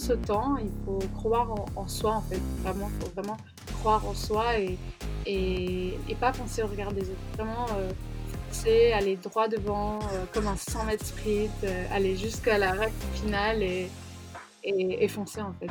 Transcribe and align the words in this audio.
ce 0.00 0.14
temps, 0.14 0.56
il 0.56 0.70
faut 0.84 0.98
croire 1.14 1.54
en, 1.76 1.86
soi 1.86 2.12
en 2.12 2.22
fait. 2.22 2.40
Vraiment, 2.62 2.90
il 2.94 3.04
faut 3.04 3.12
vraiment 3.14 3.36
croire 3.80 4.06
en 4.06 4.14
soi 4.14 4.58
et, 4.58 4.78
et, 5.26 6.14
pas 6.18 6.32
penser 6.32 6.62
au 6.62 6.66
regard 6.66 6.92
des 6.92 7.02
autres. 7.02 7.20
Vraiment 7.36 7.66
euh, 7.78 7.92
aller 8.94 9.16
droit 9.16 9.48
devant 9.48 9.98
euh, 9.98 10.24
comme 10.32 10.46
un 10.46 10.56
100 10.56 10.84
mètres 10.84 11.06
sprint, 11.06 11.50
euh, 11.64 11.84
aller 11.92 12.16
jusqu'à 12.16 12.58
la 12.58 12.72
raque 12.72 12.92
finale 13.14 13.62
et, 13.62 13.88
et, 14.64 15.04
et 15.04 15.08
foncer 15.08 15.40
en 15.40 15.52
fait. 15.60 15.70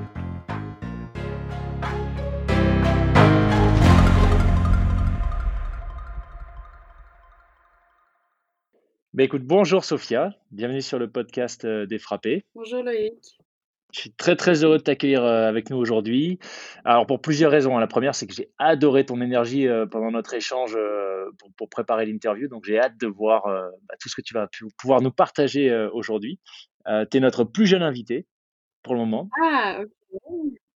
Bah, 9.21 9.25
écoute, 9.25 9.45
bonjour 9.45 9.85
Sophia, 9.85 10.33
bienvenue 10.49 10.81
sur 10.81 10.97
le 10.97 11.07
podcast 11.07 11.63
euh, 11.63 11.85
des 11.85 11.99
frappés. 11.99 12.43
Bonjour 12.55 12.81
Loïc. 12.81 13.13
Je 13.93 13.99
suis 13.99 14.13
très 14.13 14.35
très 14.35 14.63
heureux 14.63 14.79
de 14.79 14.81
t'accueillir 14.81 15.23
euh, 15.23 15.47
avec 15.47 15.69
nous 15.69 15.77
aujourd'hui. 15.77 16.39
Alors 16.85 17.05
pour 17.05 17.21
plusieurs 17.21 17.51
raisons. 17.51 17.77
La 17.77 17.85
première, 17.85 18.15
c'est 18.15 18.25
que 18.25 18.33
j'ai 18.33 18.49
adoré 18.57 19.05
ton 19.05 19.21
énergie 19.21 19.67
euh, 19.67 19.85
pendant 19.85 20.09
notre 20.09 20.33
échange 20.33 20.75
pour, 21.55 21.69
préparer 21.69 22.07
l'interview. 22.07 22.47
Donc 22.47 22.65
j'ai 22.65 22.79
hâte 22.79 22.97
de 22.99 23.05
voir 23.05 23.43
bah, 23.43 23.93
tout 23.99 24.09
ce 24.09 24.15
que 24.15 24.23
tu 24.23 24.33
vas 24.33 24.47
pouvoir 24.79 25.01
nous 25.03 25.11
partager 25.11 25.71
aujourd'hui. 25.93 26.39
tu 26.87 27.17
es 27.17 27.19
notre 27.19 27.43
plus 27.43 27.67
jeune 27.67 27.83
invité 27.83 28.25
pour 28.81 28.95
le 28.95 29.01
moment. 29.01 29.29
Ah, 29.39 29.81
ok. 29.83 30.31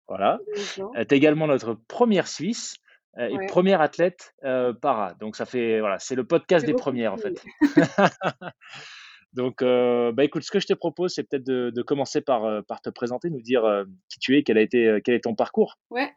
Voilà. 0.07 0.37
Tu 0.53 0.81
es 0.99 1.17
également 1.17 1.47
notre 1.47 1.79
première 1.87 2.27
Suisse. 2.27 2.75
Euh, 3.17 3.29
et 3.29 3.45
première 3.47 3.81
athlète 3.81 4.33
euh, 4.43 4.73
para. 4.73 5.13
Donc 5.19 5.35
ça 5.35 5.45
fait 5.45 5.79
voilà, 5.79 5.99
c'est 5.99 6.15
le 6.15 6.25
podcast 6.25 6.65
des 6.65 6.73
premières 6.73 7.13
en 7.13 7.17
fait. 7.17 7.43
Donc 9.33 9.61
euh, 9.61 10.11
bah 10.11 10.23
écoute, 10.23 10.43
ce 10.43 10.51
que 10.51 10.59
je 10.59 10.67
te 10.67 10.73
propose, 10.73 11.13
c'est 11.13 11.23
peut-être 11.23 11.43
de, 11.43 11.81
commencer 11.81 12.21
par, 12.21 12.63
par 12.65 12.81
te 12.81 12.89
présenter, 12.89 13.29
nous 13.29 13.41
dire 13.41 13.85
qui 14.09 14.19
tu 14.19 14.37
es, 14.37 14.43
quel 14.43 14.57
a 14.57 14.61
été 14.61 14.99
quel 15.03 15.15
est 15.15 15.23
ton 15.23 15.35
parcours. 15.35 15.77
Ouais. 15.89 16.11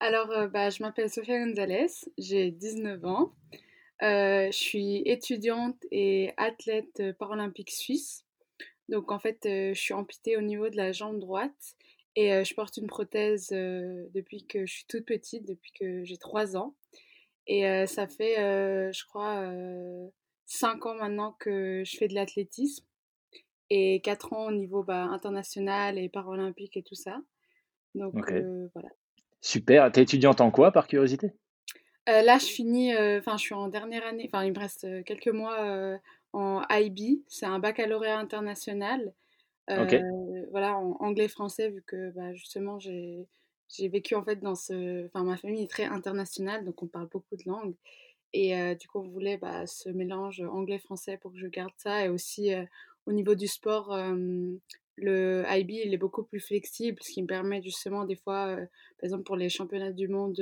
Alors 0.00 0.28
bah, 0.50 0.70
je 0.70 0.82
m'appelle 0.82 1.08
Sofia 1.08 1.38
Gonzalez, 1.38 1.86
j'ai 2.18 2.50
19 2.50 3.04
ans. 3.04 3.32
je 4.00 4.48
suis 4.52 5.02
étudiante 5.06 5.78
et 5.90 6.32
athlète 6.36 7.02
paralympique 7.18 7.70
suisse. 7.70 8.24
Donc 8.88 9.10
en 9.10 9.18
fait, 9.18 9.38
je 9.44 9.78
suis 9.78 9.94
amputée 9.94 10.36
au 10.36 10.42
niveau 10.42 10.68
de 10.68 10.76
la 10.76 10.92
jambe 10.92 11.18
droite 11.18 11.76
et 12.16 12.42
je 12.44 12.54
porte 12.54 12.78
une 12.78 12.88
prothèse 12.88 13.50
depuis 13.50 14.46
que 14.46 14.66
je 14.66 14.72
suis 14.72 14.86
toute 14.86 15.04
petite, 15.04 15.46
depuis 15.46 15.70
que 15.72 16.02
j'ai 16.02 16.16
3 16.16 16.56
ans. 16.56 16.74
Et 17.46 17.86
ça 17.86 18.08
fait, 18.08 18.36
je 18.92 19.04
crois, 19.06 19.48
5 20.46 20.86
ans 20.86 20.94
maintenant 20.94 21.36
que 21.38 21.82
je 21.84 21.96
fais 21.96 22.08
de 22.08 22.14
l'athlétisme. 22.14 22.84
Et 23.68 24.00
4 24.00 24.32
ans 24.32 24.46
au 24.46 24.52
niveau 24.52 24.84
bah, 24.84 25.02
international 25.02 25.98
et 25.98 26.08
paralympique 26.08 26.76
et 26.76 26.82
tout 26.82 26.94
ça. 26.94 27.20
Donc 27.94 28.14
voilà. 28.14 28.88
Super. 29.40 29.90
T'es 29.92 30.02
étudiante 30.02 30.40
en 30.40 30.50
quoi, 30.50 30.72
par 30.72 30.86
curiosité? 30.86 31.32
Là, 32.06 32.38
je 32.38 32.46
finis, 32.46 32.96
enfin, 32.96 33.36
je 33.36 33.42
suis 33.42 33.54
en 33.54 33.68
dernière 33.68 34.06
année, 34.06 34.30
enfin, 34.32 34.44
il 34.44 34.52
me 34.52 34.58
reste 34.58 34.86
quelques 35.04 35.28
mois 35.28 35.98
en 36.32 36.62
IB. 36.70 37.24
C'est 37.28 37.46
un 37.46 37.58
baccalauréat 37.58 38.18
international. 38.18 39.12
Euh, 39.70 40.46
voilà, 40.50 40.76
en 40.78 40.92
anglais-français, 41.00 41.70
vu 41.70 41.82
que 41.86 42.10
bah, 42.10 42.34
justement 42.34 42.78
j'ai 42.78 43.26
vécu 43.88 44.14
en 44.14 44.24
fait 44.24 44.36
dans 44.36 44.54
ce. 44.54 45.06
Enfin, 45.06 45.24
ma 45.24 45.36
famille 45.36 45.64
est 45.64 45.70
très 45.70 45.84
internationale, 45.84 46.64
donc 46.64 46.82
on 46.82 46.86
parle 46.86 47.08
beaucoup 47.08 47.36
de 47.36 47.42
langues. 47.46 47.74
Et 48.32 48.56
euh, 48.56 48.74
du 48.74 48.86
coup, 48.88 49.00
on 49.00 49.08
voulait 49.08 49.38
bah, 49.38 49.66
ce 49.66 49.88
mélange 49.88 50.40
anglais-français 50.40 51.16
pour 51.18 51.32
que 51.32 51.38
je 51.38 51.46
garde 51.46 51.72
ça. 51.76 52.04
Et 52.04 52.08
aussi, 52.08 52.52
euh, 52.52 52.64
au 53.06 53.12
niveau 53.12 53.34
du 53.34 53.46
sport, 53.46 53.96
le 54.96 55.44
IB, 55.48 55.70
il 55.84 55.94
est 55.94 55.98
beaucoup 55.98 56.24
plus 56.24 56.40
flexible, 56.40 56.98
ce 57.02 57.12
qui 57.12 57.22
me 57.22 57.26
permet 57.26 57.62
justement, 57.62 58.04
des 58.04 58.16
fois, 58.16 58.56
par 58.56 59.04
exemple, 59.04 59.22
pour 59.22 59.36
les 59.36 59.48
championnats 59.48 59.92
du 59.92 60.08
monde 60.08 60.40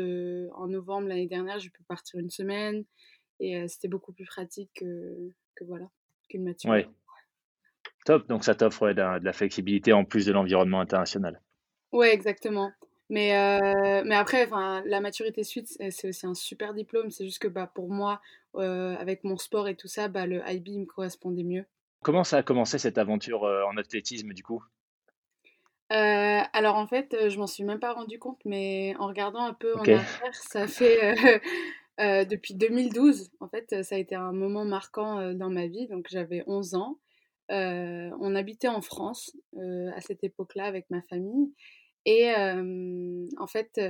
en 0.54 0.66
novembre 0.66 1.08
l'année 1.08 1.26
dernière, 1.26 1.58
je 1.58 1.68
peux 1.68 1.84
partir 1.86 2.20
une 2.20 2.30
semaine. 2.30 2.84
Et 3.40 3.68
c'était 3.68 3.88
beaucoup 3.88 4.12
plus 4.12 4.24
pratique 4.24 4.70
que, 4.76 5.30
que 5.56 5.64
voilà, 5.64 5.90
qu'une 6.28 6.44
matinée. 6.44 6.86
Top, 8.04 8.28
donc 8.28 8.44
ça 8.44 8.54
t'offre 8.54 8.92
de, 8.92 9.24
la 9.24 9.32
flexibilité 9.32 9.92
en 9.92 10.04
plus 10.04 10.26
de 10.26 10.32
l'environnement 10.32 10.80
international. 10.80 11.40
Ouais, 11.92 12.12
exactement. 12.12 12.70
Mais, 13.10 13.36
euh, 13.36 14.02
mais 14.04 14.14
après, 14.14 14.48
la 14.84 15.00
maturité 15.00 15.44
suite, 15.44 15.68
c'est 15.90 16.08
aussi 16.08 16.26
un 16.26 16.34
super 16.34 16.74
diplôme. 16.74 17.10
C'est 17.10 17.24
juste 17.24 17.38
que 17.38 17.48
bah, 17.48 17.70
pour 17.72 17.90
moi, 17.90 18.20
euh, 18.56 18.96
avec 18.96 19.24
mon 19.24 19.36
sport 19.36 19.68
et 19.68 19.76
tout 19.76 19.88
ça, 19.88 20.08
bah, 20.08 20.26
le 20.26 20.42
IB 20.48 20.78
me 20.78 20.84
correspondait 20.86 21.44
mieux. 21.44 21.64
Comment 22.02 22.24
ça 22.24 22.38
a 22.38 22.42
commencé 22.42 22.78
cette 22.78 22.98
aventure 22.98 23.44
euh, 23.44 23.62
en 23.64 23.76
athlétisme 23.76 24.32
du 24.32 24.42
coup? 24.42 24.62
Alors 25.90 26.74
en 26.74 26.88
fait, 26.88 27.28
je 27.28 27.38
m'en 27.38 27.46
suis 27.46 27.62
même 27.62 27.78
pas 27.78 27.92
rendu 27.92 28.18
compte, 28.18 28.40
mais 28.44 28.96
en 28.98 29.06
regardant 29.06 29.44
un 29.44 29.54
peu 29.54 29.76
en 29.76 29.82
arrière, 29.82 30.04
ça 30.32 30.66
fait 30.66 31.40
depuis 31.98 32.54
2012. 32.54 33.30
En 33.38 33.48
fait, 33.48 33.84
ça 33.84 33.94
a 33.94 33.98
été 33.98 34.16
un 34.16 34.32
moment 34.32 34.64
marquant 34.64 35.32
dans 35.34 35.50
ma 35.50 35.68
vie. 35.68 35.86
Donc 35.86 36.08
j'avais 36.10 36.42
11 36.48 36.74
ans 36.74 36.98
on 37.50 38.34
habitait 38.34 38.68
en 38.68 38.80
France 38.80 39.36
à 39.56 40.00
cette 40.00 40.24
époque-là 40.24 40.64
avec 40.64 40.86
ma 40.90 41.02
famille. 41.02 41.52
Et 42.06 42.32
en 42.34 43.46
fait, 43.46 43.80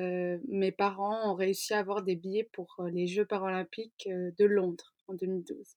mes 0.48 0.72
parents 0.72 1.32
ont 1.32 1.34
réussi 1.34 1.74
à 1.74 1.78
avoir 1.78 2.02
des 2.02 2.16
billets 2.16 2.48
pour 2.52 2.76
les 2.92 3.06
Jeux 3.06 3.26
paralympiques 3.26 4.08
de 4.08 4.44
Londres 4.44 4.94
en 5.08 5.14
2012. 5.14 5.76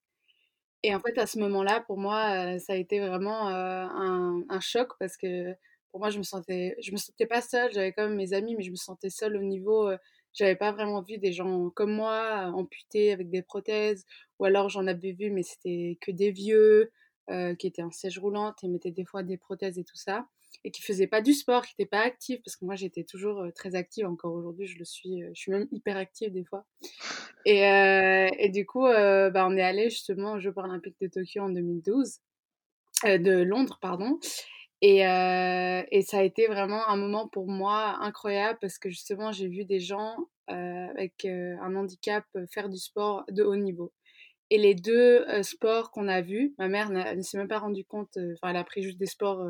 Et 0.83 0.93
en 0.93 0.99
fait, 0.99 1.17
à 1.17 1.25
ce 1.25 1.39
moment-là, 1.39 1.81
pour 1.81 1.97
moi, 1.97 2.59
ça 2.59 2.73
a 2.73 2.75
été 2.75 2.99
vraiment 2.99 3.47
un, 3.47 4.59
choc 4.59 4.89
parce 4.99 5.17
que 5.17 5.53
pour 5.91 5.99
moi, 5.99 6.09
je 6.09 6.19
me 6.19 6.23
sentais, 6.23 6.75
je 6.81 6.91
me 6.91 6.97
sentais 6.97 7.25
pas 7.25 7.41
seule. 7.41 7.71
J'avais 7.73 7.91
quand 7.91 8.03
même 8.07 8.15
mes 8.15 8.33
amis, 8.33 8.55
mais 8.55 8.63
je 8.63 8.71
me 8.71 8.75
sentais 8.75 9.09
seule 9.09 9.35
au 9.35 9.41
niveau. 9.41 9.89
j'avais 10.33 10.55
pas 10.55 10.71
vraiment 10.71 11.01
vu 11.01 11.17
des 11.17 11.33
gens 11.33 11.69
comme 11.71 11.91
moi, 11.91 12.51
amputés 12.55 13.11
avec 13.11 13.29
des 13.29 13.41
prothèses, 13.41 14.05
ou 14.39 14.45
alors 14.45 14.69
j'en 14.69 14.85
avais 14.87 15.13
vu, 15.13 15.31
mais 15.31 15.43
c'était 15.43 15.97
que 16.01 16.11
des 16.11 16.31
vieux. 16.31 16.91
Euh, 17.29 17.55
qui 17.55 17.67
était 17.67 17.81
en 17.81 17.91
siège 17.91 18.19
roulante 18.19 18.63
et 18.63 18.69
mettait 18.69 18.91
des 18.91 19.03
fois 19.03 19.21
des 19.21 19.35
prothèses 19.35 19.77
et 19.77 19.83
tout 19.83 19.97
ça, 19.97 20.25
et 20.63 20.71
qui 20.71 20.81
faisait 20.81 21.07
pas 21.07 21.19
du 21.21 21.33
sport, 21.33 21.65
qui 21.65 21.73
n'était 21.77 21.89
pas 21.89 21.99
active, 21.99 22.39
parce 22.41 22.55
que 22.55 22.63
moi 22.63 22.75
j'étais 22.75 23.03
toujours 23.03 23.41
euh, 23.41 23.51
très 23.51 23.75
active, 23.75 24.05
encore 24.05 24.33
aujourd'hui 24.33 24.65
je 24.65 24.79
le 24.79 24.85
suis, 24.85 25.21
euh, 25.21 25.29
je 25.33 25.41
suis 25.41 25.51
même 25.51 25.67
hyper 25.73 25.97
active 25.97 26.31
des 26.31 26.45
fois. 26.45 26.65
Et, 27.43 27.63
et 28.39 28.49
du 28.49 28.65
coup, 28.65 28.83
bah, 28.83 29.45
on 29.45 29.57
est 29.57 29.61
allé 29.61 29.89
justement 29.89 30.33
aux 30.33 30.39
Jeux 30.39 30.53
paralympiques 30.53 30.95
de 31.01 31.07
Tokyo 31.07 31.41
en 31.41 31.49
2012, 31.49 32.19
de 33.03 33.43
Londres, 33.43 33.77
pardon. 33.81 34.19
Et, 34.81 34.99
et, 34.99 36.01
ça 36.01 36.19
a 36.19 36.23
été 36.23 36.47
vraiment 36.47 36.87
un 36.87 36.97
moment 36.97 37.27
pour 37.27 37.47
moi 37.47 37.97
incroyable 38.01 38.59
parce 38.61 38.77
que 38.77 38.89
justement 38.89 39.31
j'ai 39.31 39.47
vu 39.47 39.63
des 39.63 39.79
gens 39.79 40.17
avec 40.47 41.23
un 41.25 41.75
handicap 41.75 42.25
faire 42.51 42.67
du 42.67 42.77
sport 42.77 43.23
de 43.29 43.43
haut 43.43 43.55
niveau. 43.55 43.93
Et 44.49 44.57
les 44.57 44.75
deux 44.75 45.25
sports 45.43 45.91
qu'on 45.91 46.07
a 46.07 46.21
vus, 46.21 46.53
ma 46.57 46.67
mère 46.67 46.89
ne 46.89 47.21
s'est 47.21 47.37
même 47.37 47.49
pas 47.49 47.59
rendue 47.59 47.83
compte, 47.83 48.17
enfin, 48.33 48.51
elle 48.51 48.57
a 48.57 48.63
pris 48.63 48.81
juste 48.81 48.97
des 48.97 49.05
sports 49.05 49.45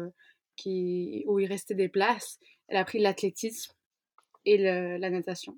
qui, 0.56 1.24
où 1.28 1.40
il 1.40 1.46
restait 1.48 1.76
des 1.76 1.90
places. 1.90 2.40
Elle 2.68 2.78
a 2.78 2.86
pris 2.86 3.00
l'athlétisme 3.00 3.74
et 4.46 4.58
la 4.58 5.10
natation. 5.10 5.58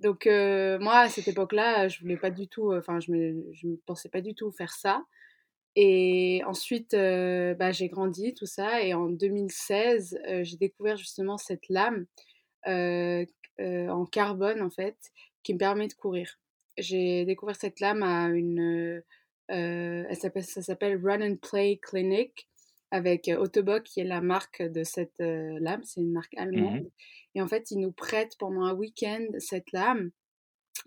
Donc, 0.00 0.26
moi, 0.26 0.98
à 0.98 1.08
cette 1.08 1.28
époque-là, 1.28 1.86
je 1.88 2.00
voulais 2.00 2.16
pas 2.16 2.30
du 2.30 2.48
tout, 2.48 2.72
enfin, 2.72 2.98
je 2.98 3.12
me, 3.12 3.46
je 3.52 3.68
me 3.68 3.76
pensais 3.86 4.08
pas 4.08 4.20
du 4.20 4.34
tout 4.34 4.50
faire 4.50 4.72
ça. 4.72 5.04
Et 5.76 6.42
ensuite, 6.46 6.92
bah, 6.92 7.70
j'ai 7.70 7.88
grandi, 7.88 8.34
tout 8.34 8.46
ça. 8.46 8.82
Et 8.82 8.94
en 8.94 9.08
2016, 9.08 10.18
j'ai 10.42 10.56
découvert 10.56 10.96
justement 10.96 11.38
cette 11.38 11.68
lame 11.68 12.06
en 12.66 14.06
carbone, 14.06 14.60
en 14.60 14.70
fait, 14.70 14.96
qui 15.44 15.54
me 15.54 15.58
permet 15.58 15.86
de 15.86 15.94
courir. 15.94 16.39
J'ai 16.80 17.24
découvert 17.24 17.56
cette 17.56 17.80
lame 17.80 18.02
à 18.02 18.28
une... 18.28 19.02
elle 19.48 20.16
ça 20.42 20.62
s'appelle 20.62 21.00
Run 21.02 21.22
and 21.22 21.36
Play 21.36 21.78
Clinic 21.82 22.48
avec 22.90 23.30
Autobock, 23.38 23.84
qui 23.84 24.00
est 24.00 24.04
la 24.04 24.20
marque 24.20 24.62
de 24.62 24.82
cette 24.82 25.18
lame. 25.18 25.82
C'est 25.84 26.00
une 26.00 26.12
marque 26.12 26.34
mmh 26.34 26.40
allemande. 26.40 26.90
Et 27.34 27.42
en 27.42 27.46
fait, 27.46 27.70
ils 27.70 27.78
nous 27.78 27.92
prêtent 27.92 28.36
pendant 28.38 28.62
un 28.64 28.74
week-end 28.74 29.24
cette 29.38 29.70
lame 29.72 30.10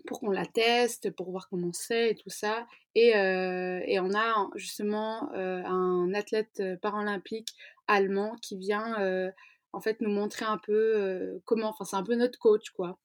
pour 0.06 0.20
qu'on 0.20 0.30
la 0.30 0.46
teste, 0.46 1.10
pour 1.10 1.30
voir 1.30 1.48
comment 1.48 1.72
c'est 1.72 2.10
et 2.10 2.14
tout 2.14 2.30
ça. 2.30 2.66
Et, 2.94 3.16
euh, 3.16 3.80
et 3.86 3.98
on 4.00 4.14
a 4.14 4.48
justement 4.54 5.32
euh, 5.34 5.62
un 5.64 6.12
athlète 6.14 6.62
paralympique 6.82 7.54
allemand 7.86 8.36
qui 8.42 8.56
vient 8.56 9.00
euh, 9.00 9.30
en 9.72 9.80
fait 9.80 10.00
nous 10.00 10.10
montrer 10.10 10.44
un 10.44 10.58
peu 10.58 11.40
comment, 11.44 11.68
enfin 11.68 11.84
c'est 11.84 11.96
un 11.96 12.04
peu 12.04 12.14
notre 12.14 12.38
coach 12.38 12.70
quoi. 12.70 12.98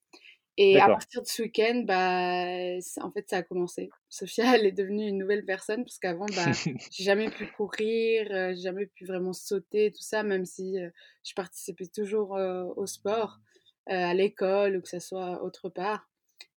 Et 0.56 0.78
à 0.78 0.88
partir 0.88 1.22
de 1.22 1.26
ce 1.26 1.42
week-end, 1.42 1.84
bah, 1.86 2.76
en 3.02 3.10
fait, 3.12 3.28
ça 3.28 3.38
a 3.38 3.42
commencé. 3.42 3.90
Sophia, 4.08 4.44
elle 4.56 4.66
est 4.66 4.72
devenue 4.72 5.08
une 5.08 5.18
nouvelle 5.18 5.44
personne 5.44 5.84
parce 5.84 5.98
qu'avant, 5.98 6.26
bah, 6.26 6.52
j'ai 6.90 7.04
jamais 7.04 7.30
pu 7.30 7.46
courir, 7.46 8.26
j'ai 8.28 8.62
jamais 8.62 8.86
pu 8.86 9.06
vraiment 9.06 9.32
sauter, 9.32 9.90
tout 9.92 10.02
ça, 10.02 10.22
même 10.22 10.44
si 10.44 10.76
je 11.24 11.34
participais 11.34 11.86
toujours 11.86 12.32
au 12.76 12.86
sport, 12.86 13.38
à 13.86 14.12
l'école 14.12 14.76
ou 14.76 14.82
que 14.82 14.88
ce 14.88 14.98
soit 14.98 15.42
autre 15.42 15.68
part. 15.68 16.10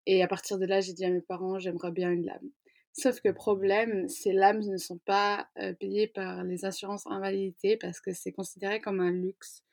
Et 0.05 0.21
à 0.21 0.27
partir 0.27 0.57
de 0.57 0.65
là, 0.65 0.81
j'ai 0.81 0.93
dit 0.93 1.05
à 1.05 1.09
mes 1.09 1.21
parents, 1.21 1.59
j'aimerais 1.59 1.91
bien 1.91 2.11
une 2.11 2.25
lame. 2.25 2.49
Sauf 2.93 3.21
que 3.21 3.29
problème, 3.29 4.07
ces 4.07 4.33
lames 4.33 4.59
ne 4.59 4.77
sont 4.77 4.99
pas 4.99 5.47
euh, 5.59 5.73
payées 5.73 6.07
par 6.07 6.43
les 6.43 6.63
assurances 6.63 7.07
invalidité 7.07 7.75
parce 7.75 7.99
que 7.99 8.13
c'est 8.13 8.31
considéré 8.31 8.81
comme 8.81 8.99
un 8.99 9.11
luxe 9.11 9.63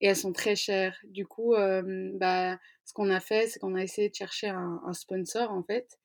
et 0.00 0.08
elles 0.08 0.16
sont 0.16 0.32
très 0.32 0.56
chères. 0.56 0.98
Du 1.04 1.26
coup, 1.26 1.54
euh, 1.54 2.10
bah, 2.14 2.58
ce 2.84 2.92
qu'on 2.92 3.10
a 3.10 3.20
fait, 3.20 3.48
c'est 3.48 3.58
qu'on 3.58 3.74
a 3.74 3.82
essayé 3.82 4.08
de 4.08 4.14
chercher 4.14 4.48
un, 4.48 4.92
sponsor 4.92 5.50
en 5.50 5.62
fait. 5.62 5.98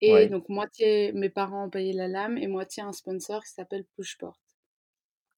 Et 0.00 0.26
donc, 0.26 0.48
moitié 0.48 1.12
mes 1.12 1.30
parents 1.30 1.66
ont 1.66 1.70
payé 1.70 1.92
la 1.92 2.08
lame 2.08 2.36
et 2.36 2.48
moitié 2.48 2.82
un 2.82 2.92
sponsor 2.92 3.44
qui 3.44 3.52
s'appelle 3.52 3.84
Pushport. 3.96 4.40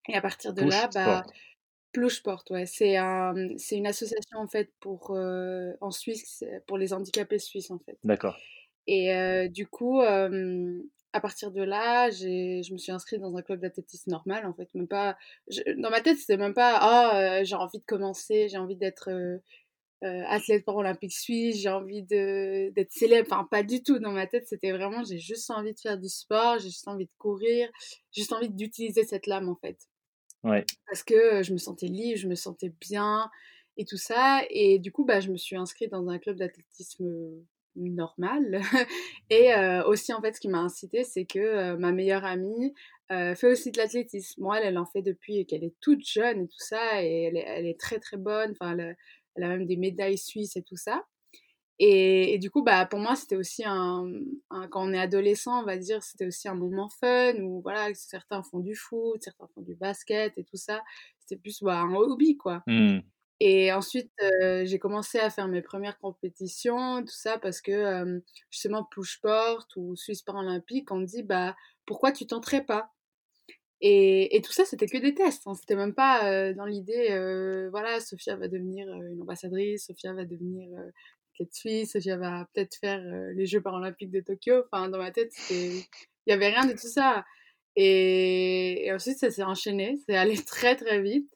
Et 0.08 0.14
à 0.14 0.22
partir 0.22 0.54
de 0.54 0.62
là, 0.62 0.88
bah, 0.94 1.22
Plushport, 1.92 2.44
ouais. 2.50 2.64
C'est 2.64 2.96
c'est 3.58 3.76
une 3.76 3.86
association 3.86 4.38
en 4.38 4.48
fait 4.48 4.72
pour 4.80 5.10
en 5.10 5.90
Suisse 5.90 6.44
pour 6.66 6.78
les 6.78 6.94
handicapés 6.94 7.38
suisses 7.38 7.70
en 7.70 7.78
fait. 7.78 7.98
D'accord. 8.04 8.38
Et 8.86 9.48
du 9.50 9.66
coup, 9.66 10.00
à 11.14 11.20
partir 11.20 11.52
de 11.52 11.62
là, 11.62 12.10
je 12.10 12.72
me 12.72 12.76
suis 12.76 12.90
inscrite 12.90 13.20
dans 13.20 13.36
un 13.36 13.42
club 13.42 13.60
d'athlétisme 13.60 14.10
normal 14.10 14.44
en 14.46 14.52
fait. 14.52 14.68
Même 14.74 14.88
pas, 14.88 15.16
dans 15.78 15.88
ma 15.90 16.00
tête, 16.00 16.18
c'était 16.18 16.36
même 16.36 16.54
pas 16.54 16.76
ah 16.80 17.44
j'ai 17.44 17.54
envie 17.54 17.78
de 17.78 17.84
commencer, 17.86 18.48
j'ai 18.48 18.58
envie 18.58 18.76
d'être 18.76 19.10
athlète 20.02 20.64
paralympique 20.64 21.12
suisse, 21.12 21.56
j'ai 21.62 21.68
envie 21.70 22.02
de 22.02 22.70
d'être 22.70 22.90
célèbre. 22.90 23.28
Enfin, 23.30 23.46
pas 23.48 23.62
du 23.62 23.82
tout. 23.82 24.00
Dans 24.00 24.10
ma 24.10 24.26
tête, 24.26 24.46
c'était 24.48 24.72
vraiment 24.72 25.04
j'ai 25.04 25.18
juste 25.18 25.50
envie 25.50 25.72
de 25.72 25.80
faire 25.80 25.98
du 25.98 26.08
sport, 26.08 26.58
j'ai 26.58 26.68
juste 26.68 26.88
envie 26.88 27.06
de 27.06 27.14
courir, 27.16 27.68
j'ai 28.10 28.22
juste 28.22 28.32
envie 28.32 28.50
d'utiliser 28.50 29.04
cette 29.04 29.26
lame 29.28 29.48
en 29.48 29.56
fait. 29.56 29.78
Parce 30.88 31.04
que 31.04 31.42
je 31.44 31.52
me 31.52 31.58
sentais 31.58 31.86
libre, 31.86 32.18
je 32.18 32.26
me 32.26 32.34
sentais 32.34 32.72
bien 32.80 33.30
et 33.76 33.84
tout 33.84 33.96
ça. 33.96 34.42
Et 34.50 34.78
du 34.80 34.90
coup, 34.92 35.04
bah, 35.04 35.20
je 35.20 35.30
me 35.30 35.36
suis 35.36 35.56
inscrite 35.56 35.92
dans 35.92 36.08
un 36.08 36.18
club 36.18 36.36
d'athlétisme 36.38 37.06
normal. 37.76 38.60
et 39.30 39.52
aussi, 39.86 40.12
en 40.12 40.20
fait, 40.20 40.34
ce 40.34 40.40
qui 40.40 40.48
m'a 40.48 40.58
incité, 40.58 41.04
c'est 41.04 41.24
que 41.24 41.74
ma 41.76 41.92
meilleure 41.92 42.24
amie 42.24 42.74
fait 43.10 43.46
aussi 43.46 43.70
de 43.70 43.78
l'athlétisme. 43.78 44.42
Moi, 44.42 44.60
elle, 44.60 44.78
en 44.78 44.86
fait 44.86 45.02
depuis 45.02 45.46
qu'elle 45.46 45.64
est 45.64 45.74
toute 45.80 46.06
jeune 46.06 46.42
et 46.42 46.46
tout 46.48 46.58
ça. 46.58 47.02
Et 47.02 47.24
elle 47.24 47.66
est, 47.66 47.78
très, 47.78 47.98
très 47.98 48.16
bonne. 48.16 48.52
Enfin, 48.52 48.72
elle, 48.72 48.96
elle, 49.36 49.44
a 49.44 49.48
même 49.48 49.66
des 49.66 49.76
médailles 49.76 50.18
suisses 50.18 50.56
et 50.56 50.62
tout 50.62 50.76
ça. 50.76 51.04
Et, 51.80 52.38
du 52.38 52.50
coup, 52.50 52.62
bah, 52.62 52.86
pour 52.86 53.00
moi, 53.00 53.16
c'était 53.16 53.36
aussi 53.36 53.64
un, 53.66 54.08
Quand 54.70 54.88
on 54.88 54.92
est 54.92 54.98
adolescent, 54.98 55.60
on 55.60 55.64
va 55.64 55.76
dire, 55.76 56.02
c'était 56.02 56.26
aussi 56.26 56.48
un 56.48 56.54
moment 56.54 56.88
fun 56.88 57.34
où 57.40 57.60
voilà, 57.62 57.92
certains 57.94 58.42
font 58.42 58.60
du 58.60 58.76
foot, 58.76 59.20
certains 59.22 59.48
font 59.54 59.62
du 59.62 59.74
basket 59.74 60.38
et 60.38 60.44
tout 60.44 60.56
ça. 60.56 60.82
C'était 61.18 61.40
plus 61.40 61.62
bah, 61.62 61.80
un 61.80 61.94
hobby, 61.94 62.36
quoi. 62.36 62.62
Mmh. 62.66 63.00
Et 63.46 63.70
ensuite, 63.72 64.10
euh, 64.22 64.64
j'ai 64.64 64.78
commencé 64.78 65.18
à 65.18 65.28
faire 65.28 65.48
mes 65.48 65.60
premières 65.60 65.98
compétitions, 65.98 67.02
tout 67.02 67.12
ça, 67.12 67.38
parce 67.38 67.60
que 67.60 67.72
euh, 67.72 68.20
justement, 68.50 68.84
Pushport 68.84 69.68
ou 69.76 69.96
Suisse 69.96 70.22
Paralympique, 70.22 70.90
on 70.90 71.02
dit 71.02 71.22
bah, 71.22 71.54
pourquoi 71.84 72.10
tu 72.10 72.26
tenterais 72.26 72.64
pas? 72.64 72.90
Et, 73.82 74.34
et, 74.34 74.40
tout 74.40 74.52
ça, 74.52 74.64
c'était 74.64 74.86
que 74.86 74.96
des 74.96 75.14
tests. 75.14 75.46
Hein. 75.46 75.52
C'était 75.54 75.76
même 75.76 75.94
pas 75.94 76.32
euh, 76.32 76.54
dans 76.54 76.64
l'idée, 76.64 77.08
voilà, 77.70 78.00
Sophia 78.00 78.34
va 78.36 78.48
devenir 78.48 78.88
une 78.88 79.20
ambassadrice, 79.20 79.88
Sophia 79.88 80.14
va 80.14 80.24
devenir 80.24 80.66
athlète 81.34 81.52
suisse, 81.52 81.92
Sophia 81.92 82.16
va 82.16 82.48
peut-être 82.54 82.76
faire 82.80 83.02
les 83.34 83.44
Jeux 83.44 83.60
paralympiques 83.60 84.10
de 84.10 84.20
Tokyo. 84.20 84.62
Enfin, 84.72 84.88
dans 84.88 84.96
ma 84.96 85.10
tête, 85.10 85.34
il 85.50 85.84
n'y 86.26 86.32
avait 86.32 86.48
rien 86.48 86.64
de 86.64 86.72
tout 86.72 86.88
ça. 86.88 87.26
Et, 87.76 88.90
ensuite, 88.90 89.18
ça 89.18 89.30
s'est 89.30 89.42
enchaîné, 89.42 89.98
c'est 90.08 90.16
allé 90.16 90.36
très 90.46 90.76
très 90.76 91.02
vite. 91.02 91.30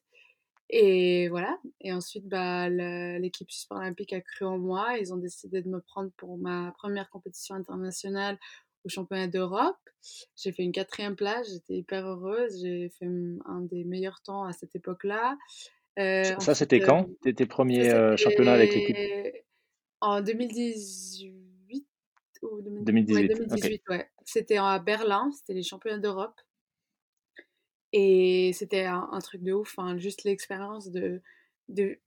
Et 0.71 1.29
voilà. 1.29 1.59
Et 1.81 1.93
ensuite, 1.93 2.27
bah, 2.29 2.69
l'équipe 2.69 3.49
paralympique 3.69 4.13
a 4.13 4.21
cru 4.21 4.45
en 4.45 4.59
moi. 4.59 4.99
Ils 4.99 5.13
ont 5.13 5.17
décidé 5.17 5.63
de 5.63 5.69
me 5.69 5.81
prendre 5.81 6.11
pour 6.17 6.37
ma 6.39 6.73
première 6.77 7.09
compétition 7.11 7.55
internationale 7.55 8.39
au 8.85 8.89
championnat 8.89 9.29
d'Europe. 9.29 9.77
J'ai 10.37 10.53
fait 10.53 10.63
une 10.63 10.73
quatrième 10.73 11.17
place, 11.17 11.51
j'étais 11.51 11.75
hyper 11.79 12.07
heureuse. 12.07 12.61
J'ai 12.61 12.91
fait 12.91 13.07
un 13.47 13.61
des 13.63 13.85
meilleurs 13.85 14.21
temps 14.23 14.45
à 14.45 14.53
cette 14.53 14.75
époque-là. 14.77 15.37
Euh, 15.99 16.23
ça, 16.39 16.55
c'était 16.55 16.81
quand 16.81 17.09
Tes 17.23 17.47
premiers 17.47 18.17
championnats 18.17 18.55
avec 18.55 18.75
l'équipe? 18.75 18.97
en 20.01 20.21
2018 20.21 21.87
ou 22.43 22.63
2018, 22.63 23.29
2018 23.29 23.83
ouais. 23.89 24.09
C'était 24.25 24.59
à 24.59 24.79
Berlin, 24.79 25.31
c'était 25.33 25.55
les 25.55 25.63
championnats 25.63 25.99
d'Europe. 25.99 26.41
Et 27.93 28.53
c'était 28.55 28.85
un, 28.85 29.19
truc 29.21 29.43
de 29.43 29.53
ouf, 29.53 29.75
enfin, 29.77 29.99
juste 29.99 30.25
l'expérience 30.25 30.91
de 30.91 31.23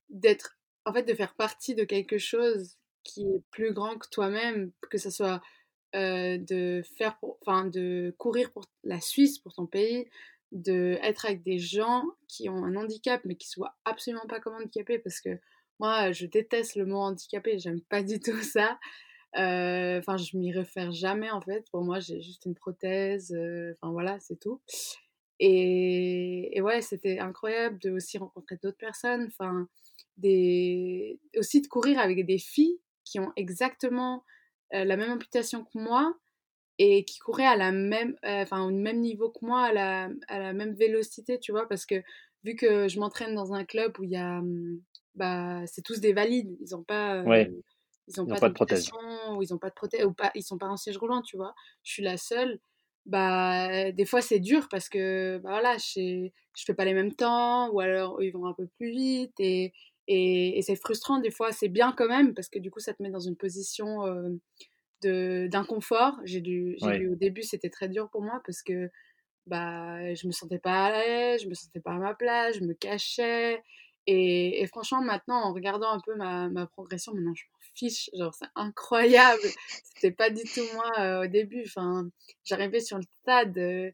d'être 0.09 0.57
en 0.85 0.93
fait 0.93 1.03
de 1.03 1.13
faire 1.13 1.35
partie 1.35 1.75
de 1.75 1.83
quelque 1.83 2.17
chose 2.17 2.77
qui 3.03 3.21
est 3.21 3.43
plus 3.51 3.73
grand 3.73 3.97
que 3.97 4.07
toi-même, 4.09 4.71
que 4.89 4.97
ce 4.97 5.09
soit 5.11 5.41
euh, 5.95 6.37
de 6.37 6.81
faire 6.97 7.17
enfin 7.41 7.65
de 7.65 8.15
courir 8.17 8.51
pour 8.51 8.65
la 8.83 8.99
Suisse, 9.01 9.39
pour 9.39 9.53
ton 9.53 9.67
pays, 9.67 10.07
de 10.51 10.97
être 11.01 11.25
avec 11.25 11.43
des 11.43 11.59
gens 11.59 12.03
qui 12.27 12.49
ont 12.49 12.63
un 12.65 12.75
handicap 12.75 13.21
mais 13.25 13.35
qui 13.35 13.47
soient 13.47 13.75
absolument 13.85 14.25
pas 14.27 14.39
comme 14.39 14.55
handicapés 14.55 14.99
parce 14.99 15.21
que 15.21 15.39
moi, 15.81 16.11
je 16.11 16.27
déteste 16.27 16.75
le 16.75 16.85
mot 16.85 16.99
handicapé, 16.99 17.57
j'aime 17.57 17.81
pas 17.81 18.03
du 18.03 18.19
tout 18.19 18.39
ça. 18.43 18.79
Euh, 19.37 19.97
enfin, 19.99 20.17
je 20.17 20.37
m'y 20.37 20.51
réfère 20.51 20.91
jamais 20.91 21.31
en 21.31 21.41
fait. 21.41 21.65
Pour 21.71 21.83
moi, 21.83 21.99
j'ai 21.99 22.21
juste 22.21 22.45
une 22.45 22.53
prothèse. 22.53 23.33
Euh, 23.33 23.73
enfin 23.81 23.91
voilà, 23.91 24.19
c'est 24.19 24.39
tout. 24.39 24.61
Et, 25.43 26.61
ouais, 26.61 26.81
c'était 26.81 27.19
incroyable 27.19 27.79
de 27.79 27.91
aussi 27.91 28.17
rencontrer 28.17 28.57
d'autres 28.61 28.77
personnes. 28.77 29.25
Enfin, 29.27 29.67
des 30.17 31.19
aussi 31.35 31.61
de 31.61 31.67
courir 31.67 31.99
avec 31.99 32.25
des 32.25 32.37
filles 32.37 32.79
qui 33.03 33.19
ont 33.19 33.31
exactement 33.35 34.23
euh, 34.73 34.85
la 34.85 34.97
même 34.97 35.11
amputation 35.11 35.63
que 35.63 35.79
moi 35.79 36.15
et 36.77 37.05
qui 37.05 37.19
couraient 37.19 37.45
à 37.45 37.55
la 37.55 37.71
même, 37.71 38.15
enfin 38.23 38.63
au 38.63 38.71
même 38.71 39.01
niveau 39.01 39.31
que 39.31 39.43
moi, 39.45 39.63
à 39.63 39.73
la, 39.73 40.09
à 40.27 40.39
la 40.39 40.53
même 40.53 40.73
vélocité, 40.73 41.39
tu 41.39 41.51
vois, 41.51 41.67
parce 41.67 41.85
que 41.85 42.03
vu 42.43 42.55
que 42.55 42.87
je 42.87 42.99
m'entraîne 42.99 43.35
dans 43.35 43.53
un 43.53 43.65
club 43.65 43.97
où 43.99 44.03
il 44.03 44.11
y 44.11 44.17
a 44.17 44.39
hum, 44.39 44.81
bah, 45.15 45.65
c'est 45.67 45.81
tous 45.81 45.99
des 45.99 46.13
valides. 46.13 46.55
Ils 46.61 46.71
n'ont 46.71 46.83
pas, 46.83 47.23
ils 48.07 48.21
ont 48.21 48.25
pas, 48.25 48.49
de 48.49 48.53
prothèse. 48.53 48.89
Ou 49.31 49.41
ils 49.41 49.53
ont 49.53 49.57
pas 49.57 49.69
de 49.69 49.75
prothèse, 49.75 50.05
ou 50.05 50.13
pas, 50.13 50.31
ils 50.35 50.43
sont 50.43 50.57
pas 50.57 50.67
en 50.67 50.77
siège 50.77 50.97
roulant, 50.97 51.21
tu 51.21 51.37
vois? 51.37 51.53
Je 51.83 51.91
suis 51.93 52.03
la 52.03 52.17
seule. 52.17 52.59
Bah, 53.05 53.91
des 53.91 54.05
fois, 54.05 54.21
c'est 54.21 54.39
dur 54.39 54.67
parce 54.69 54.89
que, 54.89 55.39
bah, 55.39 55.49
voilà, 55.51 55.77
je, 55.77 56.29
je 56.55 56.63
fais 56.65 56.73
pas 56.73 56.85
les 56.85 56.93
mêmes 56.93 57.13
temps, 57.13 57.69
ou 57.71 57.79
alors 57.79 58.21
ils 58.21 58.31
vont 58.31 58.45
un 58.45 58.53
peu 58.53 58.67
plus 58.77 58.91
vite, 58.91 59.33
et, 59.39 59.73
et, 60.07 60.61
c'est 60.61 60.75
frustrant. 60.75 61.19
Des 61.19 61.31
fois, 61.31 61.51
c'est 61.51 61.69
bien 61.69 61.93
quand 61.97 62.07
même 62.07 62.33
parce 62.33 62.49
que 62.49 62.59
du 62.59 62.71
coup, 62.71 62.79
ça 62.79 62.93
te 62.93 63.01
met 63.03 63.09
dans 63.09 63.19
une 63.19 63.35
position 63.37 64.03
de 65.03 65.47
d'inconfort. 65.51 66.19
J'ai 66.25 66.41
dû, 66.41 66.75
j'ai 66.81 67.07
au 67.07 67.15
début, 67.15 67.43
c'était 67.43 67.69
très 67.69 67.89
dur 67.89 68.09
pour 68.11 68.21
moi 68.21 68.41
parce 68.45 68.61
que 68.63 68.89
bah, 69.47 70.13
je 70.13 70.27
me 70.27 70.31
sentais 70.31 70.59
pas 70.59 70.85
à 70.85 70.91
l'aise, 70.91 71.43
je 71.43 71.49
me 71.49 71.53
sentais 71.55 71.79
pas 71.81 71.93
à 71.93 71.97
ma 71.97 72.13
place, 72.13 72.57
je 72.57 72.63
me 72.63 72.73
cachais. 72.73 73.61
Et, 74.07 74.65
franchement, 74.67 75.01
maintenant, 75.01 75.41
en 75.43 75.53
regardant 75.53 75.91
un 75.91 75.99
peu 75.99 76.15
ma, 76.15 76.49
ma 76.49 76.65
progression, 76.67 77.13
maintenant, 77.13 77.33
je 77.35 77.43
fiche. 77.73 78.09
Genre, 78.13 78.33
c'est 78.33 78.49
incroyable. 78.55 79.41
C'était 79.83 80.11
pas 80.11 80.29
du 80.29 80.43
tout 80.43 80.65
moi 80.73 80.91
euh, 80.99 81.23
au 81.25 81.27
début. 81.27 81.63
Enfin, 81.65 82.09
j'arrivais 82.43 82.79
sur 82.79 82.97
le 82.97 83.03
stade. 83.21 83.57
Euh, 83.57 83.91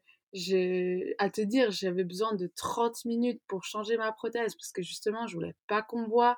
à 1.18 1.30
te 1.30 1.40
dire, 1.40 1.70
j'avais 1.70 2.04
besoin 2.04 2.34
de 2.34 2.50
30 2.54 3.06
minutes 3.06 3.40
pour 3.48 3.64
changer 3.64 3.96
ma 3.96 4.12
prothèse 4.12 4.54
parce 4.54 4.72
que 4.72 4.82
justement, 4.82 5.26
je 5.26 5.34
voulais 5.34 5.54
pas 5.66 5.82
qu'on 5.82 6.06
voit. 6.06 6.36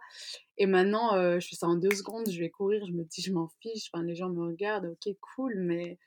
Et 0.59 0.66
maintenant, 0.66 1.14
euh, 1.14 1.40
je 1.40 1.49
fais 1.49 1.56
ça 1.56 1.66
en 1.66 1.75
deux 1.75 1.94
secondes, 1.94 2.30
je 2.30 2.38
vais 2.38 2.50
courir, 2.50 2.85
je 2.87 2.92
me 2.92 3.04
dis, 3.04 3.23
je 3.23 3.32
m'en 3.32 3.49
fiche. 3.61 3.90
Enfin, 3.92 4.04
les 4.04 4.14
gens 4.14 4.28
me 4.28 4.47
regardent, 4.47 4.87
ok, 4.87 5.16
cool, 5.35 5.54
mais 5.59 5.99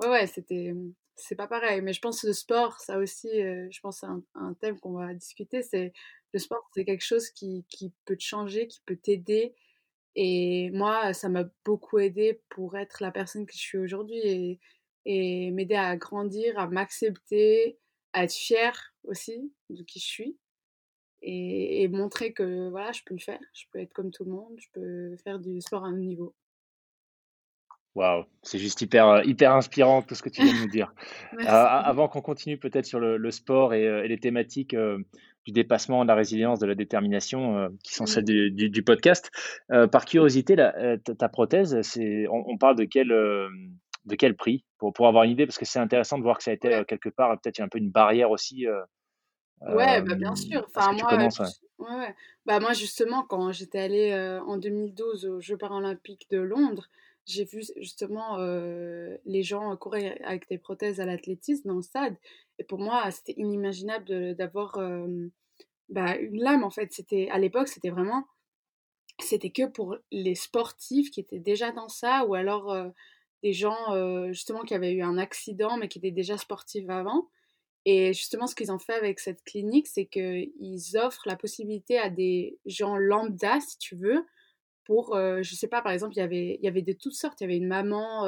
ouais, 0.00 0.08
ouais, 0.08 0.26
c'était, 0.26 0.74
c'est 1.14 1.36
pas 1.36 1.46
pareil. 1.46 1.82
Mais 1.82 1.92
je 1.92 2.00
pense 2.00 2.22
que 2.22 2.28
le 2.28 2.32
sport, 2.32 2.80
ça 2.80 2.98
aussi, 2.98 3.28
je 3.30 3.80
pense 3.80 3.98
c'est 4.00 4.06
un, 4.06 4.54
thème 4.54 4.80
qu'on 4.80 4.92
va 4.92 5.12
discuter. 5.14 5.62
C'est 5.62 5.92
le 6.32 6.38
sport, 6.38 6.68
c'est 6.74 6.84
quelque 6.84 7.04
chose 7.04 7.30
qui, 7.30 7.64
qui, 7.68 7.92
peut 8.04 8.16
te 8.16 8.22
changer, 8.22 8.66
qui 8.66 8.80
peut 8.84 8.96
t'aider. 8.96 9.54
Et 10.16 10.70
moi, 10.72 11.12
ça 11.12 11.28
m'a 11.28 11.44
beaucoup 11.64 11.98
aidé 11.98 12.40
pour 12.48 12.76
être 12.76 13.02
la 13.02 13.12
personne 13.12 13.46
que 13.46 13.52
je 13.52 13.58
suis 13.58 13.78
aujourd'hui 13.78 14.18
et, 14.18 14.60
et 15.04 15.50
m'aider 15.52 15.76
à 15.76 15.96
grandir, 15.96 16.58
à 16.58 16.66
m'accepter, 16.66 17.78
à 18.12 18.24
être 18.24 18.32
fière 18.32 18.94
aussi 19.04 19.52
de 19.70 19.82
qui 19.82 20.00
je 20.00 20.06
suis 20.06 20.36
et, 21.22 21.88
montrer 21.88 22.32
que 22.32 22.68
voilà, 22.68 22.92
je 22.92 23.02
peux 23.04 23.14
le 23.14 23.20
faire, 23.20 23.40
je 23.52 23.64
peux 23.70 23.80
être 23.80 23.92
comme 23.92 24.10
tout 24.10 24.24
le 24.24 24.30
monde, 24.30 24.54
je 24.58 24.68
peux 24.72 25.16
faire 25.18 25.38
du 25.38 25.60
sport 25.60 25.84
à 25.84 25.88
un 25.88 25.96
niveau. 25.96 26.34
Waouh, 27.94 28.26
c'est 28.42 28.58
juste 28.58 28.82
hyper, 28.82 29.08
euh, 29.08 29.22
hyper 29.24 29.52
inspirant 29.52 30.02
tout 30.02 30.14
ce 30.14 30.22
que 30.22 30.28
tu 30.28 30.42
viens 30.42 30.52
de 30.52 30.60
nous 30.60 30.70
dire. 30.70 30.92
Euh, 31.38 31.44
avant 31.44 32.08
qu'on 32.08 32.22
continue 32.22 32.58
peut-être 32.58 32.86
sur 32.86 32.98
le, 32.98 33.30
sport 33.30 33.72
euh, 33.72 34.02
et, 34.02 34.08
les 34.08 34.18
thématiques 34.18 34.74
du 35.46 35.52
dépassement, 35.52 36.02
de 36.02 36.08
la 36.08 36.14
résilience, 36.14 36.58
de 36.58 36.66
la 36.66 36.74
détermination, 36.74 37.70
qui 37.82 37.94
sont 37.94 38.06
celles 38.06 38.24
du, 38.24 38.82
podcast, 38.82 39.30
par 39.68 40.04
curiosité, 40.04 40.56
ta, 40.56 41.28
prothèse, 41.28 41.80
c'est, 41.82 42.26
on, 42.28 42.58
parle 42.58 42.76
de 42.76 42.84
quel, 42.84 43.08
de 43.08 44.14
quel 44.16 44.34
prix 44.34 44.64
pour, 44.78 44.92
pour 44.92 45.06
avoir 45.06 45.22
une 45.24 45.30
idée? 45.30 45.46
Parce 45.46 45.58
que 45.58 45.64
c'est 45.64 45.78
intéressant 45.78 46.18
de 46.18 46.24
voir 46.24 46.38
que 46.38 46.42
ça 46.42 46.50
a 46.50 46.54
été 46.54 46.82
quelque 46.88 47.08
part 47.08 47.40
peut-être 47.40 47.60
un 47.60 47.68
peu 47.68 47.78
une 47.78 47.90
barrière 47.90 48.30
aussi 48.30 48.66
Ouais, 49.62 50.02
bah, 50.02 50.14
bien 50.14 50.34
sûr. 50.34 50.66
Enfin, 50.68 50.92
moi, 50.92 51.28
ouais. 51.78 52.14
Bah, 52.44 52.60
moi, 52.60 52.72
justement, 52.72 53.22
quand 53.22 53.52
j'étais 53.52 53.78
allée 53.78 54.40
en 54.46 54.58
2012 54.58 55.26
aux 55.26 55.40
Jeux 55.40 55.56
paralympiques 55.56 56.26
de 56.30 56.38
Londres, 56.38 56.88
j'ai 57.24 57.44
vu 57.44 57.62
justement 57.76 58.38
les 59.24 59.42
gens 59.42 59.76
courir 59.76 60.14
avec 60.24 60.48
des 60.48 60.58
prothèses 60.58 61.00
à 61.00 61.06
l'athlétisme 61.06 61.68
dans 61.68 61.76
le 61.76 61.82
stade. 61.82 62.16
Et 62.58 62.64
pour 62.64 62.78
moi, 62.78 63.10
c'était 63.10 63.34
inimaginable 63.36 64.34
d'avoir 64.34 64.78
bah, 65.88 66.16
une 66.16 66.42
lame, 66.42 66.64
en 66.64 66.70
fait. 66.70 66.92
C'était, 66.92 67.28
à 67.30 67.38
l'époque, 67.38 67.68
c'était 67.68 67.90
vraiment, 67.90 68.26
c'était 69.20 69.50
que 69.50 69.66
pour 69.66 69.96
les 70.10 70.34
sportifs 70.34 71.10
qui 71.10 71.20
étaient 71.20 71.38
déjà 71.38 71.72
dans 71.72 71.88
ça, 71.88 72.24
ou 72.26 72.34
alors 72.34 72.74
des 73.42 73.52
gens, 73.52 74.32
justement, 74.32 74.62
qui 74.62 74.74
avaient 74.74 74.92
eu 74.92 75.02
un 75.02 75.18
accident, 75.18 75.76
mais 75.76 75.88
qui 75.88 75.98
étaient 75.98 76.10
déjà 76.10 76.38
sportifs 76.38 76.88
avant. 76.88 77.28
Et 77.88 78.12
justement, 78.12 78.48
ce 78.48 78.56
qu'ils 78.56 78.72
ont 78.72 78.80
fait 78.80 78.94
avec 78.94 79.20
cette 79.20 79.44
clinique, 79.44 79.86
c'est 79.86 80.06
qu'ils 80.06 80.96
offrent 80.96 81.28
la 81.28 81.36
possibilité 81.36 81.98
à 81.98 82.10
des 82.10 82.58
gens 82.66 82.96
lambda, 82.96 83.60
si 83.60 83.78
tu 83.78 83.94
veux, 83.94 84.26
pour, 84.82 85.14
euh, 85.14 85.42
je 85.42 85.54
sais 85.54 85.68
pas, 85.68 85.82
par 85.82 85.92
exemple, 85.92 86.14
il 86.16 86.20
avait, 86.20 86.58
il 86.60 86.64
y 86.64 86.68
avait 86.68 86.82
de 86.82 86.92
toutes 86.92 87.14
sortes. 87.14 87.40
Il 87.40 87.44
y 87.44 87.46
avait 87.46 87.56
une 87.56 87.68
maman 87.68 88.26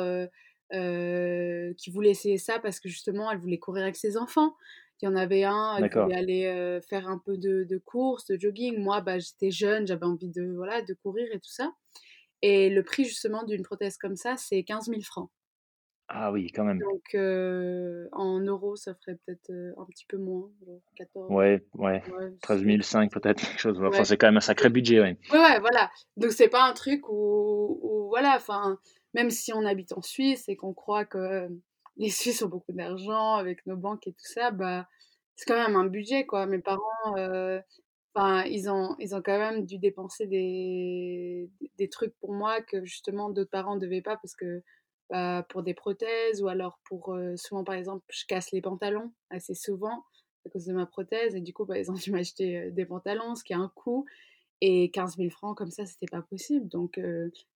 euh, 0.74 1.68
euh, 1.68 1.74
qui 1.76 1.90
voulait 1.90 2.10
essayer 2.10 2.38
ça 2.38 2.58
parce 2.58 2.80
que 2.80 2.88
justement, 2.88 3.30
elle 3.30 3.38
voulait 3.38 3.58
courir 3.58 3.84
avec 3.84 3.96
ses 3.96 4.16
enfants. 4.16 4.56
Il 5.00 5.06
y 5.06 5.08
en 5.08 5.14
avait 5.14 5.44
un 5.44 5.76
qui 5.88 5.96
voulait 5.96 6.16
aller 6.16 6.80
faire 6.88 7.08
un 7.08 7.18
peu 7.18 7.36
de, 7.36 7.64
de, 7.64 7.78
course, 7.78 8.26
de 8.26 8.38
jogging. 8.38 8.78
Moi, 8.78 9.00
bah, 9.00 9.18
j'étais 9.18 9.52
jeune, 9.52 9.86
j'avais 9.86 10.06
envie 10.06 10.28
de, 10.28 10.52
voilà, 10.56 10.82
de 10.82 10.92
courir 10.94 11.28
et 11.32 11.38
tout 11.38 11.50
ça. 11.50 11.72
Et 12.42 12.68
le 12.68 12.82
prix 12.82 13.04
justement 13.04 13.44
d'une 13.44 13.62
prothèse 13.62 13.96
comme 13.96 14.16
ça, 14.16 14.36
c'est 14.36 14.64
15 14.64 14.86
000 14.86 15.00
francs. 15.02 15.30
Ah 16.08 16.32
oui, 16.32 16.50
quand 16.50 16.64
même. 16.64 16.80
Donc 16.80 17.14
en 18.12 18.40
euros, 18.40 18.74
ça 18.74 18.94
ferait 18.94 19.18
peut-être 19.24 19.52
un 19.76 19.84
petit 19.84 20.06
peu 20.06 20.16
moins, 20.16 20.50
14. 20.96 21.30
Ouais, 21.30 21.64
ouais. 21.74 22.02
13 22.42 22.64
500 22.82 23.08
peut-être, 23.08 23.40
quelque 23.40 23.60
chose. 23.60 23.80
Enfin, 23.84 24.02
c'est 24.02 24.16
quand 24.16 24.26
même 24.26 24.38
un 24.38 24.40
sacré 24.40 24.68
budget, 24.68 25.00
ouais. 25.00 25.16
Ouais, 25.32 25.38
ouais, 25.38 25.60
voilà. 25.60 25.90
Donc 26.16 26.32
c'est 26.32 26.48
pas 26.48 26.64
un 26.68 26.72
truc 26.72 27.08
où, 27.08 27.78
où 27.82 28.08
voilà, 28.08 28.34
enfin, 28.34 28.78
même 29.18 29.30
si 29.30 29.52
on 29.52 29.64
habite 29.64 29.92
en 29.92 30.02
Suisse 30.02 30.48
et 30.48 30.56
qu'on 30.56 30.72
croit 30.72 31.04
que 31.04 31.48
les 31.96 32.10
Suisses 32.10 32.42
ont 32.42 32.48
beaucoup 32.48 32.72
d'argent 32.72 33.34
avec 33.34 33.66
nos 33.66 33.76
banques 33.76 34.06
et 34.06 34.12
tout 34.12 34.26
ça, 34.26 34.52
bah 34.52 34.88
c'est 35.36 35.46
quand 35.46 35.60
même 35.60 35.76
un 35.76 35.86
budget, 35.86 36.26
quoi. 36.26 36.46
Mes 36.46 36.58
parents, 36.58 37.14
enfin, 38.14 38.44
ils 38.44 38.68
ont, 38.70 38.96
ils 38.98 39.14
ont 39.14 39.22
quand 39.22 39.38
même 39.38 39.66
dû 39.66 39.78
dépenser 39.78 40.26
des, 40.26 41.50
des 41.78 41.88
trucs 41.88 42.14
pour 42.20 42.32
moi 42.32 42.60
que 42.62 42.84
justement 42.84 43.30
d'autres 43.30 43.50
parents 43.50 43.76
ne 43.76 43.80
devaient 43.80 44.02
pas 44.02 44.16
parce 44.16 44.34
que 44.34 44.62
bah, 45.10 45.44
pour 45.48 45.62
des 45.62 45.74
prothèses 45.74 46.42
ou 46.42 46.48
alors 46.48 46.78
pour 46.88 47.16
souvent 47.36 47.64
par 47.64 47.76
exemple 47.76 48.04
je 48.10 48.24
casse 48.26 48.52
les 48.52 48.60
pantalons 48.60 49.12
assez 49.30 49.54
souvent 49.54 50.04
à 50.44 50.50
cause 50.50 50.66
de 50.66 50.74
ma 50.74 50.86
prothèse 50.86 51.34
et 51.34 51.40
du 51.40 51.54
coup 51.54 51.64
bah, 51.64 51.78
ils 51.78 51.90
ont 51.90 51.94
dû 51.94 52.10
m'acheter 52.10 52.70
des 52.72 52.84
pantalons 52.84 53.34
ce 53.34 53.42
qui 53.44 53.54
a 53.54 53.58
un 53.58 53.72
coût 53.74 54.04
et 54.60 54.90
15 54.90 55.16
000 55.16 55.30
francs 55.30 55.56
comme 55.56 55.70
ça 55.70 55.86
c'était 55.86 56.06
pas 56.10 56.22
possible. 56.22 56.68
Donc 56.68 57.00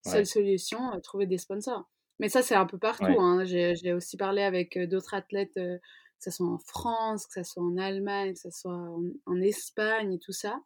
seule 0.05 0.27
solution 0.27 0.79
trouver 1.03 1.27
des 1.27 1.39
sponsors. 1.39 1.89
Mais 2.19 2.29
ça 2.29 2.43
c'est 2.43 2.55
un 2.55 2.67
peu 2.67 2.79
partout 2.79 3.21
hein. 3.21 3.45
j'ai 3.45 3.93
aussi 3.93 4.17
parlé 4.17 4.43
avec 4.43 4.79
d'autres 4.89 5.15
athlètes 5.15 5.55
que 5.55 5.81
ce 6.19 6.31
soit 6.31 6.47
en 6.47 6.59
France 6.59 7.27
que 7.27 7.43
ce 7.43 7.43
soit 7.43 7.63
en 7.63 7.77
Allemagne 7.77 8.35
que 8.35 8.41
ce 8.41 8.51
soit 8.51 8.89
en, 9.27 9.41
Espagne 9.41 10.15
et 10.15 10.19
tout 10.19 10.33
ça. 10.33 10.61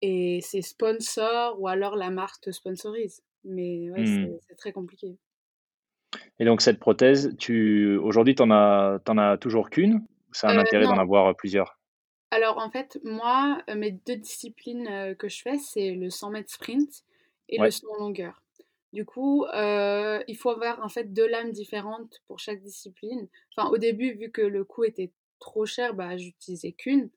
Et 0.00 0.40
c'est 0.42 0.62
sponsor 0.62 1.60
ou 1.60 1.66
alors 1.66 1.96
la 1.96 2.10
marque 2.10 2.40
te 2.40 2.50
sponsorise. 2.52 3.22
Mais 3.44 3.90
ouais, 3.90 4.02
mmh. 4.02 4.38
c'est 4.46 4.56
très 4.56 4.72
compliqué. 4.72 5.18
Et 6.38 6.44
donc 6.44 6.60
cette 6.60 6.78
prothèse, 6.78 7.34
tu 7.38 7.96
aujourd'hui, 7.96 8.34
tu 8.34 8.42
n'en 8.42 8.50
as, 8.50 9.00
as 9.06 9.38
toujours 9.38 9.70
qu'une 9.70 10.04
Ça 10.32 10.48
a 10.48 10.52
un 10.52 10.58
euh, 10.58 10.60
intérêt 10.60 10.84
d'en 10.84 10.98
avoir 10.98 11.34
plusieurs? 11.36 11.77
Alors 12.30 12.58
en 12.58 12.70
fait, 12.70 12.98
moi, 13.04 13.62
euh, 13.68 13.74
mes 13.74 13.92
deux 13.92 14.16
disciplines 14.16 14.86
euh, 14.88 15.14
que 15.14 15.28
je 15.28 15.42
fais, 15.42 15.58
c'est 15.58 15.92
le 15.92 16.10
100 16.10 16.30
mètres 16.30 16.50
sprint 16.50 17.04
et 17.48 17.58
le 17.58 17.70
100 17.70 17.86
longueur. 17.98 18.42
Du 18.92 19.04
coup, 19.04 19.44
il 19.52 20.36
faut 20.38 20.50
avoir 20.50 20.82
en 20.82 20.88
fait 20.88 21.12
deux 21.12 21.26
lames 21.26 21.52
différentes 21.52 22.22
pour 22.26 22.38
chaque 22.38 22.62
discipline. 22.62 23.28
Enfin, 23.54 23.68
au 23.70 23.76
début, 23.76 24.12
vu 24.14 24.30
que 24.30 24.40
le 24.40 24.64
coût 24.64 24.84
était 24.84 25.12
trop 25.40 25.66
cher, 25.66 25.92
bah, 25.94 26.16
j'utilisais 26.16 26.72
qu'une. 26.72 27.10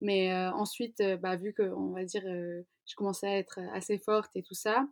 Mais 0.00 0.34
ensuite, 0.34 1.02
bah, 1.20 1.36
vu 1.36 1.52
que, 1.52 1.62
on 1.62 1.90
va 1.90 2.04
dire, 2.04 2.22
je 2.24 2.94
commençais 2.96 3.26
à 3.26 3.36
être 3.36 3.58
assez 3.74 3.98
forte 3.98 4.30
et 4.36 4.42
tout 4.42 4.54
ça, 4.54 4.86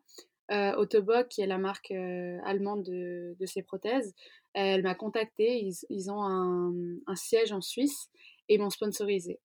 euh, 0.53 0.77
Autobock, 0.77 1.29
qui 1.29 1.41
est 1.41 1.47
la 1.47 1.59
marque 1.59 1.91
euh, 1.91 2.39
allemande 2.45 2.85
de, 2.85 3.35
de, 3.39 3.47
ces 3.47 3.63
prothèses, 3.63 4.15
elle 4.55 4.83
m'a 4.83 4.95
contacté. 4.95 5.61
Ils, 5.61 5.75
ils 5.91 6.11
ont 6.11 6.23
un, 6.23 6.73
un, 7.09 7.17
siège 7.17 7.51
en 7.51 7.61
Suisse 7.61 8.11
et 8.49 8.55
ils 8.55 8.61
m'ont 8.61 8.71
sponsorisé. 8.71 9.41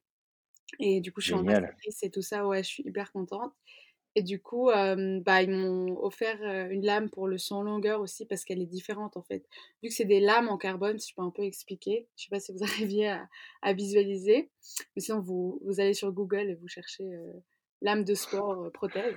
Et 0.80 1.01
du 1.01 1.12
coup, 1.12 1.22
je 1.22 1.28
suis 1.28 1.34
ambassadrice 1.34 2.04
et 2.04 2.10
tout 2.10 2.22
ça. 2.22 2.46
Ouais, 2.48 2.63
je 2.63 2.70
suis 2.70 2.84
hyper 2.84 3.12
contente. 3.12 3.54
Et 4.16 4.24
du 4.24 4.42
coup, 4.42 4.70
euh, 4.70 5.22
bah, 5.22 5.42
ils 5.42 5.50
m'ont 5.50 5.98
offert 6.04 6.42
une 6.70 6.86
lame 6.86 7.10
pour 7.10 7.30
le 7.30 7.38
son 7.38 7.63
longueur 7.63 8.01
aussi 8.01 8.25
parce 8.25 8.44
qu'elle 8.44 8.62
est 8.62 8.66
différente 8.66 9.16
en 9.16 9.22
fait. 9.22 9.46
Vu 9.82 9.88
que 9.88 9.96
c'est 9.96 10.04
des 10.04 10.20
lames 10.20 10.50
en 10.50 10.58
carbone, 10.58 11.00
si 11.00 11.12
je 11.12 11.16
peux 11.16 11.22
un 11.22 11.30
peu 11.30 11.44
expliquer, 11.44 12.08
je 12.18 12.24
sais 12.24 12.30
pas 12.30 12.42
si 12.42 12.51
vous 12.51 12.62
arriviez 12.63 13.08
à, 13.08 13.30
à 13.62 13.72
visualiser, 13.72 14.50
mais 14.96 15.01
sinon 15.01 15.22
vous, 15.22 15.62
vous, 15.63 15.80
allez 15.80 15.94
sur 15.94 16.12
Google 16.12 16.50
et 16.50 16.56
vous 16.56 16.68
cherchez 16.68 17.10
lame 17.82 18.04
de 18.04 18.13
sport 18.13 18.72
prothèse. 18.74 19.16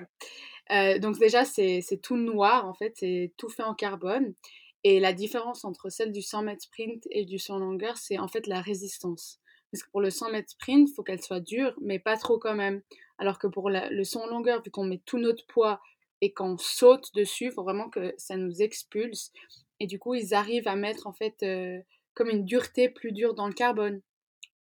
Euh, 0.70 0.98
donc 0.98 1.18
déjà, 1.18 1.44
c'est 1.44 1.82
tout 2.02 2.16
noir, 2.16 2.66
en 2.66 2.74
fait, 2.74 2.94
c'est 2.96 3.32
tout 3.36 3.48
fait 3.48 3.62
en 3.62 3.74
carbone. 3.74 4.34
Et 4.82 5.00
la 5.00 5.12
différence 5.12 5.64
entre 5.64 5.88
celle 5.88 6.12
du 6.12 6.20
100 6.20 6.42
mètres 6.42 6.62
sprint 6.62 7.06
et 7.10 7.24
du 7.24 7.38
100 7.38 7.58
longueur, 7.58 7.96
c'est 7.96 8.18
en 8.18 8.28
fait 8.28 8.46
la 8.46 8.60
résistance. 8.60 9.40
Parce 9.74 9.82
que 9.82 9.90
pour 9.90 10.00
le 10.00 10.10
100 10.10 10.30
mètres 10.30 10.50
sprint, 10.50 10.88
il 10.88 10.94
faut 10.94 11.02
qu'elle 11.02 11.20
soit 11.20 11.40
dure, 11.40 11.74
mais 11.80 11.98
pas 11.98 12.16
trop 12.16 12.38
quand 12.38 12.54
même. 12.54 12.80
Alors 13.18 13.40
que 13.40 13.48
pour 13.48 13.70
le 13.70 14.04
100 14.04 14.28
longueur, 14.28 14.62
vu 14.62 14.70
qu'on 14.70 14.84
met 14.84 15.00
tout 15.04 15.18
notre 15.18 15.44
poids 15.48 15.80
et 16.20 16.32
qu'on 16.32 16.56
saute 16.58 17.12
dessus, 17.16 17.46
il 17.46 17.50
faut 17.50 17.64
vraiment 17.64 17.88
que 17.88 18.14
ça 18.16 18.36
nous 18.36 18.62
expulse. 18.62 19.32
Et 19.80 19.88
du 19.88 19.98
coup, 19.98 20.14
ils 20.14 20.32
arrivent 20.32 20.68
à 20.68 20.76
mettre 20.76 21.08
en 21.08 21.12
fait 21.12 21.42
euh, 21.42 21.80
comme 22.14 22.30
une 22.30 22.44
dureté 22.44 22.88
plus 22.88 23.10
dure 23.10 23.34
dans 23.34 23.48
le 23.48 23.52
carbone. 23.52 24.00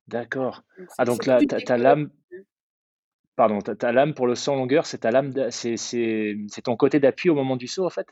D'accord. 0.07 0.61
Ah 0.99 1.05
donc 1.05 1.25
là, 1.25 1.39
ta 1.65 1.77
lame, 1.77 2.11
Pardon, 3.35 3.59
ta, 3.59 3.91
lame 3.91 4.13
pour 4.13 4.27
le 4.27 4.35
saut 4.35 4.51
en 4.51 4.55
longueur, 4.55 4.85
c'est 4.85 4.99
ta 4.99 5.09
lame, 5.09 5.33
c'est, 5.49 6.35
ton 6.63 6.75
côté 6.75 6.99
d'appui 6.99 7.31
au 7.31 7.33
moment 7.33 7.55
du 7.55 7.65
saut 7.65 7.87
en 7.87 7.89
fait? 7.89 8.07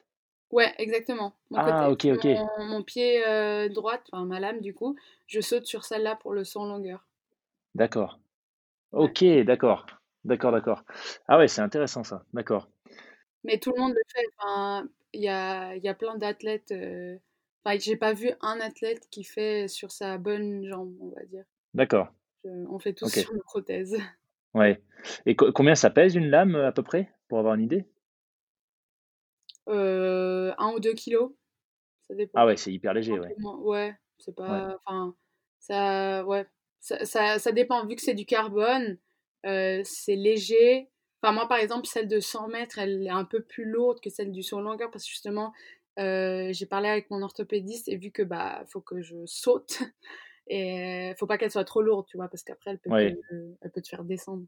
Ouais, 0.52 0.74
exactement. 0.80 1.36
ah, 1.56 1.92
ok, 1.92 2.06
ok. 2.06 2.28
Mon, 2.60 2.82
pied 2.82 3.26
euh, 3.28 3.70
droite, 3.70 4.04
enfin 4.12 4.26
ma 4.26 4.40
lame 4.40 4.62
du 4.62 4.74
coup, 4.74 4.96
je 5.28 5.42
saute 5.42 5.66
sur 5.66 5.86
celle-là 5.86 6.16
pour 6.16 6.34
le 6.34 6.44
saut 6.44 6.62
en 6.62 6.66
longueur. 6.66 7.06
D'accord. 7.76 8.20
Ok, 8.92 9.24
d'accord. 9.46 9.86
D'accord, 10.26 10.52
d'accord. 10.52 10.84
Ah 11.28 11.38
ouais, 11.38 11.48
c'est 11.48 11.62
intéressant 11.62 12.04
ça. 12.04 12.24
D'accord. 12.34 12.68
Mais 13.44 13.60
tout 13.60 13.72
le 13.76 13.80
monde 13.80 13.94
le 13.94 14.02
fait. 14.08 14.26
il 15.14 15.22
y 15.22 15.30
a, 15.30 15.76
y 15.76 15.88
a 15.88 15.94
plein 15.94 16.16
d'athlètes. 16.16 16.72
Euh... 16.72 17.18
Enfin, 17.64 17.78
j'ai 17.80 17.96
pas 17.96 18.14
vu 18.14 18.32
un 18.42 18.60
athlète 18.60 19.08
qui 19.12 19.24
fait 19.24 19.68
sur 19.68 19.92
sa 19.92 20.18
bonne 20.18 20.66
jambe, 20.66 20.94
on 21.00 21.10
va 21.10 21.24
dire. 21.26 21.44
D'accord. 21.74 22.08
on 22.44 22.80
fait 22.80 22.94
tous 22.94 23.10
sur 23.10 23.34
nos 23.34 23.44
prothèses. 23.44 23.98
Ouais. 24.56 24.82
Et 25.28 25.36
combien 25.36 25.76
ça 25.76 25.92
pèse 25.92 26.16
une 26.16 26.30
lame 26.30 26.56
à 26.56 26.72
peu 26.72 26.82
près, 26.82 27.12
pour 27.28 27.38
avoir 27.38 27.54
une 27.54 27.62
idée? 27.62 27.86
Euh, 29.70 30.54
Un 30.58 30.74
ou 30.74 30.80
deux 30.80 30.94
kilos. 30.94 31.32
Ça 32.08 32.16
dépend. 32.16 32.40
Ah 32.40 32.46
ouais, 32.46 32.58
c'est 32.58 32.72
hyper 32.72 32.94
léger, 32.94 33.20
ouais. 33.20 33.36
Ouais, 33.44 33.96
c'est 34.18 34.36
pas. 34.36 34.78
Enfin, 34.86 35.16
ça. 35.60 36.26
Ouais. 36.26 36.46
Ça, 36.80 37.06
ça, 37.06 37.40
ça, 37.40 37.52
dépend. 37.52 37.86
Vu 37.86 37.96
que 37.96 38.02
c'est 38.02 38.14
du 38.14 38.26
carbone, 38.26 38.98
euh, 39.46 39.82
c'est 39.84 40.16
léger. 40.16 40.90
Enfin, 41.22 41.34
moi, 41.34 41.48
par 41.48 41.58
exemple, 41.58 41.86
celle 41.86 42.08
de 42.08 42.22
100 42.22 42.48
mètres, 42.48 42.80
elle 42.80 43.06
est 43.06 43.10
un 43.10 43.26
peu 43.26 43.42
plus 43.42 43.66
lourde 43.66 44.00
que 44.00 44.10
celle 44.10 44.32
du 44.32 44.42
saut 44.42 44.62
longueur 44.62 44.90
parce 44.90 45.04
que 45.04 45.10
justement, 45.10 45.54
j'ai 45.98 46.66
parlé 46.66 46.88
avec 46.88 47.12
mon 47.12 47.22
orthopédiste 47.22 47.90
et 47.90 47.98
vu 47.98 48.12
que 48.12 48.24
bah 48.24 48.64
faut 48.70 48.80
que 48.80 49.02
je 49.02 49.18
saute 49.26 49.80
et 50.48 51.14
faut 51.20 51.28
pas 51.28 51.38
qu'elle 51.38 51.52
soit 51.52 51.66
trop 51.66 51.82
lourde, 51.82 52.06
tu 52.08 52.16
vois, 52.16 52.30
parce 52.30 52.44
qu'après 52.44 52.72
elle 52.72 52.80
peut, 52.80 52.92
elle 53.62 53.72
peut 53.72 53.82
te 53.82 53.90
faire 53.90 54.06
descendre. 54.06 54.46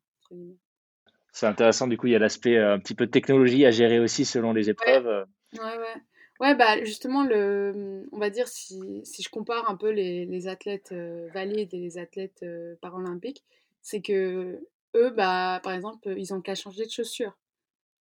C'est 1.32 1.48
intéressant, 1.48 1.88
du 1.88 1.98
coup, 1.98 2.08
il 2.08 2.14
y 2.14 2.16
a 2.16 2.20
l'aspect 2.20 2.58
un 2.58 2.80
petit 2.80 2.96
peu 2.96 3.06
de 3.06 3.12
technologie 3.12 3.66
à 3.66 3.72
gérer 3.72 4.00
aussi 4.00 4.26
selon 4.26 4.54
les 4.54 4.70
épreuves. 4.70 5.26
Ouais, 5.54 5.60
ouais. 5.60 6.02
Ouais, 6.40 6.56
bah 6.56 6.84
justement, 6.84 7.24
le, 7.24 8.08
on 8.12 8.18
va 8.18 8.32
dire, 8.32 8.48
si, 8.48 9.02
si 9.04 9.22
je 9.22 9.30
compare 9.30 9.70
un 9.70 9.76
peu 9.76 9.92
les, 9.92 10.26
les 10.26 10.48
athlètes 10.48 10.92
valides 11.34 11.72
et 11.74 11.78
les 11.78 12.00
athlètes 12.00 12.44
paralympiques, 12.82 13.44
c'est 13.84 14.02
que 14.02 14.60
eux, 14.96 15.10
bah, 15.12 15.60
par 15.64 15.74
exemple, 15.74 16.14
ils 16.18 16.34
ont 16.34 16.42
qu'à 16.42 16.56
changer 16.56 16.86
de 16.86 16.90
chaussures. 16.90 17.38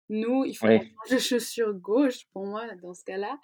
Nous, 0.09 0.45
il 0.47 0.55
faut 0.55 0.67
changer 0.67 1.17
de 1.17 1.19
chaussure 1.19 1.75
gauche, 1.75 2.27
pour 2.33 2.47
moi, 2.47 2.65
dans 2.83 2.95
ce 2.95 3.05
cas-là, 3.05 3.39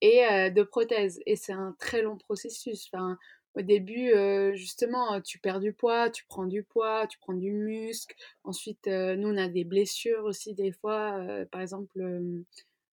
et 0.00 0.50
de 0.50 0.62
prothèse. 0.62 1.20
Et 1.24 1.36
c'est 1.36 1.54
un 1.54 1.74
très 1.78 2.02
long 2.02 2.18
processus. 2.18 2.88
Enfin, 2.92 3.16
au 3.56 3.62
début, 3.62 4.12
justement, 4.54 5.20
tu 5.20 5.38
perds 5.38 5.60
du 5.60 5.72
poids, 5.72 6.10
tu 6.10 6.24
prends 6.26 6.46
du 6.46 6.62
poids, 6.62 7.06
tu 7.06 7.18
prends 7.18 7.34
du 7.34 7.52
muscle. 7.52 8.14
Ensuite, 8.42 8.86
nous, 8.86 9.28
on 9.28 9.36
a 9.36 9.48
des 9.48 9.64
blessures 9.64 10.24
aussi 10.24 10.54
des 10.54 10.72
fois. 10.72 11.20
par 11.52 11.60
exemple, 11.60 11.98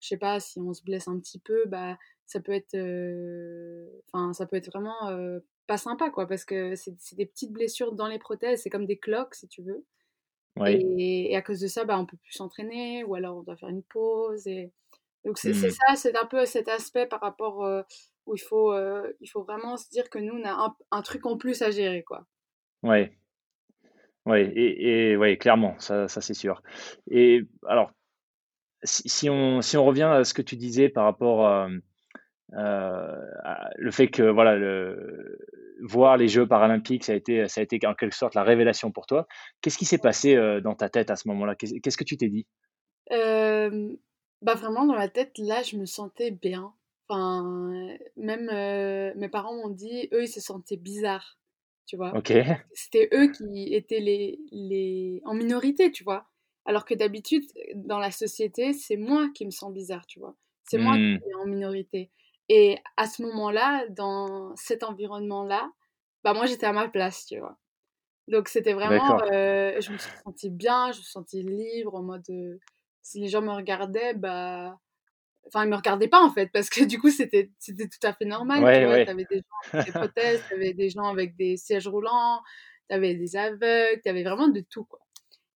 je 0.01 0.09
sais 0.09 0.17
pas, 0.17 0.41
si 0.41 0.59
on 0.61 0.73
se 0.75 0.83
blesse 0.83 1.09
un 1.09 1.19
petit 1.19 1.39
peu, 1.39 1.65
bah 1.67 1.99
ça 2.27 2.41
peut 2.41 2.53
être, 2.53 2.77
enfin 4.13 4.33
ça 4.33 4.47
peut 4.47 4.57
être 4.57 4.71
vraiment 4.71 5.13
pas 5.69 5.79
sympa 5.79 6.11
quoi, 6.11 6.27
parce 6.27 6.45
que 6.45 6.75
c'est 6.75 7.15
des 7.15 7.27
petites 7.27 7.53
blessures 7.53 7.93
dans 7.93 8.09
les 8.09 8.19
prothèses, 8.19 8.63
c'est 8.63 8.71
comme 8.71 8.87
des 8.87 8.99
cloques 8.99 9.35
si 9.35 9.47
tu 9.49 9.63
veux. 9.63 9.85
Et, 10.67 11.37
à 11.37 11.43
cause 11.43 11.61
de 11.61 11.69
ça, 11.69 11.85
bah 11.85 11.99
on 12.01 12.07
peut 12.07 12.17
plus 12.17 12.33
s'entraîner 12.33 13.05
ou 13.05 13.15
alors 13.15 13.37
on 13.37 13.43
doit 13.43 13.57
faire 13.57 13.69
une 13.69 13.85
pause 13.85 14.47
et 14.49 14.73
donc 15.25 15.39
c'est 15.39 15.51
mmh. 15.51 15.71
ça, 15.71 15.97
c'est 15.97 16.17
un 16.17 16.27
peu 16.27 16.47
cet 16.47 16.69
aspect 16.69 17.07
par 17.07 17.21
rapport 17.21 17.65
où 18.29 18.37
il 18.37 18.41
faut, 18.41 18.75
il 19.21 19.27
faut 19.29 19.43
vraiment 19.43 19.77
se 19.77 19.89
dire 19.91 20.09
que 20.11 20.19
nous 20.19 20.35
on 20.35 20.45
a 20.45 20.53
un, 20.53 20.77
un 20.91 21.03
truc 21.03 21.27
en 21.27 21.37
plus 21.37 21.63
à 21.63 21.71
gérer 21.71 22.03
quoi. 22.03 22.27
Ouais. 22.83 23.19
Ouais, 24.27 24.45
et, 24.55 25.11
et 25.11 25.17
ouais, 25.17 25.39
clairement, 25.39 25.75
ça, 25.79 26.07
ça 26.07 26.21
c'est 26.21 26.35
sûr. 26.35 26.63
Et 27.11 27.43
alors, 27.67 27.91
si, 28.83 29.31
on, 29.31 29.63
si 29.63 29.79
on 29.79 29.87
revient 29.87 30.03
à 30.03 30.25
ce 30.25 30.35
que 30.35 30.43
tu 30.43 30.57
disais 30.57 30.91
par 30.91 31.05
rapport 31.05 31.47
à, 31.47 31.69
le 32.51 33.91
fait 33.91 34.09
que 34.09 34.23
voilà, 34.23 34.57
le, 34.57 35.39
voir 35.81 36.19
les 36.19 36.29
Jeux 36.29 36.47
paralympiques, 36.47 37.05
ça 37.05 37.13
a, 37.13 37.17
été, 37.17 37.49
ça 37.49 37.61
a 37.61 37.65
été 37.65 37.79
en 37.87 37.95
quelque 37.95 38.15
sorte 38.15 38.35
la 38.35 38.43
révélation 38.43 38.91
pour 38.93 39.07
toi. 39.07 39.27
Qu'est-ce 39.63 39.79
qui 39.79 39.87
s'est 39.87 39.99
passé 39.99 40.37
dans 40.63 40.75
ta 40.75 40.91
tête 40.91 41.11
à 41.11 41.17
ce 41.17 41.27
moment-là? 41.29 41.55
Qu'est-ce 41.55 41.97
que 41.97 42.05
tu 42.05 42.19
t'es 42.19 42.29
dit? 42.29 42.47
Bah 43.11 44.55
Vraiment, 44.55 44.85
dans 44.85 44.95
ma 44.95 45.09
tête, 45.09 45.33
là, 45.39 45.63
je 45.63 45.77
me 45.77 45.87
sentais 45.87 46.31
bien. 46.31 46.75
Enfin, 47.09 47.97
même 48.17 48.47
mes 49.17 49.29
parents 49.29 49.55
m'ont 49.55 49.71
dit, 49.71 50.09
eux, 50.13 50.25
ils 50.25 50.29
se 50.29 50.41
sentaient 50.41 50.77
bizarres, 50.77 51.39
tu 51.87 51.97
vois? 51.97 52.13
C'était 52.75 53.09
eux 53.15 53.29
qui 53.33 53.75
étaient 53.75 54.01
les, 54.01 54.39
les... 54.53 55.23
en 55.25 55.35
minorité, 55.35 55.91
tu 55.91 56.05
vois? 56.05 56.27
Alors 56.67 56.85
que 56.85 56.95
d'habitude, 56.95 57.45
dans 57.77 57.99
la 57.99 58.11
société, 58.11 58.75
c'est 58.75 58.99
moi 58.99 59.31
qui 59.35 59.47
me 59.47 59.51
sens 59.51 59.73
bizarre, 59.73 60.07
tu 60.07 60.19
vois? 60.19 60.37
C'est 60.65 60.77
moi 60.77 60.97
qui 60.97 61.15
mmh. 61.15 61.21
suis 61.23 61.35
en 61.35 61.47
minorité. 61.47 62.11
Et 62.51 62.77
à 62.99 63.07
ce 63.07 63.23
moment-là, 63.23 63.87
dans 63.89 64.55
cet 64.57 64.83
environnement-là, 64.83 65.71
bah 66.25 66.35
moi 66.35 66.45
j'étais 66.47 66.67
à 66.67 66.73
ma 66.73 66.89
place, 66.89 67.25
tu 67.27 67.39
vois? 67.39 67.57
Donc 68.27 68.49
c'était 68.49 68.75
vraiment, 68.75 69.23
euh, 69.33 69.81
je 69.81 69.93
me 69.93 69.97
suis 69.97 70.13
sentie 70.23 70.51
bien, 70.51 70.93
je 70.93 70.99
me 70.99 71.03
suis 71.03 71.13
sentie 71.13 71.43
libre 71.43 71.95
en 71.95 72.03
mode, 72.03 72.29
euh, 72.29 72.59
si 73.01 73.21
les 73.21 73.29
gens 73.29 73.41
me 73.41 73.51
regardaient, 73.51 74.13
bah, 74.13 74.79
enfin 75.49 75.65
ils 75.65 75.71
me 75.71 75.77
regardaient 75.77 76.09
pas 76.09 76.23
en 76.23 76.31
fait, 76.31 76.51
parce 76.53 76.71
que 76.71 76.85
du 76.85 76.99
coup 76.99 77.11
c'était 77.11 77.51
c'était 77.59 77.89
tout 77.89 78.07
à 78.07 78.13
fait 78.13 78.25
normal, 78.25 78.59
tu 78.59 78.87
vois. 78.87 79.05
T'avais 79.05 79.27
des 79.31 79.39
gens 79.39 79.73
avec 79.73 79.87
des 79.87 79.93
prothèses, 79.93 80.43
t'avais 80.49 80.75
des 80.75 80.91
gens 80.91 81.05
avec 81.05 81.37
des 81.37 81.57
sièges 81.57 81.89
roulants, 81.89 82.41
t'avais 82.89 83.15
des 83.15 83.37
aveugles, 83.37 84.01
t'avais 84.03 84.23
vraiment 84.23 84.49
de 84.49 84.61
tout 84.61 84.85
quoi. 84.85 85.01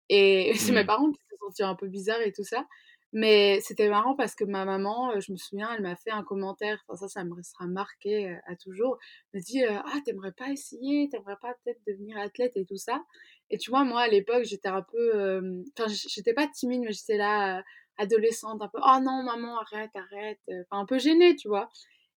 Et 0.08 0.52
c'est 0.56 0.72
mes 0.72 0.84
mmh. 0.84 0.86
parents 0.86 1.10
qui 1.10 1.20
se 1.30 1.36
sentaient 1.38 1.62
un 1.64 1.74
peu 1.74 1.88
bizarres 1.88 2.22
et 2.22 2.32
tout 2.32 2.44
ça. 2.44 2.66
Mais 3.14 3.60
c'était 3.60 3.90
marrant 3.90 4.16
parce 4.16 4.34
que 4.34 4.44
ma 4.44 4.64
maman, 4.64 5.20
je 5.20 5.32
me 5.32 5.36
souviens, 5.36 5.70
elle 5.74 5.82
m'a 5.82 5.96
fait 5.96 6.10
un 6.10 6.22
commentaire, 6.22 6.82
enfin 6.88 6.96
ça, 6.96 7.08
ça 7.08 7.24
me 7.24 7.34
restera 7.34 7.66
marqué 7.66 8.38
à 8.46 8.56
toujours. 8.56 8.96
Elle 9.32 9.40
me 9.40 9.44
dit 9.44 9.62
Ah, 9.64 10.00
t'aimerais 10.06 10.32
pas 10.32 10.48
essayer, 10.48 11.10
t'aimerais 11.10 11.36
pas 11.42 11.54
peut-être 11.62 11.80
devenir 11.86 12.16
athlète 12.16 12.56
et 12.56 12.64
tout 12.64 12.78
ça? 12.78 13.02
Et 13.50 13.58
tu 13.58 13.68
vois, 13.70 13.84
moi 13.84 14.00
à 14.00 14.08
l'époque, 14.08 14.44
j'étais 14.44 14.68
un 14.68 14.80
peu. 14.80 15.62
Enfin, 15.78 15.92
j'étais 16.08 16.32
pas 16.32 16.48
timide, 16.48 16.84
mais 16.86 16.92
j'étais 16.92 17.18
là, 17.18 17.62
adolescente, 17.98 18.62
un 18.62 18.68
peu 18.68 18.78
Oh 18.82 18.98
non, 19.02 19.22
maman, 19.22 19.58
arrête, 19.58 19.90
arrête. 19.94 20.40
Enfin, 20.48 20.82
un 20.82 20.86
peu 20.86 20.98
gênée, 20.98 21.36
tu 21.36 21.48
vois. 21.48 21.68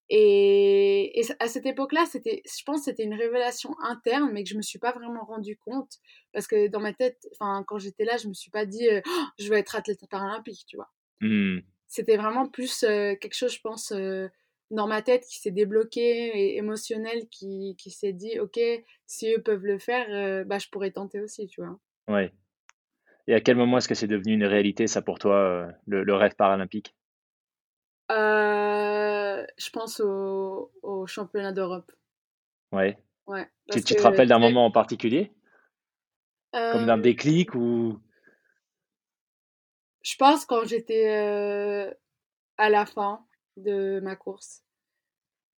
Et, 0.09 1.23
à 1.39 1.47
cette 1.47 1.65
époque-là, 1.65 2.05
c'était, 2.05 2.43
je 2.45 2.63
pense, 2.63 2.83
c'était 2.83 3.03
une 3.03 3.15
révélation 3.15 3.75
interne, 3.81 4.31
mais 4.31 4.43
que 4.43 4.49
je 4.49 4.55
me 4.55 4.61
suis 4.61 4.77
pas 4.77 4.91
vraiment 4.91 5.23
rendu 5.23 5.57
compte 5.57 5.93
parce 6.31 6.47
que 6.47 6.67
dans 6.67 6.79
ma 6.79 6.93
tête, 6.93 7.17
enfin, 7.33 7.63
quand 7.67 7.79
j'étais 7.79 8.05
là, 8.05 8.17
je 8.17 8.27
me 8.27 8.33
suis 8.33 8.51
pas 8.51 8.65
dit, 8.65 8.87
«Oh, 9.05 9.23
je 9.39 9.49
veux 9.49 9.57
être 9.57 9.75
athlète 9.75 10.01
paralympique, 10.09 10.65
tu 10.67 10.75
vois. 10.75 10.91
Mmh. 11.21 11.59
C'était 11.87 12.17
vraiment 12.17 12.47
plus 12.47 12.81
quelque 12.81 13.33
chose, 13.33 13.53
je 13.53 13.61
pense, 13.61 13.93
dans 14.71 14.87
ma 14.87 15.01
tête 15.01 15.25
qui 15.25 15.39
s'est 15.39 15.51
débloqué 15.51 16.01
et 16.01 16.57
émotionnel, 16.57 17.27
qui, 17.29 17.75
qui 17.79 17.89
s'est 17.89 18.13
dit, 18.13 18.39
ok, 18.39 18.59
si 19.07 19.33
eux 19.33 19.41
peuvent 19.41 19.65
le 19.65 19.79
faire, 19.79 20.45
bah, 20.45 20.59
je 20.59 20.67
pourrais 20.69 20.91
tenter 20.91 21.19
aussi, 21.21 21.47
tu 21.47 21.61
vois. 21.61 21.79
Ouais. 22.07 22.31
Et 23.27 23.33
à 23.33 23.41
quel 23.41 23.57
moment 23.57 23.77
est-ce 23.77 23.87
que 23.87 23.95
c'est 23.95 24.07
devenu 24.07 24.33
une 24.33 24.45
réalité, 24.45 24.87
ça, 24.87 25.01
pour 25.01 25.19
toi, 25.19 25.67
le 25.87 26.13
rêve 26.13 26.35
paralympique? 26.35 26.95
Euh, 28.11 29.43
je 29.57 29.69
pense 29.71 29.99
au, 29.99 30.71
au 30.83 31.07
championnat 31.07 31.51
d'Europe. 31.51 31.91
Ouais. 32.71 32.99
Ouais. 33.25 33.49
Tu, 33.71 33.83
tu 33.83 33.95
te 33.95 34.01
rappelles 34.03 34.27
d'un 34.27 34.37
moment 34.37 34.65
en 34.65 34.71
particulier? 34.71 35.31
Comme 36.51 36.85
d'un 36.85 36.99
euh 36.99 37.01
déclic 37.01 37.55
ou? 37.55 37.99
Je 40.03 40.15
pense 40.17 40.45
quand 40.45 40.63
j'étais 40.65 41.09
euh, 41.09 41.91
à 42.57 42.69
la 42.69 42.85
fin 42.85 43.25
de 43.57 43.99
ma 44.01 44.15
course, 44.15 44.63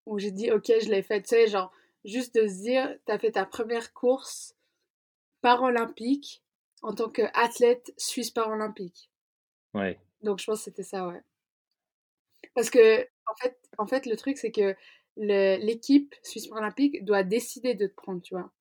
où 0.06 0.18
j'ai 0.20 0.32
dit 0.32 0.50
ok, 0.52 0.72
je 0.82 0.90
l'ai 0.90 1.04
fait. 1.04 1.22
Tu 1.22 1.28
sais, 1.28 1.48
genre, 1.48 1.74
juste 2.06 2.34
de 2.36 2.48
se 2.48 2.62
dire, 2.62 2.96
tu 3.06 3.12
as 3.12 3.20
fait 3.20 3.32
ta 3.32 3.46
première 3.46 3.94
course 3.94 4.56
paralympique 5.42 6.46
en 6.82 6.94
tant 6.94 7.10
qu'athlète 7.10 7.94
suisse 7.98 8.32
paralympique. 8.32 9.10
Ouais. 9.74 10.00
Donc 10.22 10.40
je 10.40 10.46
pense 10.46 10.60
que 10.60 10.66
c'était 10.66 10.84
ça, 10.84 11.08
ouais. 11.08 11.22
Parce 12.56 12.70
que, 12.70 13.02
en 13.02 13.36
fait, 13.42 13.58
en 13.78 13.88
fait 13.88 14.06
le 14.06 14.16
truc, 14.16 14.38
c'est 14.38 14.52
que 14.52 14.76
l'équipe 15.18 16.14
Suisse 16.24 16.48
Paralympique 16.48 17.04
doit 17.04 17.24
décider 17.24 17.74
de 17.74 17.88
te 17.88 17.94
prendre, 17.94 18.22
tu 18.22 18.36
vois. 18.36 18.52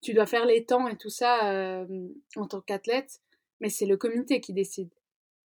Tu 0.00 0.14
dois 0.14 0.26
faire 0.26 0.46
les 0.46 0.64
temps 0.64 0.88
et 0.88 0.96
tout 0.96 1.10
ça 1.10 1.86
en 2.36 2.46
tant 2.46 2.60
qu'athlète, 2.60 3.20
mais 3.60 3.68
c'est 3.68 3.86
le 3.86 3.96
comité 3.96 4.40
qui 4.40 4.52
décide. 4.52 4.90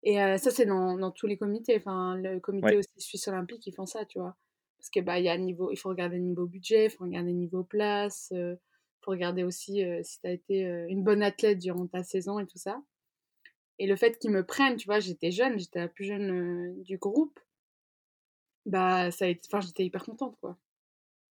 Et 0.03 0.15
ça, 0.15 0.51
c'est 0.51 0.65
dans, 0.65 0.97
dans, 0.97 1.11
tous 1.11 1.27
les 1.27 1.37
comités. 1.37 1.75
Enfin, 1.77 2.15
le 2.15 2.39
comité 2.39 2.77
aussi 2.77 2.89
Suisse 2.97 3.27
Olympique, 3.27 3.67
ils 3.67 3.73
font 3.73 3.85
ça, 3.85 4.05
tu 4.05 4.19
vois. 4.19 4.35
Parce 4.77 4.89
que 4.89 5.01
bah, 5.01 5.19
y 5.19 5.29
a 5.29 5.37
niveau, 5.37 5.71
il 5.71 5.77
faut 5.77 5.89
regarder 5.89 6.17
le 6.17 6.23
niveau 6.23 6.45
budget, 6.45 6.85
il 6.85 6.89
faut 6.89 7.03
regarder 7.03 7.31
le 7.31 7.37
niveau 7.37 7.63
place, 7.63 8.29
il 8.31 8.57
faut 9.01 9.11
regarder 9.11 9.43
aussi 9.43 9.83
si 10.03 10.21
tu 10.21 10.27
as 10.27 10.31
été 10.31 10.61
une 10.89 11.03
bonne 11.03 11.23
athlète 11.23 11.59
durant 11.59 11.87
ta 11.87 12.03
saison 12.03 12.39
et 12.39 12.45
tout 12.45 12.57
ça. 12.57 12.81
Et 13.77 13.87
le 13.87 13.95
fait 13.95 14.19
qu'ils 14.19 14.31
me 14.31 14.45
prennent, 14.45 14.75
tu 14.75 14.87
vois, 14.87 14.99
j'étais 14.99 15.31
jeune, 15.31 15.57
j'étais 15.57 15.79
la 15.79 15.87
plus 15.87 16.05
jeune 16.05 16.81
du 16.83 16.97
groupe 16.97 17.39
bah, 18.69 19.11
ça 19.11 19.25
a 19.25 19.27
été... 19.27 19.41
enfin, 19.47 19.61
j'étais 19.61 19.83
hyper 19.83 20.03
contente, 20.03 20.37
quoi. 20.39 20.57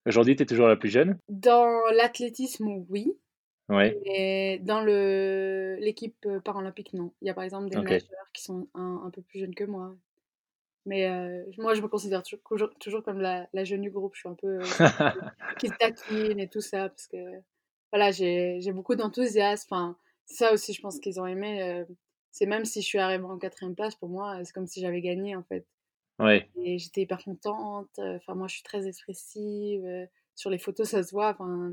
Aujourd'hui, 0.06 0.36
tu 0.36 0.42
es 0.42 0.46
toujours 0.46 0.68
la 0.68 0.76
plus 0.76 0.90
jeune? 0.90 1.18
Dans 1.28 1.80
l'athlétisme, 1.94 2.84
oui. 2.88 3.16
Ouais. 3.68 4.00
Et 4.06 4.58
dans 4.60 4.80
le 4.80 5.76
l'équipe 5.80 6.26
paralympique, 6.44 6.94
non. 6.94 7.12
Il 7.20 7.26
y 7.26 7.30
a 7.30 7.34
par 7.34 7.44
exemple 7.44 7.68
des 7.68 7.76
nageurs 7.76 8.32
qui 8.32 8.42
sont 8.42 8.66
un, 8.74 9.02
un, 9.04 9.10
peu 9.10 9.20
plus 9.20 9.40
jeunes 9.40 9.54
que 9.54 9.64
moi. 9.64 9.94
Mais 10.86 11.06
euh, 11.10 11.44
moi, 11.58 11.74
je 11.74 11.82
me 11.82 11.88
considère 11.88 12.22
toujours, 12.22 12.70
toujours 12.80 13.02
comme 13.02 13.20
la, 13.20 13.46
la, 13.52 13.64
jeune 13.64 13.82
du 13.82 13.90
groupe. 13.90 14.14
Je 14.14 14.20
suis 14.20 14.28
un 14.28 14.34
peu 14.34 14.60
euh, 14.60 14.64
qui 15.58 15.68
taquine 15.68 16.40
et 16.40 16.48
tout 16.48 16.62
ça. 16.62 16.88
Parce 16.88 17.06
que 17.06 17.18
voilà, 17.92 18.10
j'ai 18.10 18.72
beaucoup 18.72 18.94
d'enthousiasme. 18.94 19.68
Enfin, 19.70 19.96
ça 20.26 20.52
aussi, 20.52 20.72
je 20.72 20.80
pense 20.80 20.98
qu'ils 21.00 21.20
ont 21.20 21.26
aimé. 21.26 21.84
c'est 22.30 22.46
même 22.46 22.64
si 22.64 22.82
je 22.82 22.86
suis 22.86 22.98
arrivée 22.98 23.24
en 23.24 23.38
quatrième 23.38 23.74
place, 23.74 23.94
pour 23.94 24.08
moi, 24.08 24.44
c'est 24.44 24.52
comme 24.52 24.66
si 24.66 24.80
j'avais 24.80 25.00
gagné 25.00 25.36
en 25.36 25.42
fait. 25.42 25.66
Ouais. 26.18 26.48
Et 26.56 26.78
j'étais 26.78 27.02
hyper 27.02 27.22
contente. 27.22 27.90
Enfin, 27.98 28.34
moi, 28.34 28.48
je 28.48 28.54
suis 28.54 28.62
très 28.62 28.86
expressive. 28.86 29.86
Sur 30.34 30.50
les 30.50 30.58
photos, 30.58 30.88
ça 30.88 31.02
se 31.02 31.12
voit. 31.12 31.30
Enfin, 31.30 31.72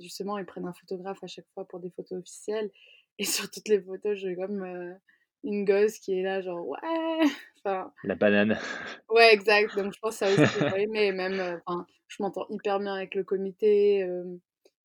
justement, 0.00 0.38
ils 0.38 0.46
prennent 0.46 0.66
un 0.66 0.72
photographe 0.72 1.22
à 1.22 1.26
chaque 1.26 1.48
fois 1.54 1.66
pour 1.66 1.80
des 1.80 1.90
photos 1.90 2.18
officielles. 2.18 2.70
Et 3.18 3.24
sur 3.24 3.50
toutes 3.50 3.68
les 3.68 3.80
photos, 3.80 4.16
j'ai 4.16 4.34
comme 4.34 4.98
une 5.44 5.64
gosse 5.64 5.98
qui 5.98 6.18
est 6.18 6.22
là, 6.22 6.40
genre, 6.40 6.66
ouais. 6.66 6.78
Enfin, 7.64 7.92
La 8.02 8.16
banane. 8.16 8.58
Ouais, 9.08 9.32
exact. 9.32 9.76
Donc, 9.76 9.94
je 9.94 9.98
pense 10.00 10.18
que 10.18 10.26
ça 10.26 10.42
aussi, 10.42 10.86
mais 10.88 11.12
même, 11.12 11.60
enfin, 11.64 11.86
je 12.08 12.22
m'entends 12.22 12.46
hyper 12.50 12.80
bien 12.80 12.94
avec 12.94 13.14
le 13.14 13.22
comité. 13.22 14.04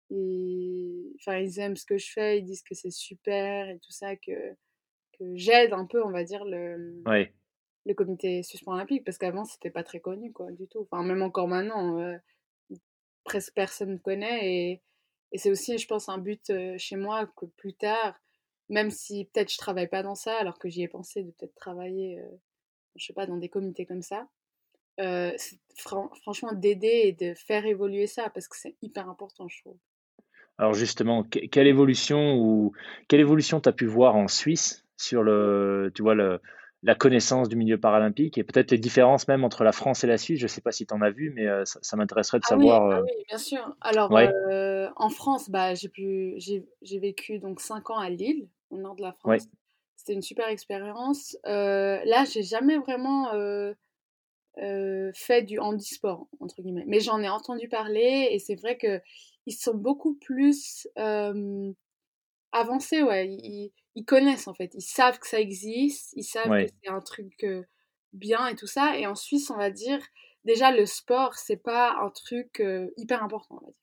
Et, 0.10 1.14
enfin, 1.20 1.38
ils 1.38 1.60
aiment 1.60 1.76
ce 1.78 1.86
que 1.86 1.98
je 1.98 2.12
fais. 2.12 2.40
Ils 2.40 2.46
disent 2.46 2.64
que 2.64 2.76
c'est 2.76 2.92
super 2.92 3.70
et 3.70 3.80
tout 3.80 3.92
ça, 3.92 4.16
que, 4.16 4.54
que 5.20 5.36
j'aide 5.36 5.74
un 5.74 5.86
peu, 5.86 6.04
on 6.04 6.12
va 6.12 6.24
dire, 6.24 6.46
le. 6.46 7.02
Ouais 7.06 7.34
le 7.88 7.94
comité 7.94 8.44
suisse 8.44 8.62
olympique 8.68 9.04
parce 9.06 9.18
qu'avant 9.18 9.46
c'était 9.46 9.72
pas 9.72 9.84
très 9.84 10.00
connu 10.00 10.32
quoi 10.32 10.52
du 10.52 10.68
tout. 10.68 10.88
Enfin 10.92 11.04
même 11.04 11.22
encore 11.22 11.48
maintenant, 11.48 12.00
euh, 12.00 12.18
presque 13.24 13.54
personne 13.54 13.94
ne 13.94 13.98
connaît 13.98 14.46
et, 14.46 14.82
et 15.32 15.38
c'est 15.38 15.50
aussi 15.50 15.78
je 15.78 15.88
pense 15.88 16.10
un 16.10 16.18
but 16.18 16.50
euh, 16.50 16.78
chez 16.78 16.98
moi 16.98 17.26
que 17.38 17.46
plus 17.46 17.74
tard, 17.74 18.20
même 18.70 18.92
si 18.92 19.26
peut-être 19.26 19.52
je 19.52 19.58
travaille 19.58 19.88
pas 19.88 20.04
dans 20.04 20.16
ça 20.16 20.38
alors 20.38 20.60
que 20.60 20.70
j'y 20.70 20.84
ai 20.84 20.88
pensé 20.88 21.24
de 21.24 21.32
peut-être 21.32 21.56
travailler, 21.56 22.20
euh, 22.20 22.38
je 22.96 23.06
sais 23.06 23.14
pas 23.14 23.26
dans 23.26 23.38
des 23.38 23.50
comités 23.50 23.86
comme 23.86 24.04
ça. 24.04 24.28
franchement 25.78 26.54
d'aider 26.54 27.02
et 27.06 27.14
de 27.14 27.34
faire 27.36 27.66
évoluer 27.66 28.08
ça 28.08 28.30
parce 28.30 28.48
que 28.48 28.58
c'est 28.58 28.76
hyper 28.82 29.10
important 29.10 29.48
je 29.48 29.62
trouve. 29.62 29.78
Alors 30.58 30.74
justement, 30.74 31.24
quelle 31.24 31.68
évolution 31.68 32.36
ou 32.36 32.74
quelle 33.08 33.20
évolution 33.20 33.60
tu 33.60 33.70
as 33.70 33.74
pu 33.74 33.86
voir 33.86 34.16
en 34.16 34.28
Suisse 34.28 34.86
sur 34.98 35.22
le, 35.22 35.92
tu 35.94 36.02
vois, 36.02 36.16
le, 36.16 36.42
la 36.84 36.96
connaissance 36.96 37.50
du 37.50 37.56
milieu 37.56 37.80
paralympique 37.80 38.38
et 38.38 38.44
peut-être 38.44 38.72
les 38.72 38.78
différences 38.78 39.28
même 39.28 39.44
entre 39.44 39.64
la 39.64 39.72
France 39.72 40.04
et 40.04 40.08
la 40.08 40.18
Suisse? 40.18 40.40
Je 40.40 40.46
ne 40.46 40.50
sais 40.50 40.62
pas 40.62 40.72
si 40.72 40.86
tu 40.86 40.94
en 40.94 41.02
as 41.02 41.10
vu, 41.10 41.32
mais 41.36 41.48
euh, 41.48 41.64
ça, 41.66 41.98
m'intéresserait 41.98 42.40
de 42.40 42.44
ah 42.46 42.50
savoir. 42.50 42.88
Oui, 42.88 42.94
ah 42.94 42.98
euh, 42.98 43.04
oui, 43.04 43.24
bien 43.28 43.38
sûr. 43.38 43.76
Alors, 43.82 44.16
euh, 44.16 44.90
en 44.96 45.10
France, 45.10 45.50
bah, 45.50 45.76
j'ai, 45.76 45.90
pu, 45.90 46.36
j'ai, 46.38 47.00
vécu 47.00 47.40
donc 47.40 47.60
5 47.60 47.90
ans 47.90 48.00
à 48.00 48.10
Lille, 48.10 48.48
au 48.70 48.78
nord 48.78 48.96
de 48.96 49.02
la 49.02 49.14
France. 49.14 49.48
C'était 49.96 50.14
une 50.14 50.22
super 50.22 50.48
expérience. 50.48 51.38
là, 51.44 52.26
j'ai 52.26 52.44
jamais 52.44 52.78
vraiment 52.78 53.32
fait 54.56 55.42
du 55.44 55.60
handisport, 55.60 56.28
entre 56.40 56.62
guillemets. 56.62 56.86
Mais 56.88 57.00
j'en 57.00 57.20
ai 57.22 57.30
entendu 57.30 57.68
parler 57.68 58.30
et 58.32 58.40
c'est 58.40 58.56
vrai 58.56 58.78
qu'ils 59.50 59.60
sont 59.60 59.76
beaucoup 59.76 60.16
plus 60.16 60.88
avancés, 62.52 63.04
ouais. 63.04 63.28
Ils, 63.30 63.72
ils 63.96 64.06
connaissent 64.06 64.48
en 64.48 64.54
fait, 64.54 64.72
ils 64.76 64.82
savent 64.82 65.20
que 65.20 65.28
ça 65.28 65.40
existe, 65.40 66.14
ils 66.16 66.24
savent 66.24 66.50
que 66.50 66.72
c'est 66.84 66.90
un 66.90 67.02
truc 67.02 67.46
bien 68.14 68.48
et 68.48 68.56
tout 68.56 68.68
ça. 68.68 68.98
Et 68.98 69.08
en 69.08 69.16
Suisse, 69.16 69.50
on 69.50 69.58
va 69.58 69.72
dire, 69.72 70.00
déjà 70.46 70.72
le 70.72 70.86
sport, 70.86 71.34
c'est 71.36 71.62
pas 71.62 71.98
un 72.02 72.10
truc 72.10 72.64
hyper 72.98 73.24
important, 73.24 73.56
on 73.62 73.66
va 73.66 73.72
dire. 73.72 73.82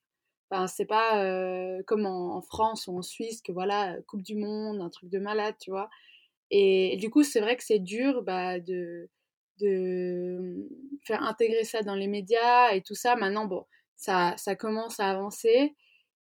Enfin, 0.51 0.67
c'est 0.67 0.85
pas 0.85 1.81
comme 1.85 2.05
en, 2.05 2.41
France 2.41 2.87
ou 2.87 2.97
en 2.97 3.01
Suisse 3.01 3.41
que 3.41 3.51
voilà, 3.51 3.97
Coupe 4.07 4.21
du 4.21 4.35
Monde, 4.35 4.81
un 4.81 4.89
truc 4.89 5.09
de 5.09 5.19
malade, 5.19 5.55
tu 5.59 5.71
vois. 5.71 5.89
Et, 6.51 6.97
du 6.97 7.09
coup, 7.09 7.23
c'est 7.23 7.41
vrai 7.41 7.57
que 7.57 7.63
c'est 7.63 7.79
dur 7.79 8.23
bah, 8.23 8.59
de, 8.59 9.09
de 9.59 10.37
mmh, 10.39 10.67
faire 11.05 11.23
intégrer 11.23 11.63
ça 11.63 11.81
dans 11.81 11.95
les 11.95 12.07
médias 12.07 12.71
et 12.73 12.81
tout 12.81 12.95
ça. 12.95 13.15
Maintenant, 13.15 13.45
bon, 13.45 13.65
ça, 13.95 14.33
ça 14.37 14.55
commence 14.55 14.99
à 14.99 15.09
avancer. 15.09 15.75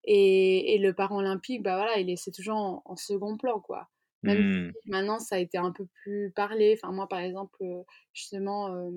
Et, 0.04 0.74
et 0.74 0.78
le 0.78 0.92
paralympique, 0.92 1.62
bah 1.62 1.76
voilà, 1.76 1.98
il 1.98 2.10
est, 2.10 2.16
c'est 2.16 2.30
toujours 2.30 2.82
en, 2.84 2.96
second 2.96 3.36
plan, 3.36 3.60
quoi. 3.60 3.88
Même 4.22 4.66
mmh. 4.66 4.72
si 4.82 4.90
maintenant, 4.90 5.18
ça 5.18 5.36
a 5.36 5.38
été 5.38 5.58
un 5.58 5.72
peu 5.72 5.86
plus 6.02 6.30
parlé. 6.34 6.78
Enfin, 6.78 6.92
moi, 6.92 7.08
par 7.08 7.20
exemple, 7.20 7.62
justement, 8.12 8.90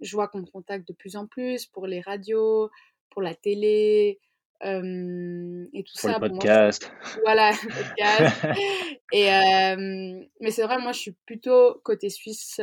je 0.00 0.16
vois 0.16 0.28
qu'on 0.28 0.40
me 0.40 0.46
contacte 0.46 0.86
de 0.88 0.92
plus 0.92 1.16
en 1.16 1.26
plus 1.26 1.66
pour 1.66 1.86
les 1.86 2.00
radios, 2.00 2.70
pour 3.10 3.22
la 3.22 3.34
télé, 3.34 4.20
et 4.62 5.84
tout 5.84 5.92
pour 5.92 6.00
ça. 6.00 6.18
Le 6.18 6.28
podcast. 6.28 6.92
voilà, 7.24 7.52
podcast. 7.52 8.46
et, 9.12 9.26
mais 10.40 10.50
c'est 10.50 10.64
vrai, 10.64 10.78
moi, 10.78 10.92
je 10.92 11.00
suis 11.00 11.16
plutôt 11.26 11.80
côté 11.82 12.10
suisse 12.10 12.60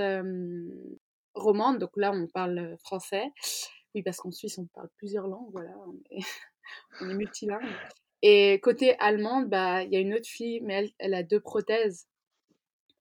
romande. 1.36 1.80
Donc 1.80 1.92
là, 1.96 2.12
on 2.12 2.28
parle 2.28 2.76
français. 2.84 3.32
Oui, 3.96 4.04
parce 4.04 4.18
qu'en 4.18 4.32
Suisse, 4.32 4.58
on 4.58 4.66
parle 4.66 4.90
plusieurs 4.98 5.28
langues. 5.28 5.52
Voilà 5.52 5.72
on 7.02 7.10
est 7.10 7.14
multilingue. 7.16 7.66
Et 8.22 8.60
côté 8.62 8.98
allemande, 9.00 9.50
bah, 9.50 9.84
il 9.84 9.94
y 9.94 9.96
a 9.96 10.00
une 10.00 10.14
autre 10.14 10.28
fille, 10.28 10.62
mais 10.62 10.74
elle, 10.74 10.90
elle 11.00 11.14
a 11.14 11.24
deux 11.24 11.40
prothèses. 11.40 12.08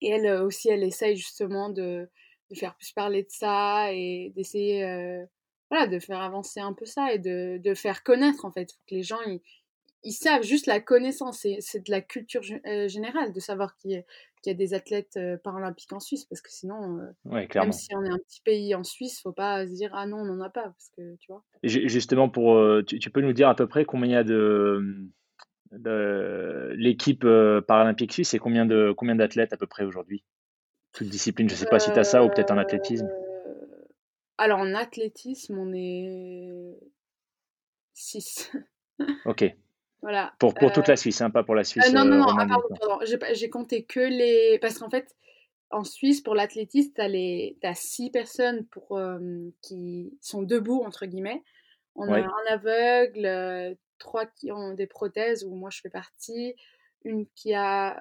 Et 0.01 0.11
elle 0.11 0.27
euh, 0.27 0.44
aussi, 0.44 0.68
elle 0.68 0.85
essaye 0.85 1.16
justement 1.16 1.70
de, 1.70 2.09
faire 2.55 2.77
plus 2.77 2.92
parler 2.92 3.22
de 3.22 3.31
ça 3.31 3.92
et 3.92 4.33
d'essayer 4.35 4.85
euh, 4.85 5.24
voilà, 5.70 5.87
de 5.87 5.98
faire 5.98 6.20
avancer 6.20 6.61
un 6.61 6.72
peu 6.72 6.87
ça 6.87 7.12
et 7.12 7.18
de, 7.18 7.74
faire 7.74 8.03
connaître 8.03 8.44
en 8.44 8.53
fait. 8.53 8.72
que 8.87 8.94
les 8.94 9.03
gens, 9.03 9.18
ils, 10.03 10.12
savent 10.12 10.42
juste 10.42 10.66
la 10.66 10.81
connaissance, 10.81 11.44
c'est 11.61 11.85
de 11.85 11.90
la 11.90 12.01
culture 12.01 12.42
euh, 12.66 12.88
générale 12.88 13.33
de 13.33 13.40
savoir 13.40 13.77
qu'il 14.40 14.53
y, 14.53 14.55
a 14.55 14.59
des 14.59 14.74
athlètes 14.74 15.18
paralympiques 15.42 15.92
en 15.92 16.01
Suisse, 16.01 16.24
parce 16.24 16.40
que 16.40 16.51
sinon, 16.51 17.01
même 17.24 17.72
si 17.72 17.94
on 17.94 18.05
est 18.05 18.11
un 18.11 18.18
petit 18.18 18.40
pays 18.42 18.74
en 18.74 18.85
Suisse, 18.85 19.20
faut 19.20 19.33
pas 19.33 19.66
se 19.66 19.72
dire 19.72 19.90
ah 19.94 20.07
non, 20.07 20.18
on 20.18 20.24
n'en 20.24 20.40
a 20.40 20.51
pas, 20.51 20.64
parce 20.64 20.90
que 20.96 21.16
tu 21.16 21.33
vois. 21.33 21.44
justement, 21.62 22.29
pour, 22.29 22.61
tu, 22.87 23.11
peux 23.11 23.20
nous 23.20 23.33
dire 23.33 23.48
à 23.48 23.55
peu 23.55 23.66
près 23.66 23.85
combien 23.85 24.09
il 24.09 24.12
y 24.12 24.16
a 24.16 24.24
de, 24.24 25.09
de 25.72 26.74
l'équipe 26.77 27.27
paralympique 27.66 28.12
suisse 28.12 28.35
et 28.35 28.38
combien 28.38 28.66
de 28.66 28.92
combien 28.96 29.14
d'athlètes 29.14 29.53
à 29.53 29.57
peu 29.57 29.66
près 29.66 29.85
aujourd'hui? 29.85 30.24
Toute 30.92 31.09
discipline, 31.09 31.48
je 31.48 31.55
sais 31.55 31.66
pas 31.66 31.79
si 31.79 31.92
tu 31.92 31.98
as 31.98 32.05
ça 32.05 32.24
ou 32.24 32.29
peut-être 32.29 32.51
en 32.51 32.59
athlétisme. 32.59 33.09
Alors 34.38 34.61
en 34.61 34.74
athlétisme, 34.74 35.59
on 35.59 35.72
est 35.74 36.79
6. 37.94 38.53
ok. 39.24 39.55
Voilà. 40.03 40.33
Pour, 40.39 40.55
pour 40.55 40.73
toute 40.73 40.87
la 40.87 40.95
euh, 40.95 40.97
Suisse, 40.97 41.21
hein, 41.21 41.31
pas 41.31 41.43
pour 41.43 41.55
la 41.55 41.65
Suisse. 41.65 41.87
Euh, 41.89 41.93
non, 41.93 42.05
non, 42.05 42.19
non, 42.19 42.27
ah, 42.39 42.47
pardon, 42.47 43.01
J'ai 43.33 43.51
compté 43.51 43.85
que 43.85 44.01
les. 44.01 44.59
Parce 44.61 44.79
qu'en 44.79 44.91
fait, 44.91 45.15
en 45.71 45.85
Suisse, 45.85 46.21
pour 46.21 46.35
l'athlétisme, 46.35 46.93
tu 46.95 47.01
as, 47.01 47.09
les... 47.09 47.57
as 47.63 47.75
six 47.75 48.11
personnes 48.11 48.65
pour, 48.67 48.97
euh, 48.97 49.19
qui 49.61 50.17
sont 50.21 50.43
debout, 50.43 50.83
entre 50.85 51.07
guillemets. 51.07 51.43
On 51.97 52.13
a 52.13 52.21
un 52.21 52.47
aveugle, 52.49 53.77
trois 53.99 54.25
qui 54.25 54.53
ont 54.53 54.73
des 54.73 54.87
prothèses, 54.87 55.43
où 55.43 55.53
moi 55.57 55.69
je 55.71 55.81
fais 55.81 55.91
partie, 55.91 56.55
une 57.05 57.27
qui 57.35 57.55
a, 57.55 58.01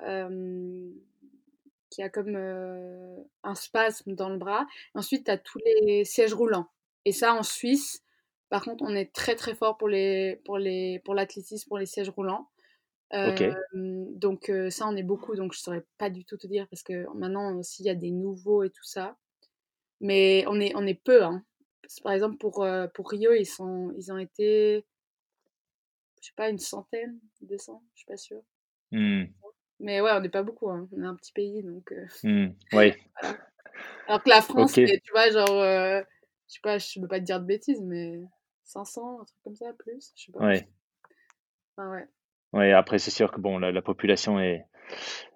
qui 1.90 2.04
a 2.04 2.10
comme 2.10 2.36
un 2.36 3.56
spasme 3.56 4.14
dans 4.14 4.30
le 4.30 4.38
bras. 4.38 4.68
Ensuite, 4.94 5.26
tu 5.26 5.32
as 5.32 5.40
tous 5.40 5.60
les 5.66 6.06
sièges 6.06 6.36
roulants. 6.36 6.68
Et 7.06 7.12
ça, 7.12 7.34
en 7.34 7.42
Suisse, 7.42 8.04
par 8.50 8.64
contre, 8.64 8.84
on 8.84 8.96
est 8.96 9.14
très 9.14 9.36
très 9.36 9.56
fort 9.56 9.78
pour 9.78 9.90
les 9.90 10.42
pour 10.46 10.58
les 10.58 11.00
pour 11.04 11.14
l'athlétisme, 11.14 11.68
pour 11.68 11.78
les 11.78 11.86
sièges 11.86 12.10
roulants. 12.10 12.50
donc 13.74 14.52
ça, 14.70 14.88
on 14.88 14.96
est 14.96 15.04
beaucoup. 15.04 15.36
Donc 15.36 15.54
je 15.54 15.60
saurais 15.60 15.86
pas 15.98 16.10
du 16.10 16.26
tout 16.26 16.38
te 16.38 16.48
dire 16.48 16.68
parce 16.70 16.84
que 16.84 17.06
maintenant 17.16 17.56
aussi 17.58 17.84
il 17.84 17.88
y 17.88 17.90
a 17.90 17.96
des 17.96 18.12
nouveaux 18.12 18.64
et 18.64 18.70
tout 18.70 18.84
ça. 18.84 19.18
Mais 20.00 20.46
on 20.48 20.60
est 20.60 20.74
on 20.76 20.86
est 20.86 21.02
peu. 21.02 21.24
Hein. 21.24 21.44
Par 22.04 22.14
exemple 22.14 22.38
pour 22.38 22.66
pour 22.94 23.10
Rio, 23.10 23.34
ils 23.34 23.46
sont 23.46 23.94
ils 23.98 24.12
ont 24.12 24.18
été 24.18 24.86
je 26.22 26.28
sais 26.28 26.34
pas 26.36 26.50
une 26.50 26.60
centaine, 26.60 27.20
200, 27.42 27.84
je 27.94 28.00
suis 28.00 28.06
pas 28.06 28.18
sûre. 28.18 28.42
Mmh. 28.92 29.26
Mais 29.80 30.02
ouais, 30.02 30.12
on 30.12 30.20
n'est 30.20 30.30
pas 30.30 30.44
beaucoup. 30.44 30.70
Hein. 30.70 30.90
On 30.92 31.04
est 31.04 31.06
un 31.06 31.16
petit 31.16 31.32
pays 31.32 31.64
donc. 31.64 31.94
Mmh. 32.24 32.48
Oui. 32.74 32.94
Alors 34.08 34.24
que 34.24 34.30
la 34.30 34.42
France, 34.42 34.74
tu 34.74 35.12
vois 35.12 35.30
genre 35.30 36.04
je 36.48 36.54
sais 36.54 36.60
pas, 36.62 36.78
je 36.78 37.00
peux 37.00 37.08
pas 37.08 37.20
te 37.20 37.26
dire 37.26 37.40
de 37.40 37.46
bêtises, 37.46 37.82
mais 37.82 38.22
500, 38.68 39.22
un 39.22 39.26
truc 39.26 39.40
comme 39.44 39.56
ça, 39.56 39.74
plus, 39.74 40.12
je 40.16 40.26
sais 40.26 40.32
pas. 40.32 40.46
Ouais. 40.46 40.68
ouais. 41.78 42.08
Ouais, 42.54 42.72
après, 42.72 43.00
c'est 43.00 43.12
sûr 43.12 43.32
que 43.32 43.40
bon, 43.40 43.60
la, 43.60 43.82
population 43.82 44.40
est 44.40 44.66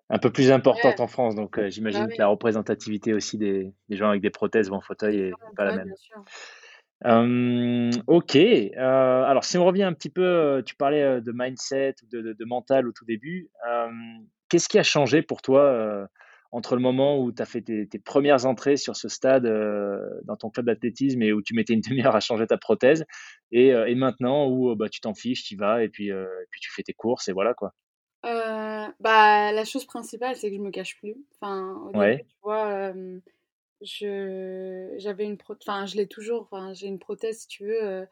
un 0.10 0.18
peu 0.18 0.32
plus 0.32 0.52
importante 0.52 1.00
en 1.00 1.08
France, 1.08 1.36
donc 1.36 1.58
euh, 1.58 1.70
j'imagine 1.70 2.06
bah 2.06 2.12
que 2.14 2.18
la 2.18 2.28
représentativité 2.28 3.14
aussi 3.14 3.38
des, 3.38 3.74
des, 3.90 3.96
gens 3.96 4.10
avec 4.10 4.22
des 4.22 4.30
prothèses 4.30 4.70
ou 4.70 4.74
en 4.74 4.82
fauteuil 4.82 5.20
est 5.20 5.34
pas 5.56 5.66
la 5.66 5.78
même. 5.78 5.94
ok. 8.08 8.36
Euh, 8.36 9.24
alors, 9.24 9.44
si 9.44 9.58
on 9.58 9.66
revient 9.66 9.84
un 9.84 9.94
petit 9.94 10.10
peu, 10.10 10.24
euh, 10.24 10.62
tu 10.62 10.76
parlais 10.76 11.22
de 11.22 11.32
mindset, 11.34 11.96
de, 12.12 12.22
de, 12.22 12.34
de 12.34 12.46
mental 12.46 12.88
au 12.88 12.92
tout 12.92 13.06
début. 13.06 13.50
Qu'est-ce 14.50 14.68
qui 14.68 14.80
a 14.80 14.84
changé 14.84 15.22
pour 15.22 15.42
toi 15.42 16.08
entre 16.52 16.76
le 16.76 16.82
moment 16.82 17.20
où 17.20 17.32
tu 17.32 17.42
as 17.42 17.46
fait 17.46 17.62
tes, 17.62 18.00
premières 18.00 18.46
entrées 18.46 18.78
sur 18.78 18.96
ce 18.96 19.08
stade 19.08 19.46
euh, 19.46 20.00
dans 20.26 20.36
ton 20.36 20.50
club 20.50 20.66
d'athlétisme 20.66 21.22
et 21.22 21.32
où 21.32 21.42
tu 21.42 21.54
mettais 21.54 21.74
une 21.74 21.82
demi-heure 21.90 22.16
à 22.16 22.20
changer 22.20 22.48
ta 22.48 22.58
prothèse 22.58 23.06
et, 23.52 23.74
euh, 23.74 23.88
et 23.88 23.96
maintenant 23.96 24.48
où 24.48 24.76
bah, 24.76 24.90
tu 24.90 25.00
t'en 25.00 25.14
fiches, 25.14 25.44
tu 25.44 25.54
y 25.54 25.58
vas 25.58 25.84
et 25.84 25.90
puis, 25.90 26.12
euh, 26.12 26.28
puis 26.50 26.60
tu 26.62 26.72
fais 26.72 26.84
tes 26.84 26.94
courses 26.94 27.30
et 27.30 27.34
voilà 27.34 27.54
quoi. 27.54 27.74
bah, 28.24 29.52
la 29.52 29.66
chose 29.66 29.86
principale, 29.86 30.36
c'est 30.36 30.50
que 30.50 30.58
je 30.58 30.62
me 30.62 30.72
cache 30.72 30.98
plus. 30.98 31.16
Enfin, 31.36 31.74
au 31.86 31.92
début, 31.92 32.24
tu 32.24 32.36
vois, 32.44 32.94
je, 33.82 34.94
j'avais 34.98 35.26
une 35.26 35.38
enfin, 35.50 35.86
je 35.86 35.96
l'ai 35.96 36.08
toujours, 36.08 36.42
enfin, 36.44 36.74
j'ai 36.74 36.88
une 36.88 37.00
prothèse, 37.00 37.40
si 37.40 37.48
tu 37.48 37.66
veux, 37.66 38.06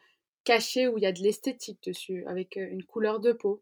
cachée 0.45 0.87
où 0.87 0.97
il 0.97 1.03
y 1.03 1.07
a 1.07 1.11
de 1.11 1.19
l'esthétique 1.19 1.83
dessus, 1.83 2.25
avec 2.25 2.55
une 2.55 2.83
couleur 2.83 3.19
de 3.19 3.33
peau. 3.33 3.61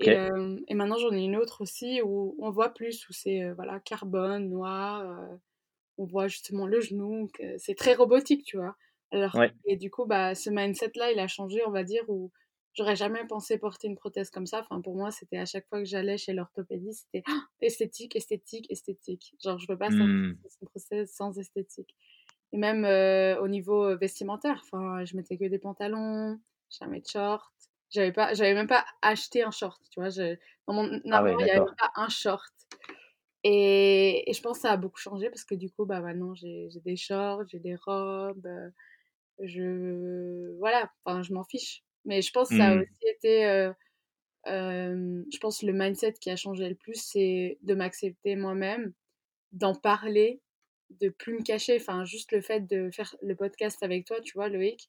Et, 0.00 0.74
maintenant, 0.74 0.98
j'en 0.98 1.12
ai 1.12 1.22
une 1.22 1.36
autre 1.36 1.62
aussi 1.62 2.00
où 2.02 2.36
on 2.38 2.50
voit 2.50 2.74
plus, 2.74 3.08
où 3.08 3.12
c'est 3.12 3.50
voilà, 3.52 3.80
carbone, 3.80 4.48
noir, 4.48 5.28
on 5.98 6.04
voit 6.04 6.28
justement 6.28 6.66
le 6.66 6.80
genou, 6.80 7.28
c'est 7.58 7.74
très 7.74 7.94
robotique, 7.94 8.44
tu 8.44 8.56
vois. 8.56 8.76
Alors, 9.10 9.36
Et 9.66 9.76
du 9.76 9.90
coup, 9.90 10.06
bah, 10.06 10.34
ce 10.34 10.48
mindset-là, 10.48 11.12
il 11.12 11.18
a 11.18 11.28
changé, 11.28 11.60
on 11.66 11.70
va 11.70 11.84
dire, 11.84 12.02
où 12.08 12.32
j'aurais 12.72 12.96
jamais 12.96 13.26
pensé 13.26 13.58
porter 13.58 13.86
une 13.86 13.96
prothèse 13.96 14.30
comme 14.30 14.46
ça. 14.46 14.60
Enfin, 14.60 14.80
pour 14.80 14.96
moi, 14.96 15.10
c'était 15.10 15.36
à 15.36 15.44
chaque 15.44 15.68
fois 15.68 15.78
que 15.80 15.84
j'allais 15.84 16.16
chez 16.16 16.32
l'orthopédiste, 16.32 17.06
c'était 17.06 17.22
«Ah, 17.28 17.42
esthétique, 17.60 18.16
esthétique, 18.16 18.70
esthétique. 18.70 19.34
Genre, 19.42 19.58
je 19.58 19.66
veux 19.68 19.76
pas 19.76 19.90
mmh. 19.90 20.00
une 20.00 20.68
prothèse 20.68 21.12
sans 21.12 21.38
esthétique. 21.38 21.94
Et 22.52 22.58
même 22.58 22.84
au 23.40 23.48
niveau 23.48 23.96
vestimentaire, 23.96 24.62
enfin, 24.64 25.04
je 25.04 25.16
mettais 25.16 25.36
que 25.36 25.44
des 25.44 25.58
pantalons, 25.58 26.38
jamais 26.70 27.00
de 27.00 27.06
shorts 27.06 27.52
j'avais 27.92 28.12
pas, 28.12 28.34
j'avais 28.34 28.54
même 28.54 28.66
pas 28.66 28.84
acheté 29.02 29.42
un 29.42 29.50
short, 29.50 29.80
tu 29.90 30.00
vois. 30.00 30.10
dans 30.66 30.74
mon 30.74 31.00
ah 31.10 31.16
armoire, 31.16 31.40
il 31.40 31.44
n'y 31.44 31.50
avait 31.50 31.60
pas 31.78 31.92
un 31.96 32.08
short. 32.08 32.52
Et, 33.44 34.28
et, 34.30 34.32
je 34.32 34.40
pense 34.40 34.58
que 34.58 34.62
ça 34.62 34.72
a 34.72 34.76
beaucoup 34.76 35.00
changé 35.00 35.28
parce 35.28 35.44
que 35.44 35.54
du 35.54 35.70
coup, 35.70 35.84
bah, 35.84 36.00
maintenant, 36.00 36.34
j'ai 36.34 36.68
des 36.84 36.96
shorts, 36.96 37.42
j'ai 37.48 37.58
des 37.58 37.74
robes, 37.74 38.48
je... 39.40 40.56
Voilà, 40.58 40.90
enfin, 41.04 41.22
je 41.22 41.32
m'en 41.32 41.44
fiche. 41.44 41.82
Mais 42.04 42.22
je 42.22 42.32
pense 42.32 42.48
que 42.48 42.56
ça 42.56 42.66
a 42.66 42.74
mmh. 42.74 42.80
aussi 42.80 43.08
été... 43.08 43.46
Euh, 43.46 43.72
euh, 44.48 45.22
je 45.32 45.38
pense 45.38 45.62
le 45.62 45.72
mindset 45.72 46.14
qui 46.14 46.30
a 46.30 46.36
changé 46.36 46.68
le 46.68 46.74
plus, 46.74 47.00
c'est 47.00 47.58
de 47.62 47.74
m'accepter 47.74 48.36
moi-même, 48.36 48.92
d'en 49.52 49.74
parler, 49.74 50.40
de 51.00 51.08
plus 51.08 51.38
me 51.38 51.42
cacher. 51.42 51.76
Enfin, 51.80 52.04
juste 52.04 52.32
le 52.32 52.40
fait 52.40 52.60
de 52.60 52.90
faire 52.90 53.14
le 53.22 53.34
podcast 53.36 53.82
avec 53.82 54.04
toi, 54.06 54.20
tu 54.20 54.34
vois, 54.34 54.48
Loïc, 54.48 54.88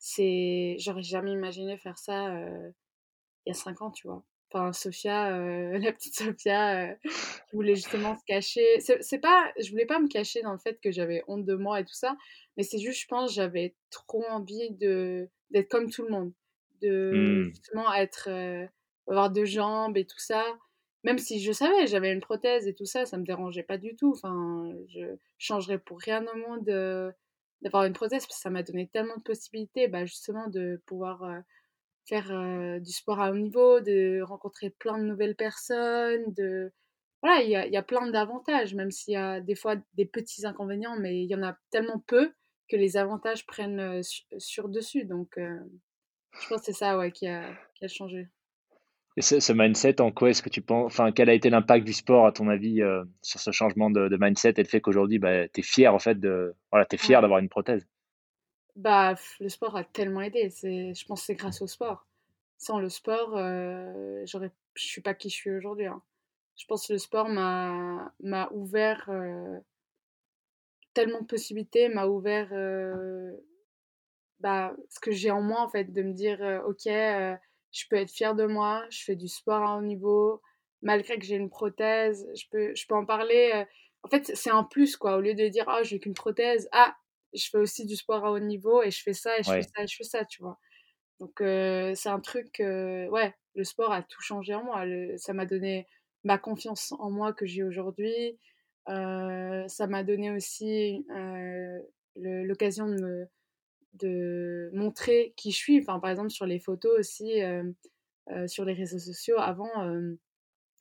c'est. 0.00 0.74
J'aurais 0.78 1.02
jamais 1.02 1.30
imaginé 1.32 1.78
faire 1.78 1.98
ça 1.98 2.34
euh, 2.34 2.70
il 3.46 3.50
y 3.50 3.52
a 3.52 3.54
cinq 3.54 3.80
ans, 3.82 3.92
tu 3.92 4.08
vois. 4.08 4.24
Enfin, 4.52 4.72
Sophia, 4.72 5.36
euh, 5.36 5.78
la 5.78 5.92
petite 5.92 6.16
Sophia, 6.16 6.96
qui 6.96 7.54
voulait 7.54 7.76
justement 7.76 8.16
se 8.16 8.24
cacher. 8.26 8.80
C'est 8.80 9.20
pas. 9.20 9.52
Je 9.60 9.70
voulais 9.70 9.86
pas 9.86 10.00
me 10.00 10.08
cacher 10.08 10.42
dans 10.42 10.52
le 10.52 10.58
fait 10.58 10.80
que 10.82 10.90
j'avais 10.90 11.22
honte 11.28 11.44
de 11.44 11.54
moi 11.54 11.78
et 11.80 11.84
tout 11.84 11.94
ça, 11.94 12.16
mais 12.56 12.64
c'est 12.64 12.78
juste, 12.78 13.02
je 13.02 13.06
pense, 13.06 13.32
j'avais 13.32 13.76
trop 13.90 14.24
envie 14.30 14.72
de 14.72 15.28
d'être 15.50 15.68
comme 15.68 15.90
tout 15.90 16.02
le 16.02 16.10
monde, 16.10 16.32
de 16.82 17.12
mmh. 17.12 17.50
justement 17.50 17.94
être 17.94 18.28
avoir 19.06 19.30
deux 19.30 19.44
jambes 19.44 19.96
et 19.96 20.06
tout 20.06 20.18
ça. 20.18 20.44
Même 21.02 21.18
si 21.18 21.40
je 21.40 21.52
savais, 21.52 21.86
j'avais 21.86 22.12
une 22.12 22.20
prothèse 22.20 22.66
et 22.66 22.74
tout 22.74 22.84
ça, 22.84 23.06
ça 23.06 23.16
me 23.16 23.24
dérangeait 23.24 23.62
pas 23.62 23.78
du 23.78 23.96
tout. 23.96 24.12
Enfin, 24.12 24.70
je 24.88 25.16
changerais 25.38 25.78
pour 25.78 25.98
rien 25.98 26.24
au 26.26 26.36
monde 26.36 26.68
euh, 26.68 27.10
d'avoir 27.62 27.84
une 27.84 27.92
prothèse 27.92 28.26
parce 28.26 28.36
que 28.36 28.42
ça 28.42 28.50
m'a 28.50 28.62
donné 28.62 28.88
tellement 28.88 29.16
de 29.16 29.22
possibilités, 29.22 29.88
bah, 29.88 30.04
justement, 30.06 30.48
de 30.48 30.82
pouvoir 30.86 31.22
euh, 31.24 31.40
faire 32.06 32.30
euh, 32.32 32.78
du 32.80 32.92
sport 32.92 33.20
à 33.20 33.30
haut 33.30 33.36
niveau, 33.36 33.80
de 33.80 34.22
rencontrer 34.22 34.70
plein 34.70 34.98
de 34.98 35.04
nouvelles 35.04 35.36
personnes, 35.36 36.32
de 36.34 36.72
voilà, 37.22 37.42
il 37.42 37.50
y 37.50 37.76
a, 37.76 37.82
plein 37.82 38.10
d'avantages, 38.10 38.74
même 38.74 38.90
s'il 38.90 39.12
y 39.12 39.16
a 39.16 39.40
des 39.40 39.54
fois 39.54 39.76
des 39.92 40.06
petits 40.06 40.46
inconvénients, 40.46 40.96
mais 40.98 41.22
il 41.22 41.28
y 41.30 41.34
en 41.34 41.42
a 41.42 41.54
tellement 41.70 42.02
peu 42.06 42.32
que 42.66 42.76
les 42.76 42.96
avantages 42.96 43.46
prennent 43.46 44.02
sur, 44.38 44.70
dessus. 44.70 45.04
Donc, 45.04 45.34
je 45.36 46.48
pense 46.48 46.60
que 46.60 46.64
c'est 46.64 46.72
ça 46.72 47.10
qui 47.10 47.26
a 47.26 47.54
changé. 47.88 48.30
Et 49.16 49.22
ce, 49.22 49.52
mindset, 49.52 50.00
en 50.00 50.12
quoi 50.12 50.30
est-ce 50.30 50.42
que 50.42 50.48
tu 50.48 50.62
penses, 50.62 50.86
enfin, 50.86 51.10
quel 51.10 51.28
a 51.28 51.34
été 51.34 51.50
l'impact 51.50 51.84
du 51.84 51.92
sport 51.92 52.26
à 52.26 52.32
ton 52.32 52.48
avis 52.48 52.80
euh, 52.80 53.04
sur 53.22 53.40
ce 53.40 53.50
changement 53.50 53.90
de, 53.90 54.16
mindset 54.20 54.54
et 54.56 54.62
le 54.62 54.68
fait 54.68 54.80
qu'aujourd'hui, 54.80 55.18
bah, 55.18 55.48
tu 55.48 55.60
es 55.60 55.62
fier 55.62 55.92
en 55.92 55.98
fait 55.98 56.20
de, 56.20 56.54
voilà, 56.70 56.86
es 56.90 56.96
fier 56.96 57.20
d'avoir 57.20 57.40
une 57.40 57.48
prothèse? 57.48 57.86
Bah, 58.76 59.16
le 59.40 59.48
sport 59.48 59.76
a 59.76 59.84
tellement 59.84 60.20
aidé. 60.20 60.48
Je 60.62 61.04
pense 61.06 61.20
que 61.20 61.26
c'est 61.26 61.34
grâce 61.34 61.60
au 61.60 61.66
sport. 61.66 62.06
Sans 62.56 62.78
le 62.78 62.88
sport, 62.88 63.36
euh, 63.36 64.24
je 64.24 64.48
suis 64.76 65.00
pas 65.00 65.14
qui 65.14 65.28
je 65.28 65.34
suis 65.34 65.50
aujourd'hui. 65.50 65.86
Hein. 65.86 66.02
Je 66.56 66.66
pense 66.66 66.86
que 66.86 66.92
le 66.92 66.98
sport 66.98 67.28
m'a, 67.28 68.12
m'a 68.20 68.48
ouvert 68.52 69.08
euh, 69.08 69.58
tellement 70.94 71.20
de 71.20 71.26
possibilités, 71.26 71.88
m'a 71.88 72.06
ouvert 72.06 72.48
euh, 72.52 73.32
bah, 74.38 74.74
ce 74.88 75.00
que 75.00 75.10
j'ai 75.10 75.30
en 75.30 75.42
moi 75.42 75.62
en 75.62 75.68
fait, 75.68 75.92
de 75.92 76.02
me 76.02 76.12
dire, 76.12 76.62
ok 76.66 76.86
je 77.72 77.84
peux 77.88 77.96
être 77.96 78.10
fière 78.10 78.34
de 78.34 78.46
moi, 78.46 78.84
je 78.90 79.04
fais 79.04 79.16
du 79.16 79.28
sport 79.28 79.62
à 79.62 79.76
haut 79.76 79.82
niveau, 79.82 80.42
malgré 80.82 81.18
que 81.18 81.24
j'ai 81.24 81.36
une 81.36 81.50
prothèse, 81.50 82.26
je 82.34 82.44
peux, 82.50 82.74
je 82.74 82.86
peux 82.86 82.94
en 82.94 83.04
parler. 83.04 83.50
Euh, 83.54 83.64
en 84.02 84.08
fait, 84.08 84.32
c'est 84.34 84.50
un 84.50 84.64
plus, 84.64 84.96
quoi. 84.96 85.16
Au 85.16 85.20
lieu 85.20 85.34
de 85.34 85.48
dire, 85.48 85.68
ah, 85.68 85.82
j'ai 85.82 86.00
qu'une 86.00 86.14
prothèse, 86.14 86.68
ah, 86.72 86.96
je 87.34 87.48
fais 87.48 87.58
aussi 87.58 87.86
du 87.86 87.96
sport 87.96 88.24
à 88.24 88.32
haut 88.32 88.38
niveau 88.38 88.82
et 88.82 88.90
je 88.90 89.02
fais 89.02 89.12
ça, 89.12 89.38
et 89.38 89.42
je 89.42 89.50
fais 89.50 89.62
ça, 89.62 89.82
et 89.82 89.86
je 89.86 89.96
fais 89.96 90.04
ça, 90.04 90.24
tu 90.24 90.42
vois. 90.42 90.58
Donc, 91.20 91.40
euh, 91.40 91.94
c'est 91.94 92.08
un 92.08 92.20
truc, 92.20 92.60
euh, 92.60 93.08
ouais, 93.08 93.34
le 93.54 93.64
sport 93.64 93.92
a 93.92 94.02
tout 94.02 94.22
changé 94.22 94.54
en 94.54 94.64
moi. 94.64 94.84
ça 95.18 95.34
m'a 95.34 95.46
donné 95.46 95.86
ma 96.24 96.38
confiance 96.38 96.92
en 96.98 97.10
moi 97.10 97.32
que 97.32 97.46
j'ai 97.46 97.62
aujourd'hui. 97.62 98.38
ça 98.86 99.86
m'a 99.88 100.02
donné 100.02 100.30
aussi 100.32 101.06
l'occasion 102.16 102.86
de 102.88 102.94
me 103.00 103.28
de 103.94 104.70
montrer 104.72 105.34
qui 105.36 105.50
je 105.52 105.56
suis. 105.56 105.80
Enfin, 105.80 105.98
par 106.00 106.10
exemple, 106.10 106.30
sur 106.30 106.46
les 106.46 106.58
photos 106.58 106.98
aussi, 106.98 107.42
euh, 107.42 107.64
euh, 108.30 108.46
sur 108.46 108.64
les 108.64 108.72
réseaux 108.72 108.98
sociaux, 108.98 109.38
avant, 109.38 109.70
euh, 109.84 110.18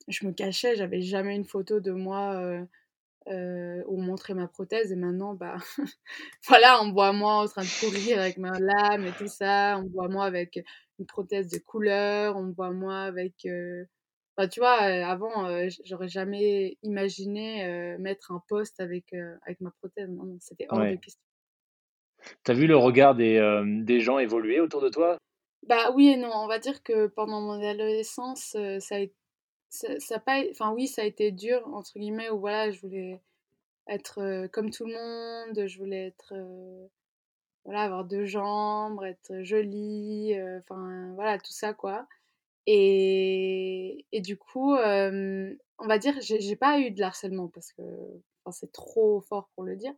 je 0.07 0.25
me 0.25 0.31
cachais, 0.31 0.75
j'avais 0.75 1.01
jamais 1.01 1.35
une 1.35 1.45
photo 1.45 1.79
de 1.79 1.91
moi 1.91 2.65
où 3.87 4.01
montrer 4.01 4.33
ma 4.33 4.47
prothèse. 4.47 4.91
Et 4.91 4.95
maintenant, 4.95 5.35
bah, 5.35 5.57
voilà, 6.47 6.81
on 6.81 6.87
me 6.87 6.93
voit 6.93 7.13
moi 7.13 7.43
en 7.43 7.47
train 7.47 7.63
de 7.63 7.79
courir 7.79 8.19
avec 8.19 8.37
ma 8.37 8.59
lame 8.59 9.05
et 9.05 9.11
tout 9.11 9.27
ça. 9.27 9.79
On 9.79 9.87
voit 9.89 10.07
moi 10.07 10.25
avec 10.25 10.59
une 10.97 11.05
prothèse 11.05 11.49
de 11.49 11.59
couleur. 11.59 12.37
On 12.37 12.51
voit 12.51 12.71
moi 12.71 13.01
avec. 13.01 13.47
Enfin, 14.35 14.47
tu 14.47 14.59
vois, 14.61 14.77
avant, 14.79 15.47
j'aurais 15.85 16.07
jamais 16.07 16.77
imaginé 16.81 17.97
mettre 17.99 18.31
un 18.31 18.41
poste 18.47 18.79
avec, 18.79 19.13
avec 19.45 19.61
ma 19.61 19.71
prothèse. 19.79 20.09
Non, 20.09 20.37
c'était 20.39 20.65
hors 20.69 20.79
de 20.79 20.95
question. 20.95 21.28
Tu 22.43 22.51
as 22.51 22.53
vu 22.53 22.67
le 22.67 22.77
regard 22.77 23.15
des, 23.15 23.37
euh, 23.37 23.63
des 23.83 23.99
gens 23.99 24.19
évoluer 24.19 24.59
autour 24.59 24.81
de 24.81 24.89
toi? 24.89 25.17
Bah 25.67 25.91
oui 25.93 26.09
et 26.09 26.17
non. 26.17 26.31
On 26.33 26.47
va 26.47 26.59
dire 26.59 26.83
que 26.83 27.07
pendant 27.07 27.41
mon 27.41 27.61
adolescence, 27.61 28.55
euh, 28.55 28.79
ça 28.79 28.95
a, 28.97 29.05
ça 29.69 30.19
pas, 30.19 30.41
enfin 30.51 30.71
oui, 30.73 30.87
ça 30.87 31.01
a 31.03 31.05
été 31.05 31.31
dur 31.31 31.67
entre 31.73 31.97
guillemets 31.97 32.29
où 32.29 32.39
voilà, 32.39 32.71
je 32.71 32.79
voulais 32.81 33.21
être 33.87 34.19
euh, 34.19 34.47
comme 34.47 34.71
tout 34.71 34.85
le 34.85 34.93
monde, 34.93 35.67
je 35.67 35.77
voulais 35.77 36.07
être 36.07 36.33
voilà, 37.65 37.83
avoir 37.83 38.05
deux 38.05 38.25
jambes, 38.25 39.03
être 39.03 39.43
jolie, 39.43 40.33
enfin 40.59 41.11
voilà, 41.15 41.37
tout 41.37 41.51
ça 41.51 41.73
quoi. 41.73 42.07
Et, 42.65 44.05
et 44.11 44.21
du 44.21 44.37
coup, 44.37 44.73
on 44.73 45.87
va 45.87 45.97
dire, 45.97 46.15
j'ai 46.21 46.55
pas 46.55 46.79
eu 46.79 46.91
de 46.91 47.03
harcèlement 47.03 47.47
parce 47.47 47.71
que 47.73 47.83
c'est 48.51 48.71
trop 48.71 49.21
fort 49.21 49.49
pour 49.55 49.63
le 49.63 49.75
dire. 49.75 49.93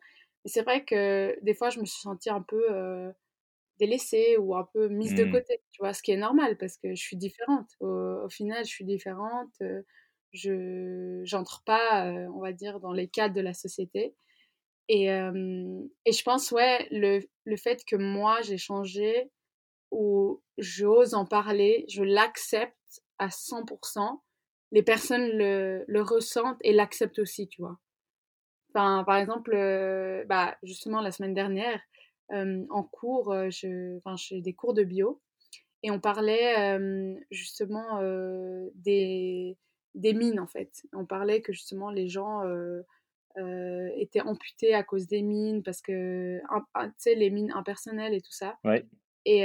Et 0.45 0.49
c'est 0.49 0.63
vrai 0.63 0.83
que 0.85 1.37
des 1.43 1.53
fois, 1.53 1.69
je 1.69 1.79
me 1.79 1.85
suis 1.85 2.01
sentie 2.01 2.29
un 2.29 2.41
peu 2.41 3.13
délaissée 3.79 4.37
ou 4.37 4.55
un 4.55 4.67
peu 4.73 4.87
mise 4.87 5.15
de 5.15 5.25
mmh. 5.25 5.31
côté, 5.31 5.61
tu 5.71 5.81
vois, 5.81 5.93
ce 5.93 6.03
qui 6.03 6.11
est 6.11 6.17
normal 6.17 6.57
parce 6.57 6.77
que 6.77 6.93
je 6.95 7.01
suis 7.01 7.17
différente. 7.17 7.69
Au, 7.79 8.29
final, 8.29 8.63
je 8.65 8.69
suis 8.69 8.85
différente. 8.85 9.51
je 10.33 11.21
j'entre 11.23 11.63
pas, 11.65 12.11
on 12.33 12.39
va 12.39 12.53
dire, 12.53 12.79
dans 12.79 12.93
les 12.93 13.07
cadres 13.07 13.35
de 13.35 13.41
la 13.41 13.53
société. 13.53 14.15
Et, 14.89 15.05
et 15.05 16.11
je 16.11 16.23
pense, 16.23 16.51
ouais, 16.51 16.87
le, 16.91 17.21
le 17.45 17.57
fait 17.57 17.83
que 17.85 17.95
moi, 17.95 18.41
j'ai 18.41 18.57
changé, 18.57 19.31
ou 19.91 20.41
j'ose 20.57 21.13
en 21.13 21.25
parler, 21.25 21.85
je 21.89 22.03
l'accepte 22.03 23.03
à 23.19 23.27
100%, 23.27 24.21
les 24.71 24.83
personnes 24.83 25.27
le, 25.27 25.83
le 25.87 26.01
ressentent 26.01 26.59
et 26.61 26.71
l'acceptent 26.71 27.19
aussi, 27.19 27.47
tu 27.47 27.61
vois. 27.61 27.77
Enfin, 28.73 29.03
par 29.03 29.17
exemple, 29.17 29.51
euh, 29.53 30.23
bah, 30.25 30.57
justement, 30.63 31.01
la 31.01 31.11
semaine 31.11 31.33
dernière, 31.33 31.81
euh, 32.31 32.65
en 32.69 32.83
cours, 32.83 33.33
euh, 33.33 33.49
je, 33.49 33.99
j'ai 34.15 34.41
des 34.41 34.53
cours 34.53 34.73
de 34.73 34.83
bio 34.83 35.21
et 35.83 35.91
on 35.91 35.99
parlait 35.99 36.77
justement 37.31 37.99
des, 38.75 39.57
des 39.95 40.13
mines, 40.13 40.39
en 40.39 40.47
fait. 40.47 40.83
On 40.93 41.05
parlait 41.05 41.41
que 41.41 41.51
justement 41.51 41.89
les 41.89 42.07
gens 42.07 42.43
étaient 43.97 44.21
amputés 44.21 44.75
à 44.75 44.83
cause 44.83 45.07
des 45.07 45.23
mines 45.23 45.63
parce 45.63 45.81
que, 45.81 46.39
tu 46.39 46.91
sais, 46.99 47.15
les 47.15 47.31
mines 47.31 47.51
impersonnelles 47.51 48.13
et 48.13 48.21
tout 48.21 48.31
ça. 48.31 48.59
Ouais. 48.63 48.85
Et, 49.25 49.41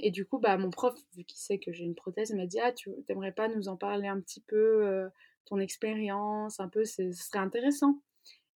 et, 0.00 0.10
du 0.10 0.26
coup, 0.26 0.40
bah, 0.40 0.58
mon 0.58 0.70
prof, 0.70 0.98
vu 1.16 1.22
qu'il 1.22 1.38
sait 1.38 1.60
que 1.60 1.72
j'ai 1.72 1.84
une 1.84 1.94
prothèse, 1.94 2.32
m'a 2.32 2.46
dit 2.46 2.58
Ah, 2.58 2.72
tu 2.72 2.90
n'aimerais 3.08 3.32
pas 3.32 3.46
nous 3.46 3.68
en 3.68 3.76
parler 3.76 4.08
un 4.08 4.20
petit 4.20 4.42
peu, 4.48 5.08
ton 5.44 5.60
expérience, 5.60 6.58
un 6.58 6.68
peu, 6.68 6.84
ce 6.84 7.12
serait 7.12 7.38
intéressant. 7.38 8.02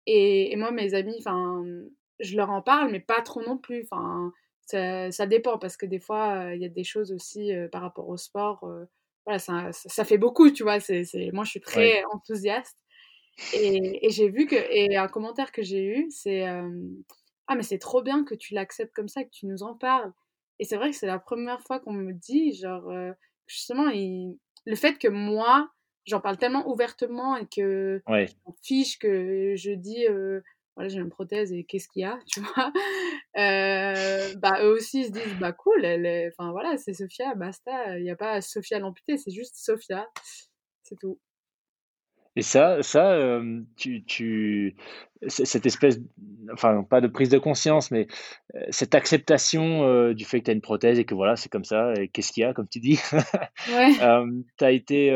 Et, 0.07 0.55
moi, 0.55 0.71
mes 0.71 0.93
amis, 0.93 1.15
enfin, 1.19 1.63
je 2.19 2.35
leur 2.35 2.49
en 2.49 2.61
parle, 2.61 2.91
mais 2.91 2.99
pas 2.99 3.21
trop 3.21 3.41
non 3.41 3.57
plus. 3.57 3.87
Enfin, 3.89 4.31
ça, 4.65 5.11
ça 5.11 5.25
dépend 5.25 5.57
parce 5.57 5.77
que 5.77 5.85
des 5.85 5.99
fois, 5.99 6.53
il 6.55 6.61
y 6.61 6.65
a 6.65 6.69
des 6.69 6.83
choses 6.83 7.11
aussi 7.11 7.51
par 7.71 7.81
rapport 7.81 8.09
au 8.09 8.17
sport. 8.17 8.67
voilà, 9.25 9.39
ça, 9.39 9.69
ça, 9.71 10.05
fait 10.05 10.17
beaucoup, 10.17 10.49
tu 10.51 10.63
vois. 10.63 10.79
C'est, 10.79 11.05
moi, 11.33 11.43
je 11.43 11.51
suis 11.51 11.61
très 11.61 12.03
enthousiaste. 12.11 12.77
Et, 13.53 14.05
et 14.05 14.09
j'ai 14.11 14.29
vu 14.29 14.45
que, 14.45 14.55
et 14.55 14.97
un 14.97 15.07
commentaire 15.07 15.51
que 15.51 15.63
j'ai 15.63 15.83
eu, 15.83 16.07
c'est 16.09 16.45
Ah, 17.47 17.55
mais 17.55 17.63
c'est 17.63 17.79
trop 17.79 18.01
bien 18.01 18.23
que 18.23 18.35
tu 18.35 18.53
l'acceptes 18.53 18.93
comme 18.93 19.09
ça, 19.09 19.23
que 19.23 19.29
tu 19.31 19.45
nous 19.45 19.63
en 19.63 19.75
parles. 19.75 20.11
Et 20.59 20.65
c'est 20.65 20.77
vrai 20.77 20.91
que 20.91 20.95
c'est 20.95 21.07
la 21.07 21.19
première 21.19 21.61
fois 21.61 21.79
qu'on 21.79 21.93
me 21.93 22.13
dit, 22.13 22.53
genre, 22.53 22.91
justement, 23.47 23.91
le 24.65 24.75
fait 24.75 24.97
que 24.97 25.07
moi, 25.07 25.69
j'en 26.05 26.19
parle 26.19 26.37
tellement 26.37 26.67
ouvertement 26.69 27.37
et 27.37 27.45
que 27.45 28.01
ouais. 28.07 28.27
je 28.27 28.33
m'en 28.45 28.55
fiche 28.61 28.99
que 28.99 29.55
je 29.55 29.71
dis 29.71 30.07
euh, 30.07 30.41
voilà 30.75 30.89
j'ai 30.89 30.99
une 30.99 31.09
prothèse 31.09 31.51
et 31.53 31.63
qu'est-ce 31.63 31.87
qu'il 31.87 32.01
y 32.01 32.05
a 32.05 32.19
tu 32.27 32.41
vois? 32.41 32.71
Euh, 33.37 34.33
bah 34.37 34.63
eux 34.63 34.73
aussi 34.73 35.05
se 35.05 35.11
disent 35.11 35.39
bah 35.39 35.51
cool 35.53 35.85
enfin 35.85 36.51
voilà 36.51 36.77
c'est 36.77 36.93
Sophia 36.93 37.35
basta 37.35 37.97
il 37.97 38.03
n'y 38.03 38.11
a 38.11 38.15
pas 38.15 38.41
Sophia 38.41 38.79
l'amputée 38.79 39.17
c'est 39.17 39.31
juste 39.31 39.55
Sophia. 39.55 40.07
C'est 40.83 40.97
tout 40.99 41.19
Et 42.37 42.43
ça 42.43 42.81
ça, 42.81 43.17
hem, 43.19 43.65
tu 43.75 44.05
tu 44.05 44.75
cette 45.27 45.65
espèce 45.65 45.99
enfin, 46.53 46.83
pas 46.83 47.01
de 47.01 47.07
prise 47.07 47.29
de 47.29 47.37
conscience, 47.37 47.91
mais, 47.91 48.07
heu, 48.55 48.61
cette 48.69 48.95
acceptation, 48.95 49.83
heu, 49.85 50.13
du 50.15 50.23
fait 50.25 50.39
que 50.39 50.45
tu 50.45 50.51
as 50.51 50.53
une 50.53 50.61
prothèse 50.61 50.97
et 50.99 51.05
que 51.05 51.13
voilà, 51.13 51.35
c'est 51.35 51.49
comme 51.49 51.65
ça 51.65 51.93
et 51.99 52.07
qu'est-ce 52.07 52.31
qu'il 52.31 52.41
y 52.41 52.45
a, 52.45 52.53
comme 52.53 52.67
tu 52.69 52.79
dis? 52.79 52.99
Ouais. 53.65 54.11
As 54.61 54.71
été, 54.71 55.11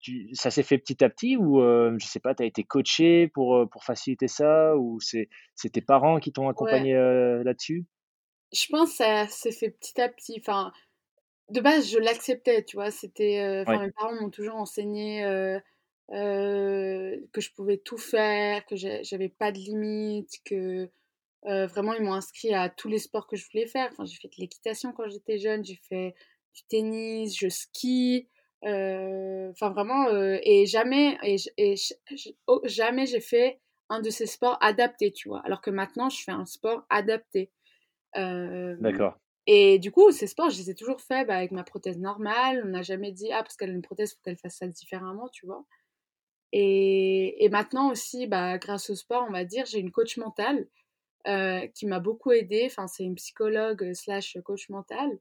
tu 0.00 0.28
ça 0.34 0.50
s'est 0.50 0.62
fait 0.64 0.78
petit 0.78 1.04
à 1.04 1.08
petit 1.10 1.36
ou, 1.36 1.60
je 1.98 2.06
sais 2.06 2.20
pas, 2.20 2.34
tu 2.34 2.42
as 2.42 2.46
été 2.46 2.64
coaché 2.64 3.28
pour, 3.28 3.68
pour 3.70 3.84
faciliter 3.84 4.28
ça 4.28 4.76
ou 4.76 4.98
c'est 5.00 5.28
tes 5.72 5.80
parents 5.82 6.18
qui 6.20 6.32
t'ont 6.32 6.48
accompagné, 6.48 6.94
là-dessus? 6.94 7.86
Je 8.52 8.66
pense 8.68 8.94
ça 8.94 9.26
s'est 9.26 9.50
fait 9.52 9.70
petit 9.70 10.00
à 10.00 10.08
petit. 10.08 10.36
Enfin, 10.40 10.72
de 11.50 11.60
base, 11.60 11.90
je 11.90 11.98
l'acceptais, 11.98 12.64
tu 12.64 12.76
vois? 12.76 12.90
C'était, 12.92 13.40
heu, 13.44 13.62
enfin, 13.62 13.66
Ouais. 13.66 13.86
mes 13.86 13.92
parents 13.92 14.14
m'ont 14.20 14.30
toujours 14.30 14.56
enseigné, 14.56 15.24
heu, 16.12 17.28
que 17.32 17.40
je 17.40 17.52
pouvais 17.52 17.78
tout 17.78 17.98
faire, 17.98 18.64
que 18.66 18.76
j'avais 18.76 19.28
pas 19.28 19.52
de 19.52 19.58
limite, 19.58 20.30
que, 20.44 20.90
heu, 21.48 21.66
vraiment 21.66 21.94
ils 21.94 22.02
m'ont 22.02 22.14
inscrit 22.14 22.54
à 22.54 22.68
tous 22.70 22.88
les 22.88 22.98
sports 22.98 23.26
que 23.28 23.36
je 23.36 23.46
voulais 23.50 23.66
faire. 23.66 23.90
Enfin, 23.92 24.04
j'ai 24.06 24.16
fait 24.16 24.28
de 24.28 24.36
l'équitation 24.38 24.92
quand 24.92 25.08
j'étais 25.08 25.38
jeune, 25.38 25.64
j'ai 25.64 25.76
fait 25.88 26.14
du 26.54 26.62
tennis, 26.68 27.38
je 27.38 27.48
skie, 27.48 28.28
heu, 28.66 29.50
enfin 29.50 29.70
vraiment, 29.70 30.08
et 30.42 30.66
jamais 30.66 31.18
et 31.24 31.36
oh, 32.46 32.60
jamais 32.64 33.06
j'ai 33.06 33.20
fait 33.20 33.60
un 33.88 34.00
de 34.00 34.10
ces 34.10 34.26
sports 34.26 34.58
adaptés, 34.62 35.12
tu 35.12 35.28
vois? 35.28 35.40
Alors 35.44 35.60
que 35.60 35.70
maintenant, 35.70 36.08
je 36.10 36.22
fais 36.22 36.32
un 36.32 36.46
sport 36.46 36.84
adapté. 36.90 37.52
D'accord. 38.80 39.18
et 39.46 39.78
du 39.78 39.92
coup, 39.92 40.10
ces 40.10 40.26
sports, 40.26 40.50
je 40.50 40.58
les 40.58 40.70
ai 40.70 40.74
toujours 40.74 41.00
faits, 41.00 41.26
bah, 41.28 41.36
avec 41.36 41.52
ma 41.52 41.62
prothèse 41.64 41.98
normale. 41.98 42.62
On 42.64 42.68
n'a 42.68 42.82
jamais 42.82 43.12
dit: 43.12 43.30
«Ah, 43.32 43.42
parce 43.42 43.56
qu'elle 43.56 43.70
a 43.70 43.72
une 43.74 43.82
prothèse, 43.82 44.14
faut 44.14 44.20
qu'elle 44.24 44.36
fasse 44.38 44.56
ça 44.56 44.66
différemment», 44.68 45.28
tu 45.28 45.46
vois? 45.46 45.64
Et 46.52 47.44
et 47.44 47.48
maintenant 47.48 47.90
aussi, 47.90 48.26
bah, 48.26 48.58
grâce 48.58 48.90
au 48.90 48.94
sport, 48.96 49.26
on 49.28 49.32
va 49.32 49.44
dire, 49.44 49.66
j'ai 49.66 49.78
une 49.80 49.90
coach 49.92 50.16
mentale, 50.18 50.68
heu, 51.28 51.68
qui 51.74 51.86
m'a 51.86 52.00
beaucoup 52.00 52.32
aidée. 52.32 52.64
Enfin, 52.66 52.86
c'est 52.88 53.04
une 53.04 53.16
psychologue, 53.16 53.82
heu, 53.84 53.94
slash 53.94 54.38
coach 54.44 54.68
mentale 54.70 55.18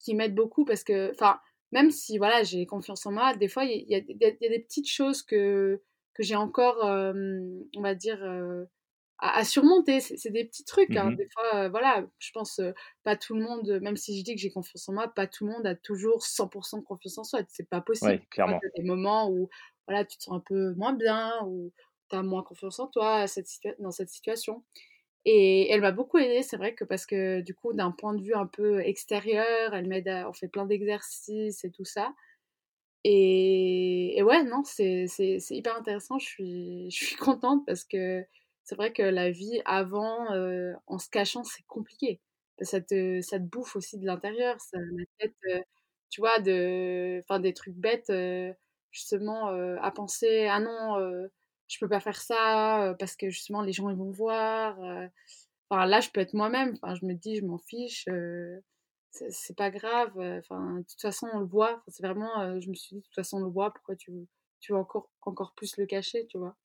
qui 0.00 0.14
m'aide 0.14 0.34
beaucoup 0.34 0.64
parce 0.66 0.84
que 0.84 1.12
enfin, 1.12 1.40
même 1.72 1.90
si 1.92 2.18
voilà, 2.18 2.44
j'ai 2.44 2.66
confiance 2.66 3.06
en 3.06 3.12
moi, 3.12 3.36
des 3.36 3.48
fois, 3.48 3.64
il 3.64 3.88
y 3.88 3.94
a 3.96 3.98
il 4.00 4.18
y 4.20 4.24
a 4.26 4.30
il 4.30 4.38
y 4.42 4.46
a 4.46 4.50
des 4.50 4.60
petites 4.64 4.88
choses 4.90 5.22
que 5.22 5.82
que 6.14 6.22
j'ai 6.24 6.36
encore, 6.36 6.84
hem, 6.88 7.64
on 7.76 7.82
va 7.82 7.94
dire, 7.96 8.22
à 9.18 9.38
à 9.38 9.44
surmonter. 9.44 10.00
C'est 10.00 10.30
des 10.30 10.44
petits 10.46 10.64
trucs, 10.64 10.96
Mmh 10.96 10.96
hein. 10.96 11.12
mh. 11.12 11.18
Des 11.18 11.28
fois, 11.34 11.68
voilà, 11.68 12.06
je 12.18 12.30
pense, 12.32 12.60
pas 13.04 13.16
tout 13.16 13.34
le 13.34 13.42
monde, 13.42 13.78
même 13.82 13.96
si 13.96 14.18
je 14.18 14.24
dis 14.24 14.34
que 14.34 14.40
j'ai 14.40 14.50
confiance 14.50 14.88
en 14.88 14.92
moi, 14.94 15.08
pas 15.08 15.26
tout 15.26 15.46
le 15.46 15.52
monde 15.52 15.66
a 15.66 15.74
toujours 15.74 16.24
100 16.26 16.46
de 16.78 16.84
confiance 16.84 17.18
en 17.18 17.24
soi. 17.24 17.40
C'est 17.48 17.68
pas 17.68 17.80
possible. 17.80 18.00
Ouais, 18.00 18.26
clairement. 18.30 18.60
tu 18.60 18.66
as 18.66 18.70
des 18.82 18.84
moments 18.88 19.30
où, 19.30 19.48
voilà, 19.88 20.04
tu 20.06 20.18
te 20.18 20.24
sens 20.24 20.36
un 20.36 20.40
peu 20.40 20.74
moins 20.74 20.94
bien 20.94 21.34
ou 21.46 21.72
tu 22.10 22.16
as 22.16 22.22
moins 22.24 22.44
confiance 22.44 22.80
en 22.80 22.88
toi 22.88 23.26
dans 23.80 23.90
cette 23.92 24.10
situation 24.10 24.64
et 25.26 25.70
elle 25.70 25.82
m'a 25.82 25.92
beaucoup 25.92 26.18
aidée, 26.18 26.42
c'est 26.42 26.56
vrai 26.56 26.74
que 26.74 26.84
parce 26.84 27.06
que 27.06 27.40
du 27.42 27.54
coup, 27.54 27.72
d'un 27.74 27.90
point 27.92 28.14
de 28.14 28.22
vue 28.22 28.34
un 28.34 28.46
peu 28.46 28.80
extérieur, 28.80 29.74
elle 29.74 29.88
m'aide 29.88 30.08
on 30.28 30.32
fait 30.32 30.48
plein 30.48 30.66
d'exercices 30.66 31.64
et 31.64 31.70
tout 31.70 31.84
ça 31.84 32.14
et 33.04 34.20
ouais, 34.24 34.44
non, 34.44 34.62
c'est 34.64 35.06
hyper 35.50 35.76
intéressant. 35.76 36.18
Je 36.18 36.26
suis 36.26 36.90
je 36.90 37.04
suis 37.06 37.16
contente 37.16 37.64
parce 37.66 37.84
que 37.84 38.24
c'est 38.64 38.74
vrai 38.76 38.92
que 38.92 39.02
la 39.02 39.30
vie 39.30 39.60
avant, 39.64 40.34
heu, 40.34 40.74
en 40.86 40.98
se 40.98 41.08
cachant, 41.10 41.44
c'est 41.44 41.64
compliqué. 41.66 42.20
Ça 42.62 42.80
te 42.80 43.20
ça 43.22 43.38
te 43.38 43.44
bouffe 43.44 43.76
aussi 43.76 43.98
de 43.98 44.06
l'intérieur, 44.06 44.60
ça 44.60 44.78
la 44.78 45.04
tête, 45.18 45.34
heu, 45.50 45.60
tu 46.10 46.20
vois, 46.20 46.40
de 46.40 47.22
des 47.40 47.54
trucs 47.54 47.74
bêtes, 47.76 48.10
heu, 48.10 48.52
justement, 48.92 49.50
heu, 49.52 49.78
à 49.82 49.90
penser: 49.92 50.46
«Ah 50.48 50.60
non, 50.60 50.98
heu, 51.00 51.30
je 51.68 51.78
peux 51.80 51.88
pas 51.88 52.00
faire 52.00 52.20
ça, 52.20 52.90
heu, 52.92 52.96
parce 52.98 53.16
que 53.16 53.30
justement 53.30 53.62
les 53.62 53.72
gens 53.72 53.90
ils 53.90 53.96
vont 53.96 54.10
voir», 54.10 54.78
enfin 55.70 55.86
là, 55.86 56.00
je 56.00 56.10
peux 56.10 56.20
être 56.22 56.34
moi-même. 56.34 56.76
Enfin, 56.82 56.94
je 56.96 57.06
me 57.06 57.14
dis: 57.14 57.36
«Je 57.38 57.44
m'en 57.46 57.58
fiche, 57.58 58.06
c'est 59.30 59.56
pas 59.56 59.70
grave, 59.70 60.12
enfin, 60.18 60.76
de 60.80 60.84
toute 60.84 61.00
façon, 61.00 61.28
on 61.34 61.40
le 61.40 61.46
voit». 61.46 61.82
C'est 61.88 62.04
vraiment, 62.06 62.60
je 62.60 62.68
me 62.70 62.74
suis 62.74 62.96
dit: 62.96 63.00
«De 63.02 63.06
toute 63.06 63.14
façon, 63.16 63.38
on 63.38 63.42
le 63.44 63.50
voit, 63.50 63.72
pourquoi 63.74 63.96
tu 63.96 64.12
tu 64.60 64.72
veux 64.72 64.78
encore 64.78 65.10
encore 65.22 65.54
plus 65.56 65.76
le 65.78 65.86
cacher?» 65.86 66.26
tu 66.28 66.38
vois? 66.38 66.56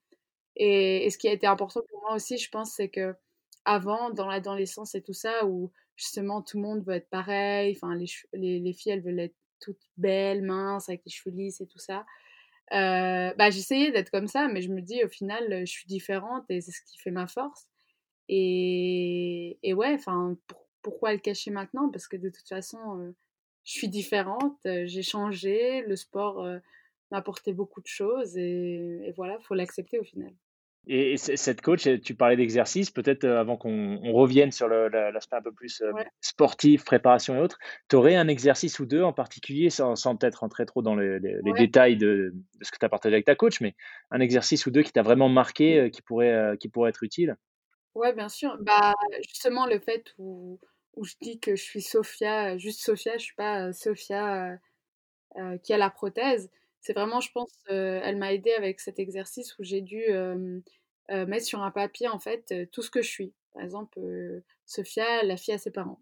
Et 0.57 1.05
et 1.05 1.09
ce 1.11 1.17
qui 1.19 1.27
a 1.29 1.33
été 1.33 1.47
important 1.47 1.81
pour 1.89 2.01
moi 2.03 2.15
aussi, 2.15 2.37
je 2.39 2.49
pense, 2.51 2.73
c'est 2.75 2.89
qu'avant, 2.89 4.11
dans 4.11 4.27
l'adolescence 4.27 4.95
et 4.95 5.01
tout 5.03 5.13
ça, 5.13 5.45
où 5.47 5.71
justement 5.97 6.41
tout 6.43 6.57
le 6.59 6.63
monde 6.63 6.85
veut 6.85 6.95
être 6.95 7.09
pareil, 7.09 7.75
enfin 7.77 7.95
les 7.95 8.07
les 8.33 8.59
les 8.59 8.73
filles, 8.73 8.93
elles 8.93 9.03
veulent 9.03 9.19
être 9.21 9.35
toutes 9.63 9.81
belles, 9.97 10.43
minces, 10.43 10.89
avec 10.89 11.03
les 11.05 11.11
cheveux 11.11 11.35
lisses 11.35 11.61
et 11.61 11.67
tout 11.67 11.79
ça. 11.79 12.05
Heu, 12.73 13.33
bah, 13.37 13.49
j'essayais 13.51 13.91
d'être 13.91 14.09
comme 14.11 14.27
ça, 14.27 14.47
mais 14.47 14.61
je 14.61 14.69
me 14.71 14.81
dis: 14.81 15.03
«Au 15.03 15.09
final, 15.09 15.61
je 15.65 15.71
suis 15.71 15.87
différente 15.87 16.45
et 16.49 16.61
c'est 16.61 16.71
ce 16.71 16.81
qui 16.87 16.97
fait 16.99 17.11
ma 17.11 17.27
force» 17.27 17.67
et 18.29 19.59
et 19.63 19.73
ouais, 19.73 19.93
enfin, 19.95 20.37
pour 20.47 20.67
pourquoi 20.83 21.13
le 21.13 21.19
cacher 21.19 21.51
maintenant? 21.51 21.89
Parce 21.91 22.07
que 22.07 22.17
de 22.17 22.29
toute 22.29 22.47
façon, 22.49 22.79
heu, 23.01 23.15
je 23.65 23.73
suis 23.73 23.89
différente, 23.89 24.59
heu, 24.67 24.85
j'ai 24.87 25.03
changé, 25.03 25.81
le 25.83 25.95
sport, 25.97 26.45
m'a 27.11 27.17
apporté 27.19 27.53
beaucoup 27.53 27.81
de 27.81 27.87
choses 27.87 28.37
et 28.37 29.07
et 29.07 29.11
voilà, 29.13 29.39
faut 29.41 29.55
l'accepter 29.55 29.99
au 29.99 30.03
final. 30.03 30.33
Et 30.87 31.15
cette 31.17 31.61
coach, 31.61 31.87
tu 32.03 32.13
parlais 32.15 32.35
d'exercice, 32.35 32.91
peut-être, 32.91 33.23
heu, 33.23 33.37
avant 33.37 33.55
qu'on 33.55 33.99
on 34.03 34.11
revienne 34.13 34.51
sur 34.51 34.67
l'aspect 34.67 35.37
un 35.37 35.41
peu 35.41 35.53
plus, 35.53 35.81
Ouais. 35.91 36.11
sportif, 36.19 36.83
préparation 36.83 37.35
et 37.37 37.39
autres. 37.39 37.57
Tu 37.89 37.95
aurais 37.95 38.15
un 38.15 38.27
exercice 38.27 38.79
ou 38.79 38.85
2 38.85 39.01
en 39.01 39.13
particulier, 39.13 39.69
sans 39.69 39.95
sans 39.95 40.17
peut-être 40.17 40.37
rentrer 40.41 40.65
trop 40.65 40.81
dans 40.81 40.95
les 40.95 41.19
détails 41.53 41.95
de 41.97 42.33
de 42.59 42.65
ce 42.65 42.71
que 42.71 42.77
tu 42.79 42.85
as 42.85 42.89
partagé 42.89 43.15
avec 43.15 43.25
ta 43.25 43.35
coach, 43.35 43.61
mais 43.61 43.75
un 44.11 44.19
exercice 44.19 44.65
ou 44.65 44.71
2 44.71 44.81
qui 44.83 44.91
t'a 44.91 45.03
vraiment 45.03 45.29
marqué, 45.29 45.79
heu, 45.85 45.89
qui 45.89 46.01
pourrait, 46.01 46.57
qui 46.59 46.67
pourrait 46.69 46.89
être 46.89 47.03
utile? 47.03 47.37
Ouais, 47.95 48.13
bien 48.13 48.29
sûr. 48.29 48.57
Bah, 48.59 48.93
justement, 49.27 49.65
le 49.67 49.79
fait 49.79 50.13
où 50.17 50.59
où 50.95 51.05
je 51.05 51.15
dis 51.21 51.39
que 51.39 51.55
je 51.55 51.63
suis 51.63 51.81
Sophia, 51.81 52.55
juste 52.59 52.81
Sophia, 52.81 53.17
je 53.17 53.23
suis 53.23 53.33
pas, 53.35 53.73
Sophia, 53.73 54.59
qui 55.63 55.73
a 55.73 55.77
la 55.77 55.89
prothèse. 55.89 56.49
C'est 56.85 56.91
vraiment, 56.93 57.21
je 57.21 57.31
pense, 57.31 57.49
elle 57.69 58.17
m'a 58.17 58.33
aidée 58.33 58.51
avec 58.51 58.81
cet 58.81 58.99
exercice 58.99 59.57
où 59.57 59.63
j'ai 59.63 59.79
dû, 59.79 60.03
mettre 61.09 61.45
sur 61.45 61.63
un 61.63 61.71
papier, 61.71 62.09
en 62.09 62.19
fait, 62.19 62.53
tout 62.71 62.81
ce 62.81 62.91
que 62.91 63.01
je 63.01 63.07
suis. 63.09 63.33
Par 63.53 63.63
exemple, 63.63 63.99
Sophia, 64.65 65.23
la 65.23 65.37
fille 65.37 65.53
à 65.53 65.57
ses 65.57 65.71
parents. 65.71 66.01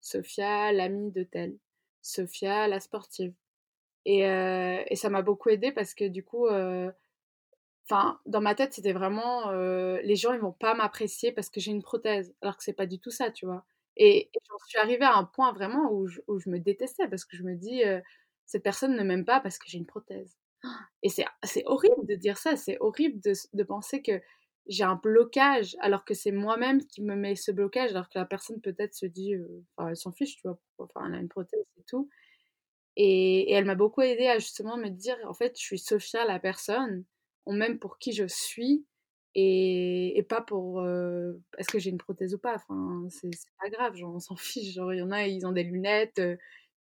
Sophia, 0.00 0.72
l'amie 0.72 1.10
de 1.10 1.24
tel. 1.24 1.58
Sophia, 2.00 2.68
la 2.68 2.78
sportive 2.80 3.34
et 4.06 4.20
et 4.22 4.96
ça 4.96 5.10
m'a 5.10 5.22
beaucoup 5.22 5.50
aidée 5.50 5.72
parce 5.72 5.94
que 5.94 6.06
du 6.08 6.24
coup, 6.24 6.46
dans 8.26 8.40
ma 8.40 8.54
tête, 8.54 8.72
c'était 8.74 8.92
vraiment, 8.92 9.50
les 9.52 10.16
gens, 10.16 10.32
ils 10.32 10.40
vont 10.40 10.52
pas 10.52 10.74
m'apprécier 10.74 11.32
parce 11.32 11.50
que 11.50 11.60
j'ai 11.60 11.72
une 11.72 11.82
prothèse, 11.82 12.34
alors 12.42 12.56
que 12.56 12.64
c'est 12.64 12.72
pas 12.72 12.86
du 12.86 12.98
tout 13.00 13.10
ça, 13.10 13.30
tu 13.30 13.46
vois? 13.46 13.64
Et 13.96 14.30
et 14.34 14.40
j'en 14.48 14.58
suis 14.66 14.78
arrivée 14.78 15.04
à 15.04 15.14
un 15.16 15.24
point 15.24 15.52
vraiment 15.52 15.90
où 15.92 16.06
je 16.08 16.48
me 16.50 16.58
détestais 16.58 17.08
parce 17.08 17.24
que 17.24 17.36
je 17.36 17.42
me 17.42 17.54
dis, 17.56 17.82
«Cette 18.50 18.64
personne 18.64 18.96
ne 18.96 19.04
m'aime 19.04 19.24
pas 19.24 19.40
parce 19.40 19.58
que 19.58 19.66
j'ai 19.68 19.78
une 19.78 19.86
prothèse». 19.86 20.36
Et 21.02 21.10
c'est 21.10 21.26
horrible 21.66 22.06
de 22.08 22.14
dire 22.16 22.38
ça, 22.38 22.56
c'est 22.56 22.78
horrible 22.80 23.20
de 23.22 23.64
penser 23.64 24.02
que 24.02 24.20
j'ai 24.68 24.84
un 24.84 24.96
blocage 24.96 25.76
alors 25.80 26.04
que 26.04 26.14
c'est 26.14 26.32
moi-même 26.32 26.84
qui 26.86 27.02
me 27.02 27.16
mets 27.16 27.36
ce 27.36 27.52
blocage, 27.52 27.90
alors 27.92 28.08
que 28.10 28.18
la 28.18 28.26
personne 28.26 28.60
peut-être 28.62 28.94
se 28.94 29.06
dit, 29.06 29.34
elle 29.78 29.96
s'en 29.96 30.12
fiche, 30.12 30.36
tu 30.36 30.48
vois? 30.48 30.58
Enfin, 30.78 31.06
elle 31.08 31.14
a 31.16 31.18
une 31.20 31.28
prothèse, 31.30 31.64
c'est 31.76 31.86
tout. 31.86 32.08
Et 32.96 33.50
et 33.52 33.54
elle 33.54 33.66
m'a 33.66 33.76
beaucoup 33.76 34.02
aidée 34.02 34.26
à 34.28 34.38
justement 34.40 34.76
me 34.78 34.88
dire: 34.90 35.16
«En 35.28 35.34
fait, 35.34 35.58
je 35.58 35.64
suis 35.64 35.78
Sophia 35.80 36.24
la 36.26 36.40
personne, 36.40 37.04
on 37.46 37.54
m'aime 37.54 37.78
pour 37.80 37.98
qui 37.98 38.12
je 38.12 38.26
suis 38.28 38.86
et 39.36 40.18
et 40.18 40.22
pas 40.24 40.42
pour, 40.42 40.80
heu, 40.82 41.42
est-ce 41.58 41.70
que 41.70 41.78
j'ai 41.80 41.90
une 41.90 41.98
prothèse 41.98 42.34
ou 42.34 42.38
pas?» 42.38 42.56
enfin, 42.56 43.06
c'est 43.10 43.30
pas 43.60 43.70
grave, 43.70 43.96
genre, 43.96 44.14
on 44.16 44.20
s'en 44.20 44.36
fiche. 44.36 44.74
Genre, 44.74 44.92
il 44.94 44.98
y 45.00 45.02
en 45.02 45.12
a, 45.12 45.26
ils 45.28 45.46
ont 45.46 45.52
des 45.52 45.64
lunettes, 45.64 46.20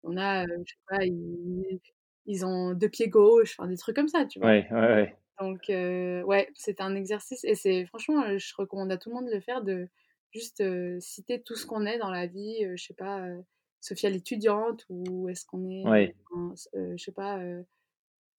en 0.04 0.18
a, 0.18 0.46
je 0.46 0.50
sais 0.74 0.78
pas, 0.88 1.06
ils 1.06 1.80
ils 2.26 2.46
ont 2.46 2.74
2 2.74 2.90
pieds 2.90 3.10
gauche, 3.10 3.56
enfin 3.58 3.68
des 3.70 3.78
trucs 3.78 3.96
comme 3.96 4.08
ça, 4.10 4.26
tu 4.26 4.40
vois? 4.40 4.52
Ouais, 4.52 4.68
ouais, 4.72 4.80
ouais. 4.80 5.20
Donc 5.42 5.70
heu, 5.70 6.24
ouais, 6.26 6.50
c'était 6.56 6.84
un 6.84 6.96
exercice 6.96 7.44
et 7.46 7.56
c'est 7.56 7.86
franchement, 7.88 8.38
je 8.38 8.54
recommande 8.58 8.92
à 8.92 8.98
tout 8.98 9.10
le 9.10 9.16
monde 9.16 9.28
de 9.28 9.34
le 9.36 9.42
faire, 9.42 9.64
de 9.64 9.90
juste, 10.32 10.64
citer 11.02 11.42
tout 11.42 11.56
ce 11.56 11.66
qu'on 11.66 11.86
est 11.86 11.98
dans 12.00 12.12
la 12.12 12.28
vie, 12.28 12.66
heu, 12.66 12.76
je 12.78 12.86
sais 12.86 12.94
pas, 12.94 13.26
Sophia 13.82 14.10
l'étudiante 14.10 14.86
ou 14.90 15.30
est-ce 15.30 15.46
qu'on 15.46 15.70
est, 15.70 15.84
Ouais, 15.84 16.16
un 16.36 16.54
je 16.98 17.04
sais 17.04 17.12
pas, 17.14 17.40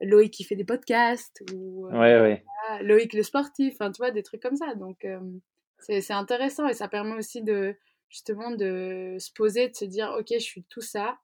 Loïc 0.01 0.33
qui 0.33 0.45
fait 0.45 0.57
des 0.57 0.65
podcasts 0.65 1.43
ou 1.55 1.89
ouais, 1.89 2.21
ouais. 2.21 2.47
voilà, 2.69 2.83
Loïc 2.83 3.13
le 3.15 3.23
sportif, 3.23 3.75
enfin, 3.75 3.91
tu 3.93 3.99
vois? 3.99 4.11
Des 4.11 4.23
trucs 4.23 4.43
comme 4.43 4.57
ça 4.57 4.75
donc 4.75 5.07
c'est 5.79 6.01
c'est 6.01 6.13
intéressant 6.15 6.69
et 6.69 6.75
ça 6.75 6.89
permet 6.89 7.15
aussi 7.17 7.43
de 7.43 7.77
justement 8.09 8.51
de 8.53 9.17
se 9.21 9.33
poser, 9.33 9.69
de 9.69 9.77
se 9.77 9.85
dire: 9.85 10.15
«OK, 10.19 10.29
je 10.33 10.39
suis 10.39 10.65
tout 10.65 10.81
ça, 10.83 11.19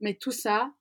mais 0.00 0.14
tout 0.14 0.32
ça 0.32 0.72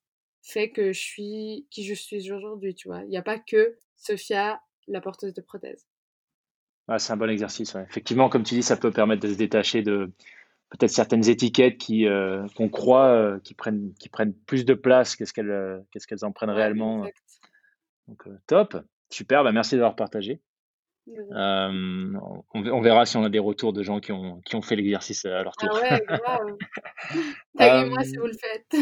fait 0.43 0.71
que 0.71 0.93
je 0.93 0.99
suis 0.99 1.67
qui 1.71 1.85
je 1.85 1.93
suis 1.93 2.31
aujourd'hui», 2.31 2.75
tu 2.75 2.87
vois? 2.89 3.03
Il 3.05 3.11
y 3.11 3.17
a 3.17 3.21
pas 3.23 3.39
que 3.39 3.77
Sophia, 3.97 4.61
la 4.87 5.01
porteuse 5.01 5.33
de 5.33 5.41
prothèse. 5.41 5.83
Ah, 6.89 6.99
c'est 6.99 7.11
un 7.11 7.17
bon 7.17 7.29
exercice, 7.29 7.73
ouais. 7.73 7.83
Effectivement, 7.89 8.29
comme 8.29 8.43
tu 8.43 8.55
dis, 8.55 8.63
ça 8.63 8.77
peut 8.77 8.91
permettre 8.91 9.21
de 9.21 9.27
se 9.33 9.37
détacher 9.37 9.81
de 9.81 10.09
peut-être 10.69 10.91
certaines 10.91 11.29
étiquettes 11.29 11.77
qui, 11.77 12.05
heu, 12.07 12.45
qu'on 12.55 12.69
croit, 12.69 13.13
heu, 13.15 13.41
qui 13.43 13.55
prennent 13.55 13.93
qui 13.99 14.09
prennent 14.09 14.33
plus 14.33 14.65
de 14.65 14.73
place 14.75 15.15
que 15.15 15.25
ce 15.25 15.33
qu'elles, 15.33 15.83
qu'est-ce 15.91 16.25
en 16.25 16.31
prennent 16.33 16.49
Ouais, 16.53 16.61
réellement, 16.61 17.03
exact. 17.03 17.17
donc 18.07 18.23
top. 18.47 18.77
Super, 19.09 19.43
bah 19.43 19.51
merci 19.53 19.75
d'avoir 19.75 19.95
partagé. 19.95 20.41
Euh, 21.09 22.13
on, 22.53 22.81
verra 22.81 23.05
si 23.05 23.17
on 23.17 23.23
a 23.23 23.29
des 23.29 23.39
retours 23.39 23.73
de 23.73 23.83
gens 23.83 23.99
qui 23.99 24.11
ont, 24.11 24.41
qui 24.41 24.55
ont 24.55 24.61
fait 24.61 24.75
l'exercice 24.75 25.25
à 25.25 25.43
leur 25.43 25.55
tour. 25.55 25.69
Ah 25.71 26.39
ouais. 26.43 26.53
Taguez-moi 27.57 28.03
si 28.03 28.17
vous 28.17 28.27
le 28.27 28.33
faites. 28.33 28.75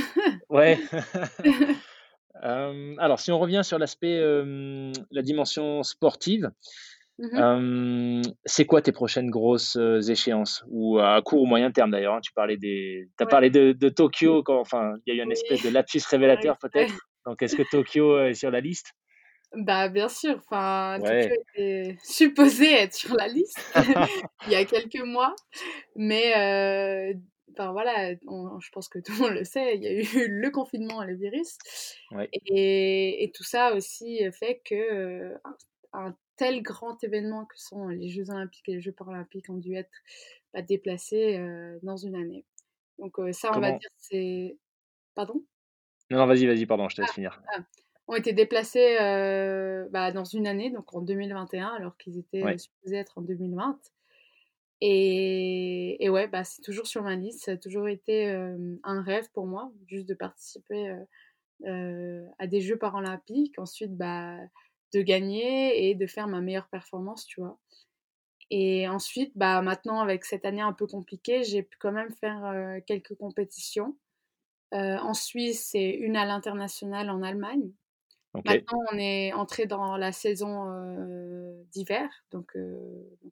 ouais. 0.50 0.80
alors, 3.00 3.20
si 3.20 3.32
on 3.32 3.40
revient 3.40 3.62
sur 3.64 3.78
l'aspect, 3.78 4.20
la 4.20 5.22
dimension 5.22 5.84
sportive, 5.84 6.52
Mmh 7.18 8.24
c'est 8.44 8.66
quoi 8.66 8.82
tes 8.82 8.92
prochaines 8.92 9.30
grosses 9.30 9.78
échéances? 10.10 10.66
Ou 10.68 11.00
à 11.00 11.22
court 11.22 11.42
ou 11.42 11.46
moyen 11.46 11.72
terme 11.72 11.92
d'ailleurs 11.92 12.16
hein? 12.16 12.22
Tu 12.22 12.34
parlais 12.34 12.58
des, 12.58 13.08
as 13.20 13.26
parlé 13.26 13.50
de, 13.50 13.72
de 13.72 13.90
Tokyo 13.90 14.44
quand, 14.44 14.60
enfin, 14.60 14.96
il 15.06 15.16
y 15.16 15.18
a 15.18 15.22
eu 15.22 15.26
une 15.26 15.32
espèce 15.32 15.64
de 15.64 15.70
lapsus 15.70 16.02
révélateur 16.10 16.58
peut-être. 16.58 16.94
Donc, 17.26 17.42
est-ce 17.42 17.56
que 17.56 17.64
Tokyo 17.72 18.20
est 18.20 18.34
sur 18.34 18.52
la 18.52 18.60
liste? 18.60 18.94
Bah 19.56 19.90
bien 19.90 20.10
sûr. 20.10 20.38
Enfin, 20.38 21.00
Tokyo 21.00 21.36
était 21.56 21.98
supposé 22.04 22.72
être 22.74 22.94
sur 22.94 23.16
la 23.16 23.28
liste 23.28 23.58
il 24.48 24.52
y 24.52 24.56
a 24.56 24.66
quelques 24.66 25.04
mois, 25.04 25.36
mais 25.96 26.34
enfin 27.54 27.72
voilà, 27.72 28.14
je 28.14 28.70
pense 28.72 28.90
que 28.90 29.00
tout 29.00 29.14
le 29.14 29.20
monde 29.20 29.34
le 29.34 29.44
sait. 29.44 29.76
Il 29.76 29.84
y 29.84 29.88
a 29.88 29.92
eu 29.92 30.28
le 30.28 30.50
confinement 30.52 31.02
et 31.04 31.08
le 31.08 31.16
virus, 31.16 31.58
et, 32.34 33.24
et, 33.24 33.32
tout 33.32 33.44
ça 33.44 33.74
aussi 33.74 34.22
fait 34.32 34.62
que 34.66 35.34
un 35.94 36.16
tel 36.36 36.62
grand 36.62 37.02
événement 37.04 37.46
que 37.46 37.58
sont 37.58 37.88
les 37.88 38.10
Jeux 38.10 38.30
Olympiques 38.30 38.68
et 38.68 38.74
les 38.74 38.82
Jeux 38.82 38.92
Paralympiques 38.92 39.50
ont 39.50 39.58
dû 39.58 39.76
être 39.76 39.92
bah, 40.54 40.62
déplacés 40.62 41.40
dans 41.82 41.98
une 41.98 42.16
année. 42.16 42.46
Donc 43.00 43.16
ça, 43.32 43.52
on 43.56 43.60
va 43.60 43.72
dire, 43.72 43.90
c'est... 43.98 44.58
Pardon? 45.16 45.44
Non, 46.10 46.20
non, 46.20 46.28
vas-y, 46.28 46.46
vas-y, 46.46 46.66
pardon, 46.66 46.88
je 46.90 46.98
te 46.98 47.02
laisse 47.02 47.10
ah, 47.12 47.14
finir. 47.14 47.42
Ah, 47.54 47.62
ont 48.08 48.16
été 48.16 48.34
déplacés 48.34 48.98
bah, 49.92 50.12
dans 50.12 50.26
une 50.26 50.48
année, 50.48 50.70
donc 50.70 50.94
en 50.94 51.02
2021, 51.02 51.68
alors 51.68 51.98
qu'ils 51.98 52.18
étaient 52.18 52.58
supposés 52.58 52.98
être 52.98 53.18
en 53.18 53.22
2020. 53.22 53.80
Et, 54.82 56.04
et 56.04 56.10
ouais, 56.10 56.28
bah, 56.28 56.44
c'est 56.44 56.62
toujours 56.62 56.86
sur 56.86 57.02
ma 57.02 57.16
liste, 57.16 57.46
ça 57.46 57.52
a 57.52 57.58
toujours 57.58 57.88
été 57.88 58.28
un 58.84 59.02
rêve 59.02 59.30
pour 59.34 59.48
moi, 59.48 59.72
juste 59.88 60.08
de 60.08 60.14
participer 60.14 60.96
à 61.66 62.48
des 62.48 62.62
Jeux 62.62 62.78
paralympiques. 62.78 63.58
Ensuite, 63.58 63.96
bah, 63.96 64.38
de 64.96 65.02
gagner 65.02 65.90
et 65.90 65.96
de 65.96 66.08
faire 66.08 66.28
ma 66.28 66.42
meilleure 66.42 66.70
performance, 66.70 67.26
tu 67.26 67.42
vois. 67.42 67.60
Et 68.52 68.88
ensuite, 68.88 69.32
bah, 69.36 69.62
maintenant, 69.62 70.00
avec 70.00 70.24
cette 70.24 70.46
année 70.46 70.62
un 70.62 70.74
peu 70.74 70.88
compliquée, 70.88 71.44
j'ai 71.44 71.64
pu 71.64 71.78
quand 71.78 71.92
même 71.92 72.12
faire 72.12 72.46
euh, 72.46 72.80
quelques 72.86 73.16
compétitions. 73.16 73.98
Euh, 74.74 74.98
en 74.98 75.14
Suisse 75.14 75.72
et 75.76 75.96
une 75.96 76.16
à 76.16 76.26
l'international 76.26 77.10
en 77.10 77.22
Allemagne. 77.22 77.72
Maintenant, 78.44 78.80
on 78.92 78.98
est 78.98 79.34
entré 79.34 79.66
dans 79.66 79.98
la 79.98 80.12
saison 80.12 80.70
euh, 80.70 81.54
d'hiver. 81.72 82.10
Donc, 82.32 82.58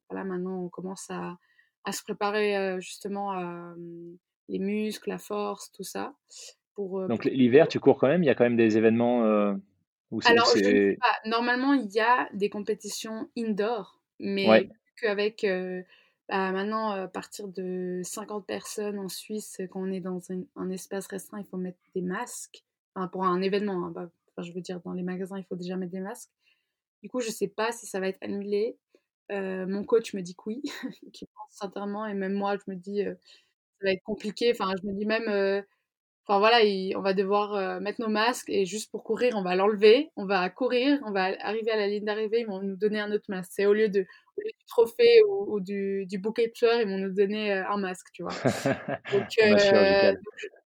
voilà, 0.09 0.23
maintenant, 0.23 0.63
on 0.63 0.69
commence 0.69 1.09
à, 1.09 1.37
à 1.83 1.91
se 1.91 2.03
préparer 2.03 2.79
justement 2.79 3.31
à 3.31 3.73
les 4.49 4.59
muscles, 4.59 5.09
la 5.09 5.17
force, 5.17 5.71
tout 5.71 5.83
ça. 5.83 6.13
Pour, 6.75 7.07
donc, 7.07 7.25
l'hiver, 7.25 7.67
tu 7.67 7.79
cours 7.79 7.97
quand 7.97 8.07
même? 8.07 8.23
Il 8.23 8.25
y 8.25 8.29
a 8.29 8.35
quand 8.35 8.43
même 8.43 8.57
des 8.57 8.77
événements 8.77 9.57
alors, 10.25 10.45
je 10.55 10.63
sais 10.63 10.97
pas. 10.99 11.29
Normalement, 11.29 11.73
il 11.73 11.91
y 11.91 11.99
a 11.99 12.29
des 12.33 12.49
compétitions 12.49 13.29
indoor, 13.37 13.99
mais 14.19 14.69
qu'avec 15.01 15.43
euh, 15.43 15.81
bah, 16.29 16.51
maintenant, 16.51 16.91
à 16.91 17.07
partir 17.07 17.47
de 17.47 18.01
50 18.03 18.45
personnes 18.45 18.99
en 18.99 19.09
Suisse, 19.09 19.61
quand 19.71 19.81
on 19.81 19.91
est 19.91 20.01
dans 20.01 20.19
un, 20.55 20.69
espace 20.69 21.07
restreint, 21.07 21.39
il 21.39 21.45
faut 21.45 21.57
mettre 21.57 21.79
des 21.95 22.01
masques. 22.01 22.63
Enfin, 22.95 23.07
pour 23.07 23.25
un 23.25 23.41
événement, 23.41 23.85
hein, 23.85 23.91
bah, 23.93 24.09
je 24.41 24.51
veux 24.53 24.61
dire, 24.61 24.81
dans 24.81 24.93
les 24.93 25.03
magasins, 25.03 25.37
il 25.37 25.45
faut 25.45 25.55
déjà 25.55 25.75
mettre 25.75 25.91
des 25.91 25.99
masques. 25.99 26.31
Du 27.01 27.09
coup, 27.09 27.19
je 27.19 27.29
sais 27.29 27.47
pas 27.47 27.71
si 27.71 27.85
ça 27.85 27.99
va 27.99 28.07
être 28.07 28.21
annulé. 28.21 28.77
Euh, 29.31 29.65
mon 29.67 29.83
coach 29.83 30.13
me 30.13 30.21
dit 30.21 30.35
que 30.35 30.43
oui, 30.47 30.61
qu'il 31.13 31.27
pense 31.27 31.51
sincèrement, 31.51 32.05
et 32.07 32.13
même 32.13 32.33
moi, 32.33 32.57
je 32.57 32.71
me 32.71 32.75
dis, 32.75 33.03
euh, 33.03 33.13
ça 33.79 33.87
va 33.87 33.91
être 33.91 34.03
compliqué. 34.03 34.51
Enfin, 34.51 34.73
je 34.81 34.87
me 34.87 34.93
dis 34.93 35.05
même 35.05 35.63
Enfin 36.25 36.39
voilà, 36.39 36.59
on 36.95 37.01
va 37.01 37.13
devoir 37.13 37.81
mettre 37.81 37.99
nos 37.99 38.07
masques 38.07 38.49
et 38.49 38.65
juste 38.65 38.89
pour 38.91 39.03
courir, 39.03 39.33
on 39.35 39.43
va 39.43 39.55
l'enlever, 39.55 40.09
on 40.15 40.25
va 40.25 40.49
courir, 40.49 40.97
on 41.05 41.11
va 41.11 41.35
arriver 41.41 41.69
à 41.69 41.75
la 41.75 41.87
ligne 41.87 42.05
d'arrivée, 42.05 42.39
ils 42.39 42.47
vont 42.47 42.61
nous 42.61 42.77
donner 42.77 43.01
un 43.01 43.11
autre 43.11 43.25
masque. 43.27 43.51
C'est 43.53 43.65
au 43.65 43.73
lieu 43.73 43.89
de 43.89 44.05
du 44.37 44.65
trophée 44.67 45.21
ou, 45.27 45.59
du, 45.59 46.07
bouquet 46.19 46.47
de 46.47 46.53
fleurs, 46.57 46.79
ils 46.79 46.87
vont 46.87 46.97
nous 46.97 47.13
donner 47.13 47.51
un 47.51 47.77
masque, 47.77 48.07
tu 48.13 48.23
vois. 48.23 48.31
donc, 49.11 49.27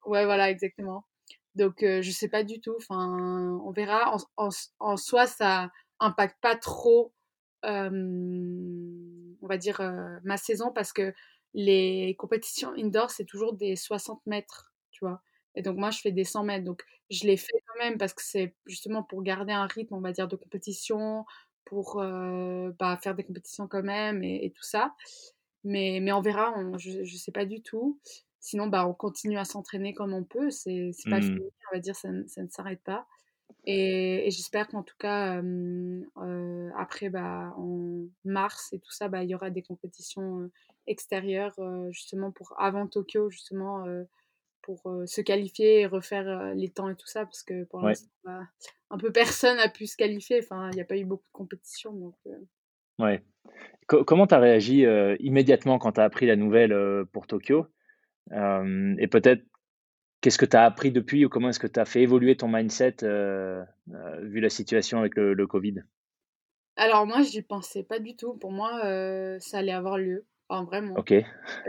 ouais, 0.07 0.25
voilà, 0.25 0.49
exactement. 0.49 1.05
Donc 1.55 1.77
je 1.81 2.11
sais 2.11 2.29
pas 2.29 2.43
du 2.43 2.61
tout. 2.61 2.75
Enfin, 2.77 3.59
on 3.63 3.71
verra. 3.71 4.15
En, 4.37 4.49
en, 4.79 4.97
soi, 4.97 5.27
ça 5.27 5.71
impacte 5.99 6.39
pas 6.41 6.55
trop, 6.55 7.13
on 7.63 9.47
va 9.47 9.57
dire 9.57 9.81
ma 10.23 10.37
saison 10.37 10.71
parce 10.73 10.93
que 10.93 11.13
les 11.53 12.15
compétitions 12.17 12.73
indoor 12.75 13.11
c'est 13.11 13.25
toujours 13.25 13.53
des 13.53 13.75
60 13.75 14.21
mètres, 14.25 14.73
tu 14.91 15.05
vois? 15.05 15.21
Et 15.55 15.61
donc 15.61 15.77
moi, 15.77 15.91
je 15.91 15.99
fais 15.99 16.11
des 16.11 16.23
100 16.23 16.43
mètres. 16.43 16.65
Donc 16.65 16.83
je 17.09 17.25
les 17.25 17.37
fais 17.37 17.61
quand 17.67 17.83
même 17.83 17.97
parce 17.97 18.13
que 18.13 18.23
c'est 18.23 18.55
justement 18.65 19.03
pour 19.03 19.21
garder 19.23 19.53
un 19.53 19.67
rythme, 19.67 19.95
on 19.95 20.01
va 20.01 20.11
dire, 20.11 20.27
de 20.27 20.35
compétition, 20.35 21.25
pour 21.65 22.01
euh, 22.01 22.71
bah, 22.79 22.99
faire 23.01 23.15
des 23.15 23.23
compétitions 23.23 23.67
quand 23.67 23.83
même 23.83 24.23
et, 24.23 24.51
tout 24.55 24.63
ça. 24.63 24.93
Mais, 25.63 25.99
mais 26.01 26.11
on 26.11 26.21
verra, 26.21 26.53
je 26.77 26.99
ne 26.99 27.05
sais 27.05 27.31
pas 27.31 27.45
du 27.45 27.61
tout. 27.61 27.99
Sinon, 28.43 28.67
bah, 28.67 28.85
on 28.85 28.93
continue 28.93 29.37
à 29.37 29.45
s'entraîner 29.45 29.93
comme 29.93 30.13
on 30.13 30.25
peut. 30.25 30.51
C'est 30.51 30.91
pas 31.09 31.19
mmh. 31.19 31.23
fini, 31.23 31.49
on 31.71 31.75
va 31.75 31.79
dire, 31.79 31.95
ça, 31.95 32.09
ça 32.27 32.43
ne 32.43 32.49
s'arrête 32.49 32.81
pas. 32.83 33.07
Et, 33.65 34.27
j'espère 34.31 34.67
qu'en 34.67 34.83
tout 34.83 34.97
cas, 34.99 35.41
euh, 35.41 36.69
après, 36.77 37.09
bah, 37.09 37.53
en 37.55 38.01
mars 38.25 38.73
et 38.73 38.79
tout 38.79 38.91
ça, 38.91 39.07
bah, 39.07 39.23
il 39.23 39.29
y 39.29 39.35
aura 39.35 39.49
des 39.49 39.61
compétitions 39.61 40.51
extérieures, 40.87 41.55
justement, 41.91 42.31
pour 42.31 42.53
avant 42.59 42.85
Tokyo, 42.85 43.29
justement, 43.29 43.85
pour 44.61 44.93
se 45.05 45.21
qualifier 45.21 45.79
et 45.79 45.85
refaire 45.85 46.53
les 46.53 46.67
temps 46.67 46.89
et 46.89 46.97
tout 46.97 47.07
ça, 47.07 47.23
parce 47.23 47.43
que 47.43 47.63
pour 47.63 47.79
l'instant, 47.79 48.09
bah, 48.25 48.41
un 48.89 48.97
peu 48.97 49.13
personne 49.45 49.57
a 49.59 49.69
pu 49.69 49.87
se 49.87 49.95
qualifier. 49.95 50.41
Enfin, 50.43 50.69
il 50.71 50.75
n'y 50.75 50.81
a 50.81 50.85
pas 50.85 50.97
eu 50.97 51.05
beaucoup 51.05 51.27
de 51.29 51.37
compétition. 51.37 51.93
Donc, 51.93 52.15
Ouais. 52.99 53.23
comment 53.87 54.27
tu 54.27 54.35
as 54.35 54.39
réagi 54.39 54.85
immédiatement 55.21 55.79
quand 55.79 55.93
tu 55.93 56.01
as 56.01 56.03
appris 56.03 56.25
la 56.25 56.35
nouvelle 56.35 57.05
pour 57.13 57.25
Tokyo? 57.25 57.67
Et 58.33 59.07
peut-être, 59.07 59.43
qu'est-ce 60.21 60.37
que 60.37 60.45
tu 60.45 60.57
as 60.57 60.63
appris 60.63 60.91
depuis 60.91 61.25
ou 61.25 61.29
comment 61.29 61.49
est-ce 61.49 61.59
que 61.59 61.67
tu 61.67 61.79
as 61.79 61.85
fait 61.85 62.01
évoluer 62.01 62.35
ton 62.35 62.47
mindset 62.47 62.97
vu 64.21 64.39
la 64.39 64.49
situation 64.49 64.99
avec 64.99 65.15
le, 65.15 65.33
le 65.33 65.47
Covid? 65.47 65.83
Alors, 66.75 67.05
moi, 67.05 67.21
j'y 67.21 67.41
pensais 67.41 67.83
pas 67.83 67.99
du 67.99 68.15
tout. 68.15 68.33
Pour 68.33 68.51
moi, 68.51 68.81
ça 69.39 69.59
allait 69.59 69.71
avoir 69.71 69.97
lieu 69.97 70.25
vraiment. 70.61 70.95
Ok. 70.95 71.13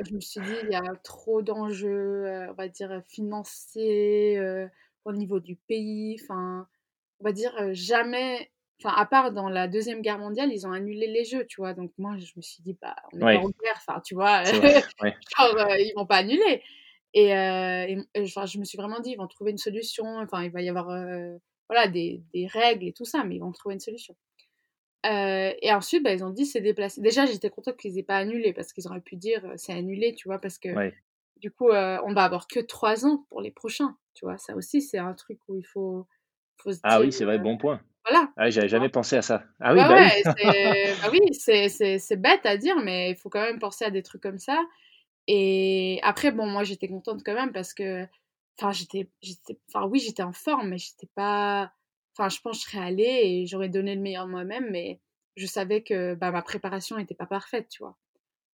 Je 0.05 0.15
me 0.15 0.21
suis 0.21 0.41
dit, 0.41 0.55
il 0.65 0.71
y 0.71 0.75
a 0.75 0.83
trop 1.03 1.41
d'enjeux, 1.43 2.27
euh, 2.27 2.51
on 2.51 2.53
va 2.55 2.69
dire, 2.69 3.03
financiers, 3.09 4.39
euh, 4.39 4.67
au 5.05 5.13
niveau 5.13 5.41
du 5.41 5.57
pays. 5.57 6.19
Enfin, 6.23 6.69
on 7.21 7.25
va 7.25 7.33
dire, 7.33 7.55
euh, 7.59 7.71
jamais. 7.73 8.51
Enfin, 8.83 8.95
à 8.97 9.07
part 9.07 9.33
dans 9.33 9.49
la 9.49 9.69
Deuxième 9.69 10.03
Guerre 10.03 10.19
mondiale, 10.19 10.53
ils 10.53 10.67
ont 10.67 10.73
annulé 10.73 11.07
les 11.07 11.25
jeux, 11.25 11.47
tu 11.47 11.61
vois. 11.61 11.75
Donc, 11.75 11.93
moi, 11.97 12.17
je 12.19 12.33
me 12.37 12.43
suis 12.43 12.63
dit, 12.63 12.77
bah, 12.81 12.97
on 13.13 13.19
est 13.19 13.37
pas 13.37 13.41
en 13.41 13.49
guerre, 13.49 13.77
enfin, 13.77 14.01
tu 14.05 14.15
vois. 14.15 14.43
genre, 15.39 15.77
ils 15.79 15.93
vont 15.97 16.07
pas 16.07 16.17
annuler. 16.17 16.63
Et, 17.15 17.29
je 17.29 18.59
me 18.59 18.65
suis 18.65 18.77
vraiment 18.77 19.01
dit, 19.01 19.13
ils 19.13 19.17
vont 19.17 19.29
trouver 19.29 19.53
une 19.53 19.59
solution. 19.59 20.19
Enfin, 20.19 20.43
il 20.43 20.51
va 20.51 20.61
y 20.61 20.69
avoir 20.69 20.89
voilà, 21.69 21.89
des, 21.89 22.23
des 22.35 22.47
règles 22.47 22.87
et 22.87 22.93
tout 22.93 23.05
ça, 23.05 23.25
mais 23.25 23.37
ils 23.37 23.41
vont 23.41 23.53
trouver 23.53 23.75
une 23.75 23.81
solution. 23.81 24.17
Euh, 25.07 25.53
et 25.61 25.73
ensuite, 25.73 26.03
bah, 26.03 26.13
ils 26.13 26.25
ont 26.25 26.31
dit 26.31 26.47
c'est 26.47 26.61
déplacé. 26.61 27.01
Déjà, 27.01 27.27
j'étais 27.27 27.51
contente 27.51 27.77
qu'ils 27.77 27.99
aient 27.99 28.05
pas 28.05 28.17
annulé 28.17 28.53
parce 28.53 28.73
qu'ils 28.73 28.87
auraient 28.87 29.01
pu 29.01 29.17
dire 29.17 29.43
c'est 29.57 29.73
annulé, 29.73 30.15
tu 30.15 30.29
vois, 30.29 30.39
parce 30.39 30.59
que 30.59 30.69
du 31.37 31.51
coup, 31.51 31.69
euh, 31.69 31.99
on 32.05 32.15
va 32.15 32.25
avoir 32.25 32.47
que 32.47 32.61
trois 32.61 33.05
ans 33.05 33.27
pour 33.29 33.43
les 33.43 33.51
prochains, 33.51 33.97
tu 34.15 34.25
vois. 34.25 34.39
Ça 34.39 34.57
aussi, 34.57 34.81
c'est 34.81 34.99
un 34.99 35.13
truc 35.13 35.39
où 35.49 35.57
il 35.57 35.67
faut, 35.67 36.07
faut 36.57 36.73
se 36.73 36.79
Ah 36.83 37.01
oui, 37.01 37.13
c'est 37.13 37.25
vrai, 37.25 37.39
bon 37.39 37.59
point. 37.59 37.83
Voilà. 38.09 38.29
Ah, 38.37 38.51
j'avais 38.51 38.69
jamais 38.69 38.89
pensé 38.89 39.17
à 39.17 39.23
ça. 39.23 39.45
Ah 39.61 39.73
oui, 39.73 39.81
bah, 39.81 39.89
bah 39.89 40.35
oui. 40.37 40.45
bah 41.03 41.09
oui, 41.13 41.35
c'est 41.35 42.17
bête 42.17 42.45
à 42.45 42.57
dire, 42.57 42.77
mais 42.83 43.11
il 43.11 43.17
faut 43.17 43.31
quand 43.31 43.41
même 43.41 43.59
penser 43.59 43.85
à 43.85 43.91
des 43.91 44.03
trucs 44.03 44.23
comme 44.23 44.39
ça. 44.39 44.61
Et 45.27 46.01
après, 46.03 46.31
bon, 46.31 46.47
moi, 46.47 46.65
j'étais 46.65 46.89
contente 46.89 47.23
quand 47.25 47.35
même 47.35 47.53
parce 47.53 47.73
que, 47.73 48.07
enfin, 48.59 48.73
j'étais, 48.73 49.09
enfin, 49.69 49.87
oui, 49.87 50.01
j'étais 50.01 50.23
en 50.23 50.33
forme, 50.33 50.69
mais 50.69 50.79
j'étais 50.79 51.09
pas 51.15 51.73
Enfin, 52.17 52.29
je 52.29 52.41
pense 52.41 52.59
que 52.59 52.71
je 52.71 52.71
serais 52.71 52.87
allée 52.87 53.21
et 53.25 53.47
j'aurais 53.47 53.69
donné 53.69 53.95
le 53.95 54.01
meilleur 54.01 54.27
de 54.27 54.31
moi-même, 54.31 54.71
mais 54.71 55.01
je 55.37 55.47
savais 55.47 55.83
que 55.83 56.15
bah, 56.15 56.31
ma 56.31 56.43
préparation 56.43 56.97
n'était 56.97 57.15
pas 57.15 57.27
parfaite, 57.27 57.69
tu 57.69 57.83
vois. 57.83 57.97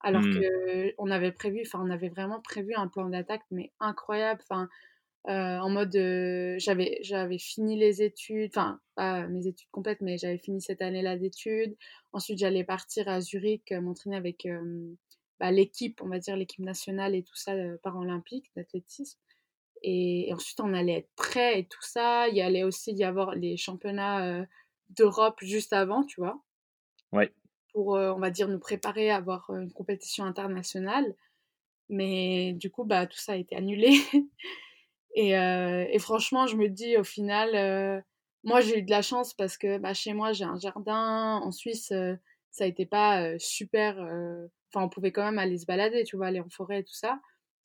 Alors 0.01 0.23
qu'on 0.23 0.29
mmh. 0.29 0.41
que 0.41 0.95
on 0.97 1.11
avait 1.11 1.33
prévu, 1.33 1.63
enfin, 1.67 1.81
on 1.85 1.91
avait 1.91 2.09
vraiment 2.09 2.41
prévu 2.41 2.75
un 2.75 2.89
plan 2.89 3.11
d'attaque, 3.11 3.43
mais 3.51 3.71
incroyable. 3.81 4.41
Enfin, 4.49 4.69
euh, 5.29 5.59
en 5.59 5.69
mode, 5.69 5.93
j'avais, 6.59 6.99
j'avais 7.03 7.39
fini 7.39 7.77
les 7.77 8.03
études, 8.03 8.51
enfin, 8.55 8.81
pas 8.95 9.27
mes 9.27 9.47
études 9.47 9.69
complètes, 9.71 10.01
mais 10.01 10.17
j'avais 10.17 10.39
fini 10.39 10.63
cette 10.63 10.81
année-là 10.81 11.17
d'études. 11.17 11.77
Ensuite, 12.13 12.39
j'allais 12.39 12.65
partir 12.65 13.09
à 13.09 13.21
Zurich, 13.21 13.71
euh, 13.73 13.81
m'entraîner 13.81 14.17
avec 14.17 14.49
bah, 15.39 15.51
l'équipe, 15.51 16.01
on 16.03 16.09
va 16.09 16.19
dire 16.19 16.37
l'équipe 16.37 16.65
nationale 16.65 17.15
et 17.15 17.23
tout 17.23 17.37
ça, 17.37 17.53
paralympique 17.83 18.51
d'athlétisme. 18.57 19.19
Et, 19.83 20.31
ensuite, 20.33 20.61
on 20.61 20.73
allait 20.75 20.99
être 20.99 21.11
prêt 21.17 21.61
et 21.61 21.67
tout 21.67 21.83
ça. 21.83 22.29
Il 22.29 22.37
y 22.37 22.43
allait 22.43 22.65
aussi 22.65 22.93
y 22.93 23.05
avoir 23.05 23.35
les 23.35 23.57
championnats 23.57 24.47
d'Europe 24.91 25.39
juste 25.43 25.73
avant, 25.73 26.05
tu 26.05 26.21
vois? 26.21 26.43
Ouais. 27.13 27.33
Pour, 27.73 27.89
on 27.89 28.19
va 28.19 28.31
dire, 28.31 28.49
nous 28.49 28.59
préparer 28.59 29.11
à 29.11 29.17
avoir 29.17 29.51
une 29.51 29.73
compétition 29.73 30.25
internationale. 30.25 31.15
Mais 31.89 32.53
du 32.55 32.71
coup, 32.71 32.85
bah, 32.85 33.07
tout 33.07 33.19
ça 33.19 33.33
a 33.33 33.37
été 33.37 33.57
annulé. 33.57 33.91
et, 35.15 35.31
et, 35.31 35.99
franchement, 35.99 36.47
je 36.47 36.57
me 36.57 36.69
dis, 36.69 36.97
au 36.97 37.05
final, 37.05 38.03
moi, 38.45 38.61
j'ai 38.61 38.79
eu 38.79 38.83
de 38.83 38.91
la 38.91 39.03
chance 39.03 39.35
parce 39.35 39.59
que 39.59 39.79
bah, 39.79 39.95
chez 39.95 40.13
moi, 40.13 40.33
j'ai 40.33 40.45
un 40.45 40.59
jardin. 40.59 41.41
En 41.43 41.51
Suisse, 41.51 41.93
ça 42.51 42.65
a 42.65 42.67
été 42.67 42.87
pas 42.87 43.39
super. 43.39 43.99
Enfin, 44.73 44.85
on 44.85 44.89
pouvait 44.89 45.13
quand 45.13 45.25
même 45.25 45.39
aller 45.39 45.59
se 45.59 45.67
balader, 45.67 46.05
tu 46.05 46.17
vois, 46.17 46.29
aller 46.29 46.41
en 46.41 46.49
forêt 46.49 46.81
et 46.81 46.85
tout 46.85 46.95
ça. 46.95 47.21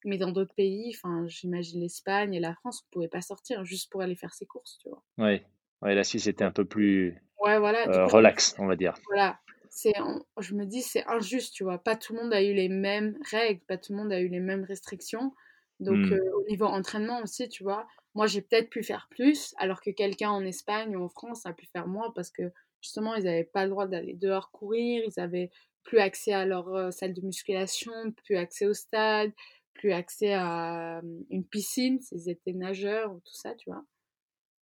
Mais 0.06 0.18
dans 0.18 0.32
d'autres 0.32 0.54
pays, 0.54 0.96
enfin, 0.96 1.26
j'imagine 1.28 1.82
l'Espagne 1.82 2.34
et 2.34 2.39
la 2.39 2.54
France, 2.54 2.84
on 2.86 2.93
pouvait 2.93 3.08
pas 3.08 3.22
sortir 3.22 3.66
juste 3.66 3.91
pour 3.91 4.02
aller 4.02 4.16
faire 4.16 4.34
ses 4.34 4.46
courses, 4.46 4.78
tu 4.80 4.89
vois. 4.89 5.04
Ouais, 5.18 5.43
ouais 5.82 5.96
la 5.96 6.04
Suisse 6.04 6.28
était 6.28 6.43
un 6.43 6.52
peu 6.52 6.64
plus 6.64 7.20
ouais, 7.39 7.60
voilà, 7.60 7.88
euh, 7.88 8.06
relax, 8.06 8.56
on 8.60 8.68
va 8.68 8.76
dire. 8.76 8.93
Voilà. 9.08 9.39
Je 10.39 10.54
me 10.54 10.66
dis, 10.66 10.82
c'est 10.82 11.06
injuste, 11.08 11.54
tu 11.54 11.64
vois. 11.64 11.80
Pas 11.80 11.96
tout 11.96 12.14
le 12.14 12.22
monde 12.22 12.34
a 12.34 12.41
eu 12.41 12.54
les 12.54 12.70
mêmes 12.70 13.18
règles, 13.30 13.62
pas 13.68 13.78
tout 13.78 13.91
le 13.91 13.98
monde 13.98 14.14
a 14.14 14.22
eu 14.22 14.30
les 14.30 14.39
mêmes 14.39 14.64
restrictions. 14.64 15.34
Donc, 15.80 15.97
mmh. 15.97 16.13
euh, 16.13 16.32
au 16.38 16.43
niveau 16.49 16.65
entraînement 16.65 17.21
aussi, 17.21 17.49
tu 17.49 17.63
vois, 17.63 17.86
moi, 18.13 18.28
j'ai 18.28 18.41
peut-être 18.41 18.69
pu 18.69 18.84
faire 18.84 19.07
plus, 19.09 19.53
alors 19.57 19.82
que 19.82 19.89
quelqu'un 19.89 20.30
en 20.30 20.45
Espagne 20.45 20.95
ou 20.95 21.03
en 21.03 21.09
France 21.09 21.45
a 21.45 21.53
pu 21.53 21.65
faire 21.65 21.88
moins 21.88 22.11
parce 22.11 22.32
que 22.32 22.51
justement, 22.82 23.15
ils 23.15 23.26
n'avaient 23.26 23.43
pas 23.43 23.65
le 23.65 23.71
droit 23.71 23.88
d'aller 23.88 24.13
dehors 24.13 24.51
courir, 24.51 25.03
ils 25.05 25.19
avaient 25.19 25.51
plus 25.84 25.99
accès 25.99 26.32
à 26.32 26.45
leur 26.45 26.73
euh, 26.73 26.91
salle 26.91 27.13
de 27.13 27.21
musculation, 27.21 27.91
plus 28.23 28.38
accès 28.38 28.65
au 28.65 28.73
stade, 28.73 29.32
plus 29.73 29.91
accès 29.91 30.34
à 30.34 31.01
une 31.30 31.45
piscine 31.45 31.99
s'ils 31.99 32.30
étaient 32.30 32.53
nageurs 32.53 33.11
ou 33.13 33.19
tout 33.19 33.36
ça, 33.36 33.53
tu 33.55 33.69
vois. 33.69 33.84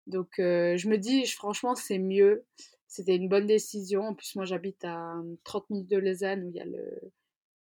Donc 0.08 0.30
je 0.38 0.88
me 0.88 0.98
dis, 0.98 1.26
franchement, 1.28 1.76
c'est 1.76 2.00
mieux. 2.00 2.46
C'était 2.88 3.16
une 3.16 3.28
bonne 3.28 3.48
décision. 3.48 4.04
En 4.04 4.14
plus, 4.14 4.36
moi, 4.36 4.46
j'habite 4.46 4.84
à 4.86 5.16
30 5.44 5.70
minutes 5.70 5.90
de 5.90 5.98
Lausanne 5.98 6.46
où 6.46 6.50
il 6.50 6.56
y 6.56 6.62
a 6.62 6.66
le, 6.66 7.12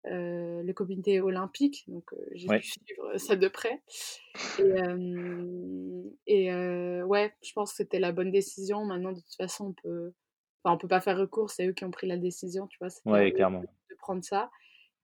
le 0.05 0.73
comité 0.73 1.21
olympique. 1.21 1.85
Donc 1.89 2.11
j'ai 2.33 2.49
pu 2.49 2.63
suivre 2.63 3.17
ça 3.17 3.37
de 3.37 3.49
près. 3.49 3.83
Et, 6.27 6.45
et 6.49 6.53
ouais, 7.03 7.35
je 7.43 7.53
pense 7.53 7.71
que 7.71 7.77
c'était 7.77 7.99
la 8.01 8.13
bonne 8.13 8.31
décision. 8.31 8.85
Maintenant, 8.85 9.13
de 9.13 9.21
toute 9.21 9.37
façon, 9.37 9.69
on 9.69 9.73
peut... 9.73 10.13
Enfin, 10.63 10.75
on 10.75 10.79
peut 10.79 10.89
pas 10.89 11.01
faire 11.01 11.17
recours, 11.17 11.49
c'est 11.51 11.67
eux 11.67 11.73
qui 11.73 11.87
ont 11.87 11.91
pris 11.91 12.07
la 12.07 12.19
décision, 12.19 12.67
tu 12.67 12.77
vois. 12.79 12.89
Ouais, 13.07 13.33
clairement. 13.33 13.61
De 13.61 13.97
prendre 13.99 14.23
ça. 14.23 14.51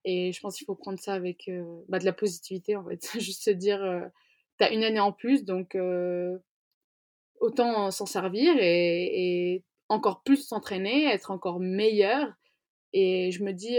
Et 0.05 0.31
je 0.31 0.39
pense 0.39 0.55
qu'il 0.55 0.65
faut 0.65 0.75
prendre 0.75 0.99
ça 0.99 1.13
avec 1.13 1.49
bah, 1.89 1.97
de 1.99 2.05
la 2.05 2.13
positivité, 2.13 2.75
en 2.75 2.85
fait. 2.85 3.01
Juste 3.19 3.43
se 3.43 3.49
dire, 3.49 3.79
tu 4.59 4.63
as 4.63 4.71
une 4.71 4.83
année 4.83 4.99
en 4.99 5.11
plus, 5.11 5.45
donc 5.45 5.75
autant 7.39 7.91
s'en 7.91 8.05
servir 8.05 8.55
et, 8.59 9.63
encore 9.89 10.21
plus 10.23 10.45
s'entraîner, 10.45 11.05
être 11.05 11.31
encore 11.31 11.59
meilleur. 11.59 12.33
Et 12.93 13.31
je 13.31 13.43
me 13.43 13.53
dis, 13.53 13.77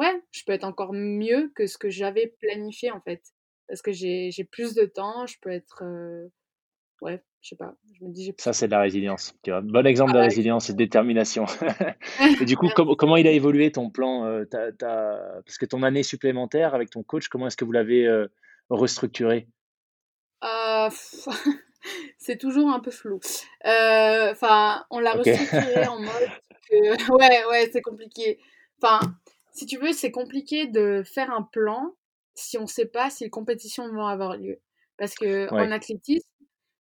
ouais, 0.00 0.22
je 0.32 0.42
peux 0.44 0.52
être 0.52 0.64
encore 0.64 0.92
mieux 0.92 1.52
que 1.54 1.66
ce 1.66 1.78
que 1.78 1.90
j'avais 1.90 2.34
planifié, 2.40 2.90
en 2.90 3.00
fait. 3.00 3.22
Parce 3.68 3.82
que 3.82 3.92
j'ai 3.92 4.32
plus 4.50 4.74
de 4.74 4.84
temps, 4.84 5.26
je 5.26 5.36
peux 5.40 5.50
être 5.50 5.84
ouais, 7.00 7.22
je 7.40 7.50
sais 7.50 7.56
pas. 7.56 7.74
Je 7.98 8.04
me 8.04 8.12
dis, 8.12 8.34
ça, 8.38 8.52
c'est 8.52 8.66
de 8.66 8.72
la 8.72 8.80
résilience. 8.80 9.34
Tu 9.42 9.50
vois. 9.50 9.60
Bon 9.60 9.86
exemple 9.86 10.12
de 10.12 10.18
résilience 10.18 10.70
et 10.70 10.72
de 10.72 10.78
détermination. 10.78 11.46
et 12.40 12.44
du 12.44 12.56
coup, 12.56 12.68
comment 12.74 13.16
il 13.16 13.26
a 13.26 13.32
évolué 13.32 13.72
ton 13.72 13.90
plan 13.90 14.24
euh, 14.24 14.44
Parce 14.50 15.58
que 15.58 15.66
ton 15.66 15.82
année 15.82 16.02
supplémentaire 16.02 16.74
avec 16.74 16.90
ton 16.90 17.02
coach, 17.02 17.28
comment 17.28 17.46
est-ce 17.46 17.56
que 17.56 17.64
vous 17.64 17.72
l'avez 17.72 18.06
euh, 18.06 18.26
restructuré? 18.68 19.48
Euh, 20.44 20.88
C'est 22.18 22.36
toujours 22.36 22.70
un 22.70 22.80
peu 22.80 22.90
flou. 22.90 23.20
Enfin, 23.64 24.84
on 24.90 25.00
l'a 25.00 25.12
restructuré 25.12 25.86
en 25.86 25.98
mode 25.98 26.28
que... 26.70 27.12
Ouais, 27.12 27.44
ouais, 27.50 27.70
c'est 27.72 27.80
compliqué. 27.80 28.38
Enfin, 28.82 29.00
si 29.52 29.66
tu 29.66 29.78
veux, 29.78 29.92
c'est 29.92 30.10
compliqué 30.10 30.66
de 30.66 31.02
faire 31.04 31.32
un 31.32 31.42
plan 31.42 31.94
si 32.34 32.58
on 32.58 32.62
ne 32.62 32.66
sait 32.66 32.86
pas 32.86 33.10
si 33.10 33.24
les 33.24 33.30
compétitions 33.30 33.88
vont 33.92 34.06
avoir 34.06 34.36
lieu. 34.36 34.60
Parce 34.96 35.14
que 35.14 35.50
en 35.52 35.70
athlétisme, 35.70 36.28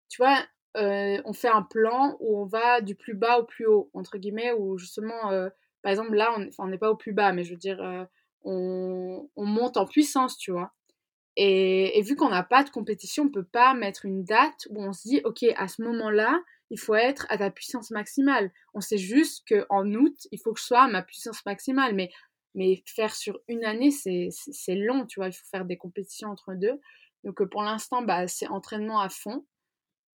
tu 0.09 0.23
vois, 0.23 0.39
euh, 0.77 1.21
on 1.25 1.33
fait 1.33 1.49
un 1.49 1.63
plan 1.63 2.17
où 2.21 2.41
on 2.41 2.47
va 2.47 2.81
du 2.81 2.95
plus 2.95 3.15
bas 3.15 3.39
au 3.39 3.45
plus 3.45 3.67
haut, 3.67 3.91
entre 3.95 4.19
guillemets, 4.19 4.53
où 4.53 4.77
justement, 4.77 5.31
euh, 5.31 5.49
par 5.83 5.91
exemple, 5.91 6.15
là, 6.15 6.37
on 6.59 6.67
n'est 6.67 6.79
pas 6.79 6.91
au 6.91 6.97
plus 6.97 7.13
bas, 7.13 7.33
mais 7.33 7.45
je 7.45 7.51
veux 7.51 7.59
dire, 7.59 7.81
euh, 7.83 8.05
on, 8.43 9.29
monte 9.37 9.77
en 9.77 9.87
puissance, 9.87 10.37
tu 10.37 10.51
vois. 10.51 10.73
Et, 11.37 12.01
vu 12.03 12.17
qu'on 12.17 12.29
n'a 12.29 12.43
pas 12.43 12.65
de 12.65 12.71
compétition, 12.71 13.25
on 13.25 13.29
peut 13.29 13.45
pas 13.45 13.75
mettre 13.75 14.05
une 14.05 14.25
date 14.25 14.67
où 14.71 14.83
on 14.83 14.93
se 14.93 15.09
dit, 15.09 15.21
OK, 15.25 15.45
à 15.57 15.69
ce 15.69 15.83
moment-là, 15.83 16.41
il 16.71 16.79
faut 16.79 16.95
être 16.95 17.27
à 17.29 17.39
ta 17.39 17.51
puissance 17.51 17.91
maximale. 17.91 18.53
On 18.73 18.81
sait 18.81 18.99
juste 18.99 19.45
qu'en 19.49 19.85
août, 19.95 20.17
il 20.33 20.41
faut 20.41 20.53
que 20.53 20.61
je 20.61 20.65
sois 20.65 20.83
à 20.85 20.89
ma 20.89 21.03
puissance 21.03 21.45
maximale. 21.47 21.95
Mais, 21.95 22.11
mais 22.55 22.83
faire 22.87 23.15
sur 23.15 23.41
une 23.49 23.65
année, 23.65 23.91
c'est 23.91 24.75
long, 24.75 25.07
tu 25.07 25.21
vois. 25.21 25.29
Il 25.29 25.33
faut 25.33 25.47
faire 25.51 25.65
des 25.65 25.77
compétitions 25.77 26.29
entre 26.29 26.55
deux. 26.55 26.81
Donc 27.25 27.43
pour 27.45 27.63
l'instant, 27.63 28.03
bah, 28.03 28.27
c'est 28.29 28.49
entraînement 28.49 29.01
à 29.01 29.09
fond. 29.09 29.45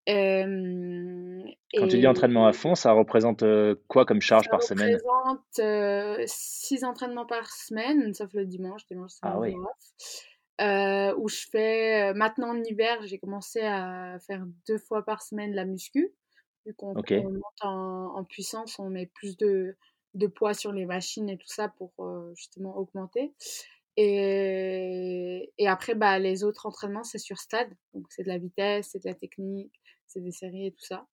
Quand 0.09 1.89
tu 1.89 1.99
dis 1.99 2.07
entraînement 2.07 2.47
à 2.47 2.53
fond, 2.53 2.75
ça 2.75 2.93
représente 2.93 3.45
quoi 3.89 4.05
comme 4.05 4.21
charge 4.21 4.49
par 4.49 4.63
semaine? 4.63 4.99
Ça 4.99 5.31
représente 5.31 6.29
6 6.29 6.85
entraînements 6.85 7.27
par 7.27 7.51
semaine, 7.51 8.15
sauf 8.15 8.33
le 8.35 8.47
dimanche. 8.47 8.87
Dimanche, 8.87 9.13
c'est 9.13 9.21
ah, 9.23 9.39
oui. 9.39 9.55
où 11.17 11.29
je 11.29 11.47
fais, 11.51 12.15
maintenant 12.15 12.51
en 12.51 12.63
hiver, 12.63 12.99
j'ai 13.05 13.19
commencé 13.19 13.61
à 13.63 14.19
faire 14.27 14.45
deux 14.69 14.79
fois 14.79 15.05
par 15.05 15.23
semaine 15.23 15.53
la 15.55 15.65
muscu. 15.65 16.13
Vu 16.67 16.75
qu'on 16.75 16.95
monte 16.95 17.63
en, 17.63 18.25
puissance, 18.25 18.79
on 18.79 18.91
met 18.91 19.07
plus 19.07 19.37
de, 19.37 19.77
de, 20.17 20.27
poids 20.27 20.55
sur 20.55 20.73
les 20.73 20.87
machines 20.87 21.29
et 21.29 21.39
tout 21.39 21.49
ça 21.49 21.69
pour 21.69 21.93
justement 22.35 22.77
augmenter. 22.77 23.33
Et, 23.97 25.53
et, 25.57 25.69
après, 25.69 25.95
bah, 25.95 26.19
les 26.19 26.45
autres 26.45 26.67
entraînements, 26.67 27.05
c'est 27.05 27.19
sur 27.19 27.39
stade. 27.39 27.71
Donc, 27.95 28.05
c'est 28.11 28.25
de 28.25 28.29
la 28.29 28.39
vitesse, 28.39 28.91
c'est 28.93 29.03
de 29.03 29.09
la 29.09 29.15
technique, 29.15 29.73
c'est 30.07 30.21
des 30.21 30.33
séries 30.33 30.67
et 30.67 30.73
tout 30.73 30.85
ça. 30.85 31.07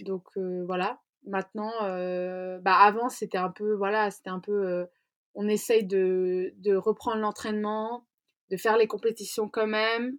Donc 0.00 0.24
euh, 0.36 0.64
voilà. 0.66 1.00
Maintenant, 1.26 1.72
euh, 1.82 2.58
bah 2.60 2.76
avant 2.76 3.08
c'était 3.08 3.38
un 3.38 3.50
peu, 3.50 3.74
voilà, 3.74 4.10
c'était 4.10 4.30
un 4.30 4.40
peu, 4.40 4.66
euh, 4.66 4.86
on 5.34 5.48
essaye 5.48 5.84
de, 5.84 6.52
de 6.58 6.76
reprendre 6.76 7.18
l'entraînement, 7.18 8.06
de 8.50 8.56
faire 8.56 8.76
les 8.76 8.86
compétitions 8.86 9.48
quand 9.48 9.66
même. 9.66 10.18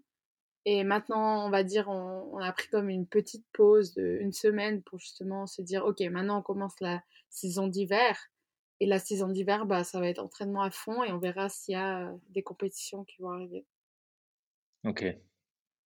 Et 0.66 0.84
maintenant, 0.84 1.46
on 1.46 1.52
va 1.52 1.64
dire, 1.64 1.89
on, 1.89 2.39
a 2.39 2.52
pris 2.52 2.68
comme 2.70 2.89
une 2.89 3.06
petite 3.08 3.46
pause 3.54 3.93
d'une 3.93 4.34
semaine 4.34 4.82
pour 4.82 4.98
justement 4.98 5.46
se 5.46 5.62
dire, 5.62 5.86
ok, 5.86 6.00
maintenant 6.12 6.39
on 6.39 6.41
commence 6.41 6.80
la 6.82 7.04
saison 7.36 7.67
d'hiver. 7.67 8.17
Et 8.81 8.86
la 8.86 8.99
saison 8.99 9.29
d'hiver, 9.29 9.65
bah, 9.65 9.83
ça 9.83 9.99
va 9.99 10.09
être 10.09 10.19
entraînement 10.19 10.61
à 10.61 10.69
fond 10.69 11.03
et 11.03 11.11
on 11.11 11.17
verra 11.17 11.47
s'il 11.47 11.73
y 11.73 11.77
a 11.77 12.11
des 12.29 12.43
compétitions 12.43 13.05
qui 13.05 13.21
vont 13.21 13.31
arriver. 13.31 13.65
Ok. 14.86 15.05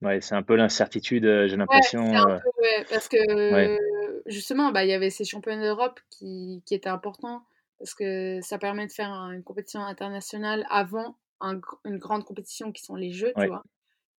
Ouais, 0.02 0.22
c'est 0.22 0.36
un 0.36 0.44
peu 0.44 0.56
l'incertitude, 0.56 1.24
j'ai 1.24 1.58
l'impression. 1.58 2.10
Ouais, 2.10 2.18
euh, 2.18 2.84
parce 2.90 3.10
que 3.10 3.78
justement, 4.26 4.72
bah, 4.72 4.86
il 4.86 4.90
y 4.90 4.94
avait 4.94 5.10
ces 5.10 5.26
championnats 5.26 5.62
d'Europe 5.62 6.00
qui, 6.10 6.64
qui 6.66 6.74
étaient 6.74 6.90
importants 6.90 7.44
parce 7.80 7.94
que 7.94 8.40
ça 8.42 8.58
permet 8.58 8.88
de 8.88 8.92
faire 8.92 9.12
une 9.12 9.44
compétition 9.44 9.82
internationale 9.82 10.66
avant 10.70 11.18
une 11.42 11.98
grande 11.98 12.26
compétition 12.26 12.72
qui 12.72 12.84
sont 12.84 12.96
les 12.96 13.12
Jeux, 13.12 13.34
tu 13.38 13.48
vois? 13.48 13.64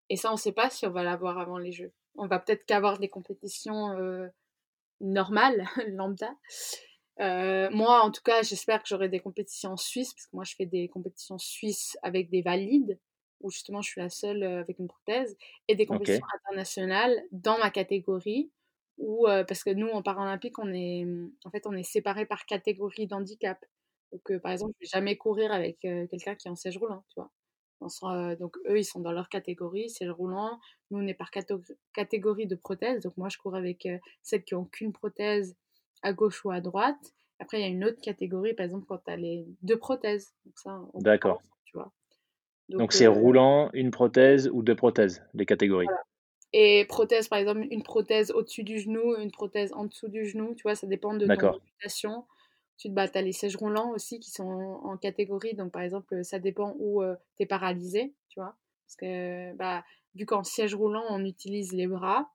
Et 0.09 0.17
ça, 0.17 0.31
on 0.31 0.35
ne 0.35 0.39
sait 0.39 0.53
pas 0.53 0.71
si 0.71 0.87
on 0.87 0.91
va 0.91 1.03
l'avoir 1.03 1.39
avant 1.39 1.59
les 1.59 1.73
Jeux. 1.73 1.93
On 2.17 2.27
va 2.27 2.39
peut-être 2.39 2.65
qu'avoir 2.65 2.99
des 2.99 3.09
compétitions 3.09 3.93
euh, 3.93 4.27
normales, 5.01 5.65
lambda. 5.89 6.35
Moi, 7.21 8.03
en 8.03 8.11
tout 8.11 8.23
cas, 8.23 8.43
j'espère 8.43 8.83
que 8.83 8.89
j'aurai 8.89 9.09
des 9.09 9.21
compétitions 9.21 9.73
en 9.73 9.77
Suisse, 9.77 10.15
parce 10.15 10.27
que 10.27 10.37
moi, 10.37 10.45
je 10.45 10.55
fais 10.57 10.67
des 10.67 10.89
compétitions 10.89 11.39
suisses 11.39 11.97
avec 12.03 12.31
des 12.31 12.43
valides 12.43 12.99
où 13.41 13.51
justement 13.51 13.81
je 13.81 13.89
suis 13.91 14.01
la 14.01 14.11
seule 14.11 14.43
avec 14.43 14.79
une 14.79 14.89
prothèse, 14.89 15.37
et 15.69 15.75
des 15.75 15.87
compétitions 15.87 16.27
internationales 16.37 17.23
dans 17.33 17.59
ma 17.59 17.71
catégorie, 17.71 18.51
où, 18.99 19.25
parce 19.25 19.65
que 19.65 19.71
nous 19.71 19.89
en 19.89 20.03
paralympique, 20.03 20.59
on 20.59 20.73
est, 20.75 21.07
en 21.45 21.51
fait, 21.51 21.67
on 21.67 21.73
est 21.73 21.83
séparés 21.83 22.27
par 22.27 22.45
catégorie 22.45 23.07
d'handicap. 23.07 23.65
Donc, 24.13 24.39
par 24.43 24.53
exemple, 24.53 24.75
je 24.79 24.85
vais 24.85 24.91
jamais 24.91 25.17
courir 25.17 25.53
avec 25.53 25.79
quelqu'un 25.81 26.35
qui 26.35 26.49
est 26.49 26.51
en 26.51 26.57
siège 26.57 26.77
roulant, 26.77 27.05
tu 27.09 27.15
vois. 27.17 27.31
On 27.81 28.35
donc, 28.35 28.59
eux, 28.69 28.79
ils 28.79 28.85
sont 28.85 29.01
dans 29.01 29.13
leur 29.13 29.31
catégorie, 29.31 29.89
siège 29.89 30.11
roulant. 30.11 30.61
Nous, 30.91 30.99
on 30.99 31.07
est 31.07 31.15
par 31.15 31.31
catégorie 31.95 32.47
de 32.47 32.57
prothèse. 32.57 33.01
Donc, 33.01 33.17
moi, 33.17 33.31
je 33.31 33.39
cours 33.39 33.57
avec 33.57 33.89
celles 34.23 34.45
qui 34.45 34.55
ont 34.55 34.67
qu'une 34.67 34.93
prothèse 34.93 35.57
à 36.03 36.13
gauche 36.13 36.45
ou 36.45 36.51
à 36.51 36.61
droite. 36.61 37.15
Après, 37.39 37.59
il 37.59 37.63
y 37.63 37.65
a 37.65 37.69
une 37.69 37.85
autre 37.85 38.01
catégorie, 38.01 38.55
par 38.55 38.65
exemple, 38.65 38.87
quand 38.87 38.99
tu 38.99 39.11
as 39.11 39.17
les 39.17 39.47
deux 39.63 39.79
prothèses. 39.79 40.35
D'accord. 40.95 41.43
Tu 41.65 41.77
vois. 41.77 41.93
Donc 42.69 42.93
c'est 42.93 43.07
euh, 43.07 43.11
roulant, 43.11 43.71
une 43.73 43.91
prothèse 43.91 44.49
ou 44.53 44.63
deux 44.63 44.77
prothèses, 44.77 45.25
les 45.35 45.47
catégories? 45.47 45.89
Et 46.53 46.85
prothèse, 46.89 47.29
par 47.29 47.39
exemple, 47.39 47.67
une 47.71 47.83
prothèse 47.83 48.31
au-dessus 48.33 48.65
du 48.65 48.79
genou, 48.79 49.17
une 49.17 49.31
prothèse 49.31 49.73
en 49.73 49.85
dessous 49.85 50.09
du 50.09 50.27
genou, 50.27 50.55
tu 50.55 50.63
vois, 50.63 50.75
ça 50.75 50.87
dépend 50.87 51.15
de 51.15 51.27
ton 51.27 51.53
réputation. 51.53 52.25
Tu 52.77 52.89
bah, 52.89 53.07
as 53.13 53.23
les 53.23 53.33
sièges 53.33 53.57
roulants 53.57 53.91
aussi 53.91 54.21
qui 54.21 54.31
sont 54.31 54.81
en, 54.83 54.97
catégorie, 54.97 55.55
donc 55.55 55.71
par 55.71 55.83
exemple, 55.83 56.25
ça 56.25 56.39
dépend 56.39 56.75
où 56.79 57.03
euh, 57.03 57.15
tu 57.37 57.45
es 57.45 57.47
paralysé, 57.47 58.15
tu 58.29 58.41
vois. 58.41 58.57
Parce 58.87 58.97
que, 58.97 59.55
bah, 59.55 59.85
vu 60.15 60.27
qu'en 60.27 60.43
siège 60.43 60.75
roulant, 60.75 61.05
on 61.11 61.25
utilise 61.25 61.73
les 61.73 61.87
bras, 61.87 62.31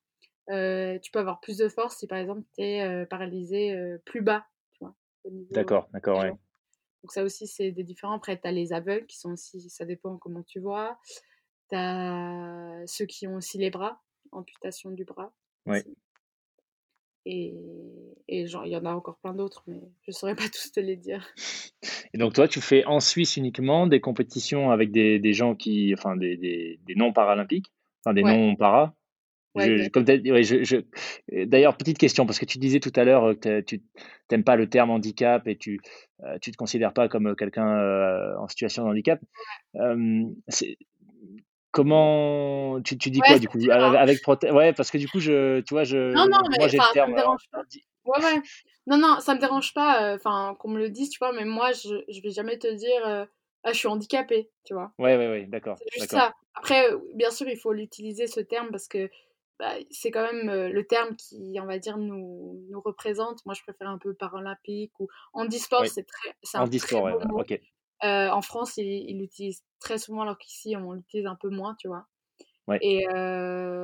tu 0.48 1.12
peux 1.12 1.20
avoir 1.20 1.40
plus 1.40 1.58
de 1.58 1.70
force 1.70 1.98
si 1.98 2.08
par 2.08 2.18
exemple 2.18 2.44
tu 2.56 2.64
es 2.64 3.06
paralysé 3.08 3.76
plus 4.06 4.22
bas. 4.22 4.46
D'accord, 5.52 5.90
d'accord, 5.92 6.20
ouais. 6.20 6.32
Donc 7.06 7.12
ça 7.12 7.24
aussi, 7.24 7.48
c'est 7.48 7.72
des 7.72 7.84
différents. 7.84 8.16
Après, 8.16 8.40
tu 8.40 8.48
as 8.48 8.52
les 8.52 8.74
aveugles 8.74 9.06
qui 9.06 9.20
sont 9.20 9.34
aussi, 9.34 9.70
ça 9.70 9.86
dépend 9.86 10.18
comment 10.18 10.44
tu 10.44 10.60
vois. 10.60 10.98
Tu 11.70 11.76
as 11.76 12.82
ceux 12.88 13.06
qui 13.06 13.28
ont 13.28 13.36
aussi 13.36 13.58
les 13.60 13.70
bras, 13.70 14.02
amputation 14.32 14.92
du 14.92 15.06
bras. 15.06 15.32
Oui. 15.68 15.78
Et, 17.28 17.54
et 18.28 18.48
genre, 18.48 18.66
il 18.66 18.72
y 18.72 18.76
en 18.76 18.86
a 18.86 18.94
encore 18.94 19.18
plein 19.18 19.34
d'autres, 19.34 19.64
mais 19.68 19.82
je 20.02 20.10
ne 20.10 20.14
saurais 20.14 20.36
pas 20.36 20.48
tous 20.52 20.72
te 20.72 20.80
les 20.80 20.96
dire. 20.96 21.28
Et 22.14 22.18
donc 22.18 22.34
toi, 22.34 22.48
tu 22.48 22.62
fais 22.62 22.86
en 22.86 23.00
Suisse 23.00 23.38
uniquement 23.38 23.88
des 23.88 24.00
compétitions 24.02 24.72
avec 24.72 24.92
des, 24.92 25.20
des 25.20 25.34
gens 25.34 25.56
qui, 25.56 25.94
enfin 25.94 26.16
des, 26.16 26.38
des, 26.38 26.80
des 26.86 26.96
non-paralympiques, 26.96 27.72
enfin 28.04 28.14
des 28.14 28.24
D'ailleurs, 31.32 31.78
petite 31.78 31.98
question, 31.98 32.26
parce 32.26 32.40
que 32.40 32.46
tu 32.46 32.58
disais 32.58 32.80
tout 32.80 32.94
à 32.96 33.04
l'heure 33.04 33.40
que 33.40 33.62
tu 33.62 33.82
n'aimes 34.32 34.44
pas 34.44 34.56
le 34.56 34.70
terme 34.70 34.90
handicap 34.90 35.48
et 35.48 35.58
tu 35.58 35.80
ne 36.22 36.28
euh, 36.28 36.40
te 36.40 36.56
considères 36.58 36.94
pas 36.94 37.08
comme 37.08 37.36
quelqu'un 37.36 37.68
euh, 37.68 38.38
en 38.38 38.48
situation 38.48 38.84
de 38.84 38.90
handicap. 38.90 39.20
comment 41.72 42.82
tu, 42.82 42.98
tu 42.98 43.10
dis 43.12 43.20
quoi 43.20 43.38
du 43.38 43.48
coup 43.48 43.60
avec, 43.70 44.20
ouais 44.28 44.74
parce 44.74 44.92
que 44.92 44.98
du 44.98 45.10
coup 45.10 45.20
je 45.20 45.60
tu 45.60 45.74
vois 45.74 45.84
je 45.84 46.14
non, 46.14 46.26
non, 46.26 46.40
moi 46.58 46.70
j'ai 46.70 46.78
le 46.78 46.94
terme 46.94 47.12
me 47.12 47.18
dérange 47.18 47.50
pas. 47.52 47.64
ouais 48.06 48.24
ouais. 48.24 48.42
Non 48.88 48.98
non 48.98 49.20
ça 49.20 49.36
me 49.36 49.40
dérange 49.42 49.74
pas 49.74 50.12
euh, 50.12 50.16
enfin 50.16 50.56
qu'on 50.60 50.70
me 50.70 50.80
le 50.80 50.90
dise 50.90 51.10
tu 51.10 51.20
vois 51.20 51.34
mais 51.34 51.44
moi 51.44 51.74
je 51.74 51.96
je 52.08 52.22
vais 52.22 52.30
jamais 52.30 52.58
te 52.58 52.74
dire 52.74 53.28
ah 53.64 53.74
je 53.74 53.78
suis 53.78 53.88
handicapé 53.88 54.50
tu 54.64 54.74
vois. 54.74 54.94
Ouais 55.00 55.18
ouais 55.18 55.28
ouais 55.28 55.46
d'accord 55.48 55.78
c'est 55.80 56.00
juste 56.00 56.12
ça. 56.12 56.34
Après 56.54 56.88
bien 57.14 57.32
sûr 57.32 57.50
il 57.50 57.58
faut 57.58 57.74
l'utiliser 57.74 58.28
ce 58.28 58.40
terme 58.40 58.70
parce 58.72 58.88
que 58.88 59.10
bah, 59.60 59.74
c'est 59.92 60.12
quand 60.12 60.24
même 60.24 60.70
le 60.72 60.88
terme 60.88 61.16
qui, 61.16 61.58
on 61.62 61.66
va 61.66 61.80
dire, 61.80 61.98
nous, 61.98 62.66
nous 62.70 62.82
représente. 62.82 63.46
Moi, 63.46 63.56
je 63.56 63.64
préfère 63.64 63.90
un 63.90 63.98
peu 63.98 64.14
paralympique 64.14 64.92
ou 65.00 65.08
handisport, 65.34 65.86
c'est 65.88 66.04
très, 66.04 66.36
c'est 66.44 66.58
un 66.58 66.68
très 66.68 67.00
ouais, 67.00 67.14
mot. 67.26 67.44
en 68.04 68.42
France, 68.42 68.78
ils 68.78 69.18
l'utilisent 69.18 69.64
très 69.80 69.98
souvent, 69.98 70.22
alors 70.22 70.38
qu'ici, 70.38 70.76
on 70.76 70.94
l'utilise 70.94 71.28
un 71.28 71.36
peu 71.36 71.50
moins, 71.50 71.76
tu 71.80 71.88
vois. 71.88 72.06
Et, 72.82 73.06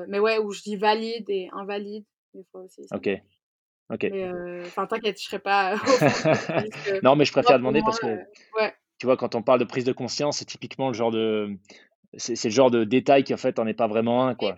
mais 0.08 0.20
ouais, 0.20 0.40
où 0.40 0.52
je 0.52 0.62
dis 0.62 0.76
valide 0.76 1.30
et 1.30 1.50
invalide, 1.54 2.06
des 2.34 2.44
fois 2.52 2.62
aussi. 2.62 2.86
Ok. 2.92 3.10
Ok. 3.92 4.06
Enfin, 4.66 4.88
t'inquiète, 4.88 5.20
je 5.20 5.26
serai 5.26 5.40
pas. 5.40 5.76
non, 7.04 7.16
mais 7.16 7.26
je 7.26 7.32
préfère 7.32 7.58
demander 7.58 7.82
parce 7.82 8.00
que. 8.00 8.20
Tu 8.98 9.08
vois, 9.08 9.18
quand 9.18 9.34
on 9.34 9.42
parle 9.42 9.60
de 9.60 9.66
prise 9.66 9.84
de 9.84 9.94
conscience, 9.94 10.38
c'est 10.38 10.46
typiquement 10.46 10.90
le 10.90 10.94
genre 10.94 11.10
de 11.10 11.58
c'est 12.18 12.44
le 12.44 12.54
genre 12.54 12.72
de 12.72 12.84
détail 12.84 13.24
qui 13.24 13.34
en 13.34 13.38
fait 13.38 13.58
en 13.58 13.68
est 13.68 13.74
pas 13.74 13.88
vraiment 13.88 14.28
un 14.28 14.36
quoi. 14.36 14.54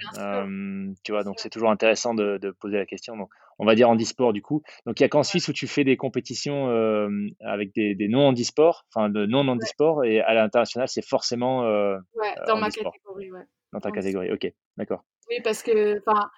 tu 1.03 1.11
vois, 1.11 1.23
donc 1.23 1.39
c'est 1.39 1.49
toujours 1.49 1.69
intéressant 1.69 2.13
de, 2.13 2.37
de, 2.37 2.51
poser 2.51 2.77
la 2.77 2.85
question. 2.85 3.15
Donc, 3.15 3.29
on 3.59 3.65
va 3.65 3.75
dire 3.75 3.89
handisport 3.89 4.33
du 4.33 4.41
coup. 4.41 4.63
Donc 4.85 4.99
il 4.99 5.03
y 5.03 5.05
a 5.05 5.09
qu'en 5.09 5.23
Suisse 5.23 5.47
où 5.47 5.53
tu 5.53 5.67
fais 5.67 5.83
des 5.83 5.95
compétitions 5.95 6.69
euh, 6.69 7.09
avec 7.41 7.73
des, 7.75 7.93
des 7.93 8.07
non 8.07 8.27
handisports, 8.27 8.85
enfin 8.93 9.09
de 9.09 9.25
non 9.25 9.47
handisports, 9.47 10.03
et 10.03 10.19
à 10.21 10.33
l'international 10.33 10.87
c'est 10.87 11.05
forcément. 11.05 11.63
Euh, 11.65 11.97
ouais, 12.15 12.33
dans 12.47 12.57
ma 12.57 12.69
catégorie, 12.69 13.31
ouais. 13.31 13.45
Dans 13.71 13.79
ta 13.79 13.91
catégorie, 13.91 14.31
ok, 14.31 14.51
d'accord. 14.77 15.03
Oui, 15.29 15.37
parce 15.43 15.63
que 15.63 15.99
enfin. 15.99 16.29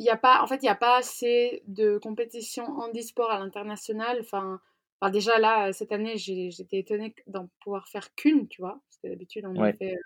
Il 0.00 0.04
y 0.04 0.10
a 0.10 0.16
pas, 0.16 0.42
en 0.42 0.46
fait, 0.46 0.58
il 0.62 0.66
n'y 0.66 0.68
a 0.68 0.76
pas 0.76 0.98
assez 0.98 1.64
de 1.66 1.98
compétitions 1.98 2.66
handisport 2.78 3.32
à 3.32 3.40
l'international. 3.40 4.18
Enfin, 4.20 4.60
enfin, 5.00 5.10
déjà 5.10 5.40
là, 5.40 5.72
cette 5.72 5.90
année, 5.90 6.16
j'étais 6.16 6.78
étonnée 6.78 7.16
d'en 7.26 7.48
pouvoir 7.64 7.88
faire 7.88 8.14
qu'une, 8.14 8.46
tu 8.46 8.62
vois. 8.62 8.80
Parce 8.88 8.98
que 9.02 9.08
d'habitude, 9.08 9.44
on 9.44 9.56
en 9.56 9.72
fait 9.72 9.96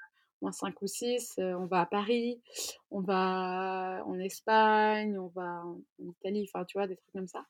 moins 0.43 0.53
5 0.53 0.83
ou 0.83 0.87
6, 0.87 1.37
on 1.39 1.67
va 1.67 1.81
à 1.81 1.87
Paris, 1.87 2.43
on 2.91 3.01
va 3.01 4.03
en 4.05 4.19
Espagne, 4.19 5.19
on 5.19 5.29
va 5.29 5.65
en 5.65 5.81
Italie, 6.01 6.49
enfin 6.53 6.65
tu 6.65 6.77
vois, 6.77 6.87
des 6.87 6.97
trucs 6.97 7.13
comme 7.13 7.29
ça. 7.29 7.47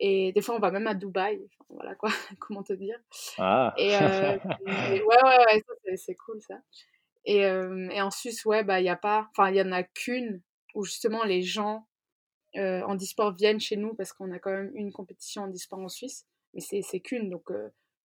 Et 0.00 0.32
des 0.32 0.40
fois, 0.40 0.56
on 0.56 0.58
va 0.58 0.72
même 0.72 0.86
à 0.88 0.94
Dubaï, 0.94 1.40
voilà 1.68 1.94
quoi, 1.94 2.10
comment 2.40 2.62
te 2.62 2.72
dire. 2.72 2.98
Ah. 3.38 3.72
Et, 3.76 3.90
ouais, 4.66 5.02
ouais, 5.06 5.62
ouais, 5.86 5.96
c'est 5.96 6.16
cool 6.16 6.40
ça. 6.42 6.56
Et, 7.26 7.38
et, 7.38 8.02
en 8.02 8.10
Suisse, 8.10 8.44
ouais, 8.44 8.64
bah, 8.64 8.80
il 8.80 8.84
n'y 8.84 8.88
a 8.88 8.96
pas, 8.96 9.28
enfin, 9.30 9.50
il 9.50 9.56
y 9.56 9.62
en 9.62 9.72
a 9.72 9.82
qu'une 9.82 10.42
où 10.74 10.84
justement 10.84 11.24
les 11.24 11.42
gens 11.42 11.86
en 12.56 12.96
e-sport 12.96 13.32
viennent 13.32 13.60
chez 13.60 13.76
nous 13.76 13.94
parce 13.94 14.12
qu'on 14.12 14.30
a 14.30 14.38
quand 14.38 14.52
même 14.52 14.70
une 14.74 14.92
compétition 14.92 15.42
en 15.42 15.50
e-sport 15.50 15.80
en 15.80 15.88
Suisse, 15.88 16.26
mais 16.54 16.60
c'est 16.60 17.00
qu'une, 17.00 17.28
donc 17.30 17.50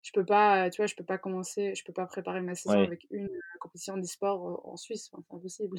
je 0.02 0.12
peux 0.14 0.26
pas, 0.26 0.70
tu 0.70 0.78
vois, 0.78 0.88
je 0.88 0.96
peux 0.96 1.04
pas 1.04 1.18
commencer, 1.18 1.76
je 1.76 1.84
peux 1.84 1.94
pas 1.94 2.06
préparer 2.06 2.42
ma 2.42 2.56
saison 2.56 2.84
avec 2.84 3.06
une 3.12 3.26
euh, 3.26 3.58
compétition 3.60 3.98
d'e-sport 3.98 4.66
en 4.66 4.78
Suisse, 4.78 5.10
c'est 5.12 5.18
impossible. 5.18 5.78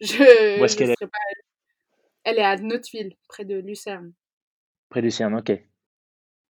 je, 0.00 0.60
Où 0.60 0.64
est-ce 0.64 0.76
qu'elle 0.76 0.90
est, 0.90 0.96
Elle 2.24 2.38
est 2.38 2.44
à 2.44 2.56
Notteville, 2.56 3.16
près 3.28 3.44
de 3.44 3.56
Lucerne. 3.56 4.12
Près 4.90 5.00
de 5.00 5.06
Lucerne, 5.06 5.34
ok. 5.36 5.52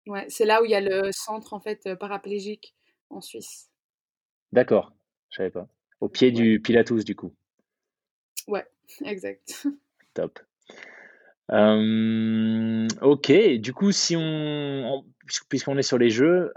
Ouais, 0.06 0.26
c'est 0.28 0.44
là 0.44 0.62
où 0.62 0.64
il 0.64 0.70
y 0.70 0.74
a 0.74 0.80
le 0.80 1.10
centre 1.12 1.52
en 1.52 1.60
fait 1.60 1.94
paraplégique 1.96 2.74
en 3.10 3.20
Suisse. 3.20 3.70
D'accord, 4.52 4.92
je 5.30 5.36
savais 5.36 5.50
pas. 5.50 5.68
Au 6.00 6.08
pied 6.08 6.30
du 6.30 6.60
Pilatus, 6.60 7.04
du 7.04 7.14
coup. 7.14 7.34
Ouais, 8.48 8.66
exact. 9.04 9.66
Top. 10.14 10.38
ok, 13.02 13.32
du 13.58 13.72
coup, 13.72 13.92
si 13.92 14.16
on, 14.16 15.04
puisqu'on 15.48 15.76
est 15.78 15.82
sur 15.82 15.98
les 15.98 16.10
jeux, 16.10 16.52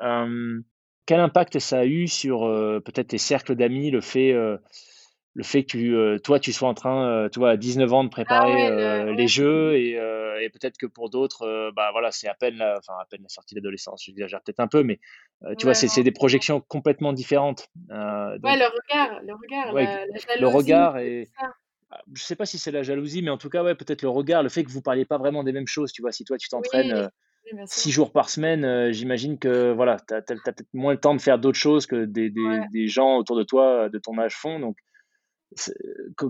quel 1.05 1.20
impact 1.20 1.59
ça 1.59 1.80
a 1.80 1.86
eu 1.86 2.07
sur 2.07 2.41
peut-être 2.86 3.07
tes 3.07 3.17
cercles 3.17 3.55
d'amis, 3.55 3.91
le 3.91 4.01
fait, 4.01 4.34
le 4.34 5.43
fait 5.43 5.63
que 5.63 5.67
tu, 5.67 6.22
toi, 6.22 6.39
tu 6.39 6.51
sois 6.51 6.70
en 6.70 6.74
train, 6.74 7.30
tu 7.32 7.39
vois, 7.39 7.51
à 7.51 7.57
19 7.57 7.93
ans 7.93 8.03
de 8.03 8.09
ah 8.09 8.11
préparer 8.11 9.15
les 9.15 9.28
jeux 9.28 9.76
et, 9.76 9.91
et 9.93 10.49
peut-être 10.49 10.78
que 10.78 10.86
pour 10.86 11.09
d'autres, 11.09 11.72
bah 11.76 11.89
voilà, 11.91 12.11
c'est 12.11 12.28
à 12.28 12.34
peine 12.34 12.57
la, 12.57 12.78
enfin 12.78 12.93
à 13.01 13.05
peine 13.05 13.22
la 13.24 13.30
sortie 13.30 13.55
de 13.55 13.59
l'adolescence. 13.59 14.03
J'exagère 14.05 14.41
peut-être 14.41 14.59
un 14.59 14.67
peu, 14.67 14.84
mais 14.84 14.99
tu 15.57 15.65
vois, 15.65 15.74
c'est 15.74 16.03
des 16.03 16.11
projections 16.11 16.61
complètement 16.61 17.13
différentes. 17.13 17.70
ouais, 17.89 17.95
le 17.95 18.65
regard, 18.65 19.22
le 19.24 19.34
regard, 19.34 19.74
la, 19.74 20.05
le 20.39 20.47
regard 20.47 20.97
et 20.99 21.28
ah, 21.91 22.01
je 22.13 22.24
sais 22.24 22.36
pas 22.36 22.45
si 22.45 22.59
c'est 22.59 22.72
la 22.72 22.84
jalousie, 22.84 23.22
mais 23.24 23.32
en 23.32 23.38
tout 23.38 23.49
cas, 23.49 23.63
ouais, 23.63 23.74
peut-être 23.74 24.03
le 24.03 24.09
regard, 24.09 24.43
le 24.43 24.49
fait 24.49 24.63
que 24.63 24.70
vous 24.70 24.82
parliez 24.82 25.05
pas 25.05 25.17
vraiment 25.17 25.43
des 25.43 25.51
mêmes 25.51 25.67
choses. 25.67 25.91
Tu 25.91 26.01
vois, 26.01 26.11
si 26.11 26.24
toi 26.24 26.38
tu 26.38 26.47
t'entraînes 26.47 27.09
euh, 27.54 27.64
six 27.66 27.91
jours 27.91 28.12
par 28.12 28.30
semaine, 28.30 28.64
euh, 28.66 28.91
j'imagine 28.91 29.38
que 29.38 29.72
voilà, 29.72 29.97
tu 30.08 30.14
as, 30.14 30.22
peut-être 30.22 30.64
moins 30.74 30.93
le 30.93 31.00
temps 31.00 31.16
de 31.16 31.22
faire 31.22 31.39
d'autres 31.39 31.58
choses 31.58 31.86
que 31.86 32.06
des, 32.06 32.30
des, 32.30 32.62
des, 32.72 32.88
gens 32.88 33.18
autour 33.18 33.38
de 33.38 33.43
toi 33.43 33.89
de 33.89 33.97
ton 33.97 34.18
âge 34.18 34.36
font. 34.36 34.60
Donc, 34.60 34.78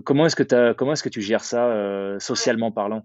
comment 0.04 0.26
est-ce 0.26 0.36
que, 0.36 0.72
comment 0.72 0.92
est-ce 0.92 1.02
que 1.02 1.08
tu 1.08 1.22
gères 1.22 1.44
ça 1.44 1.66
euh, 1.68 2.18
socialement 2.18 2.72
parlant? 2.72 3.02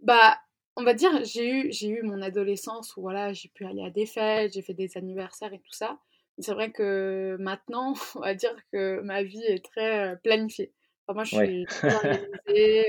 Bah, 0.00 0.36
on 0.76 0.84
va 0.84 0.94
dire, 0.94 1.24
j'ai 1.24 1.50
eu, 1.50 1.72
j'ai 1.72 1.88
eu 1.88 2.02
mon 2.02 2.22
adolescence 2.22 2.96
où 2.96 3.02
voilà, 3.02 3.32
j'ai 3.32 3.48
pu 3.48 3.64
aller 3.64 3.84
à 3.84 3.90
des 3.90 4.06
fêtes, 4.06 4.52
j'ai 4.54 4.62
fait 4.62 4.74
des 4.74 4.96
anniversaires 4.96 5.52
et 5.52 5.58
tout 5.58 5.72
ça. 5.72 5.98
c'est 6.38 6.52
vrai 6.52 6.70
que 6.70 7.36
maintenant, 7.40 7.94
on 8.14 8.20
va 8.20 8.34
dire 8.34 8.54
que 8.72 9.00
ma 9.00 9.22
vie 9.22 9.42
est 9.42 9.64
très 9.64 10.16
planifiée 10.22 10.72
moi, 11.14 11.24
je 11.24 11.36
suis 11.36 11.64
très 11.68 11.94
organisée. 11.94 12.84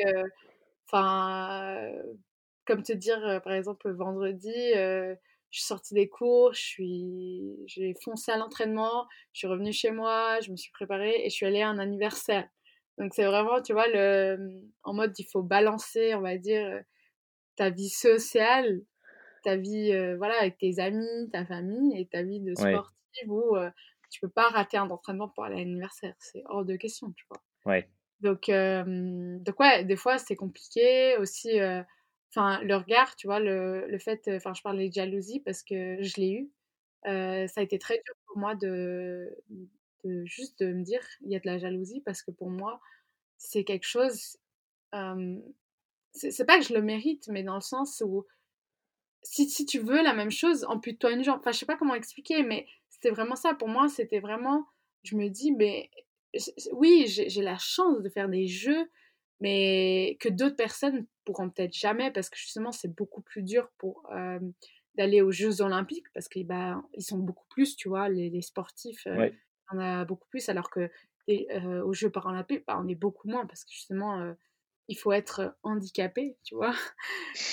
Enfin, 0.88 1.92
comme 2.70 2.84
te 2.84 2.94
dire, 2.94 3.42
par 3.44 3.54
exemple, 3.54 3.92
vendredi, 3.92 4.54
je 4.74 5.16
suis 5.50 5.66
sortie 5.66 5.96
des 5.96 6.08
cours, 6.08 6.54
je 6.54 6.62
suis, 6.62 7.56
j'ai 7.66 7.96
foncé 8.04 8.32
à 8.32 8.38
l'entraînement, 8.38 9.08
je 9.34 9.40
suis 9.40 9.48
revenue 9.48 9.74
chez 9.74 9.92
moi, 9.92 10.40
je 10.42 10.52
me 10.52 10.56
suis 10.56 10.72
préparée 10.72 11.26
et 11.26 11.30
je 11.30 11.36
suis 11.36 11.46
allée 11.46 11.62
à 11.62 11.70
un 11.70 11.80
anniversaire. 11.80 12.48
Donc 13.00 13.14
c'est 13.16 13.26
vraiment, 13.26 13.62
tu 13.62 13.74
vois, 13.74 13.88
le, 13.88 14.62
en 14.84 14.94
mode 14.94 15.18
il 15.18 15.26
faut 15.26 15.42
balancer, 15.42 16.14
on 16.14 16.22
va 16.22 16.38
dire, 16.38 16.82
ta 17.56 17.72
vie 17.72 17.90
sociale, 17.90 18.82
ta 19.44 19.56
vie, 19.56 19.92
voilà, 20.18 20.36
avec 20.40 20.60
tes 20.60 20.80
amis, 20.80 21.30
ta 21.32 21.46
famille 21.46 22.00
et 22.00 22.06
ta 22.06 22.22
vie 22.22 22.42
de 22.42 22.54
sportive 22.54 23.32
où 23.32 23.56
tu 24.12 24.22
peux 24.22 24.30
pas 24.30 24.50
rater 24.50 24.78
un 24.78 24.90
entraînement 24.90 25.30
pour 25.30 25.46
aller 25.46 25.56
à 25.56 25.60
l'anniversaire. 25.60 26.14
C'est 26.20 26.44
hors 26.46 26.64
de 26.64 26.76
question, 26.76 27.12
tu 27.14 27.26
vois. 27.30 27.42
Ouais. 27.66 27.90
Donc, 28.22 28.50
euh, 28.50 28.84
donc 29.40 29.60
ouais, 29.60 29.84
des 29.84 29.96
fois 29.96 30.18
c'est 30.18 30.36
compliqué 30.36 31.18
aussi. 31.18 31.60
Enfin, 32.32 32.62
le 32.64 32.76
regard, 32.76 33.16
tu 33.16 33.28
vois, 33.28 33.40
le, 33.40 33.88
le 33.88 33.98
fait, 34.00 34.30
enfin, 34.36 34.54
je 34.54 34.62
parlais 34.62 34.90
de 34.90 34.94
jalousie 34.94 35.40
parce 35.42 35.64
que 35.64 36.02
je 36.02 36.16
l'ai 36.22 36.32
eu. 36.34 36.52
ça 37.06 37.62
a 37.62 37.64
été 37.64 37.80
très 37.80 37.96
dur 37.96 38.16
pour 38.28 38.38
moi 38.38 38.56
de, 38.56 39.30
juste 40.26 40.60
de 40.60 40.74
me 40.74 40.84
dire 40.84 41.02
il 41.22 41.32
y 41.32 41.36
a 41.36 41.40
de 41.40 41.48
la 41.48 41.58
jalousie 41.58 42.02
parce 42.02 42.22
que 42.22 42.32
pour 42.32 42.50
moi 42.50 42.80
c'est 43.38 43.64
quelque 43.64 43.86
chose. 43.88 44.38
c'est 46.14 46.46
pas 46.46 46.58
que 46.60 46.66
je 46.66 46.74
le 46.74 46.82
mérite, 46.82 47.28
mais 47.30 47.44
dans 47.44 47.56
le 47.56 47.62
sens 47.62 48.02
où 48.06 48.26
si, 49.24 49.50
si 49.50 49.66
tu 49.66 49.80
veux 49.80 50.02
la 50.02 50.14
même 50.14 50.32
chose, 50.32 50.66
ampute-toi 50.66 51.12
une 51.12 51.24
jambe. 51.24 51.40
Enfin, 51.40 51.52
je 51.52 51.60
sais 51.60 51.66
pas 51.66 51.78
comment 51.78 51.96
expliquer, 51.96 52.44
mais 52.44 52.68
c'était 52.90 53.10
vraiment 53.12 53.36
ça. 53.36 53.54
Pour 53.54 53.68
moi, 53.68 53.90
c'était 53.90 54.20
vraiment. 54.20 54.66
Je 55.04 55.16
me 55.16 55.30
dis, 55.30 55.52
mais 55.52 55.90
oui, 56.74 57.06
j'ai 57.08 57.42
la 57.42 57.58
chance 57.58 58.02
de 58.02 58.10
faire 58.10 58.30
des 58.30 58.48
jeux, 58.48 58.90
mais 59.40 60.18
que 60.20 60.30
d'autres 60.30 60.56
personnes 60.56 61.06
pourront 61.26 61.50
peut-être 61.50 61.74
jamais 61.74 62.12
parce 62.12 62.30
que 62.30 62.38
justement 62.38 62.72
c'est 62.72 62.94
beaucoup 62.94 63.22
plus 63.22 63.44
dur 63.44 63.70
pour 63.78 64.10
d'aller 64.96 65.22
aux 65.22 65.32
Jeux 65.32 65.62
Olympiques 65.62 66.12
parce 66.14 66.28
qu'ils 66.28 66.46
bah, 66.46 66.82
ils 66.94 67.04
sont 67.04 67.20
beaucoup 67.20 67.46
plus, 67.50 67.76
tu 67.76 67.88
vois, 67.88 68.10
les, 68.10 68.42
sportifs, 68.42 69.08
euh, 69.08 69.30
on 69.72 69.80
a 69.80 70.04
beaucoup 70.04 70.28
plus 70.30 70.50
alors 70.50 70.70
que 70.70 70.90
aux 71.84 71.94
Jeux 71.94 72.10
Paralympiques, 72.10 72.64
bah, 72.68 72.80
on 72.84 72.88
est 72.88 72.96
beaucoup 72.96 73.28
moins 73.28 73.46
parce 73.46 73.64
que 73.64 73.72
justement 73.72 74.34
il 74.88 74.98
faut 74.98 75.12
être 75.12 75.56
handicapé, 75.64 76.38
tu 76.44 76.56
vois, 76.56 76.74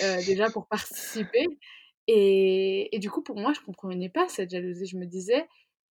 déjà 0.26 0.50
pour 0.50 0.66
participer. 0.66 1.46
Et, 2.08 2.94
et, 2.94 2.98
du 3.00 3.10
coup, 3.10 3.22
pour 3.22 3.36
moi, 3.36 3.52
je 3.52 3.60
comprenais 3.60 4.08
pas 4.08 4.28
cette 4.28 4.50
jalousie. 4.50 4.86
Je 4.86 4.96
me 4.96 5.06
disais, 5.06 5.46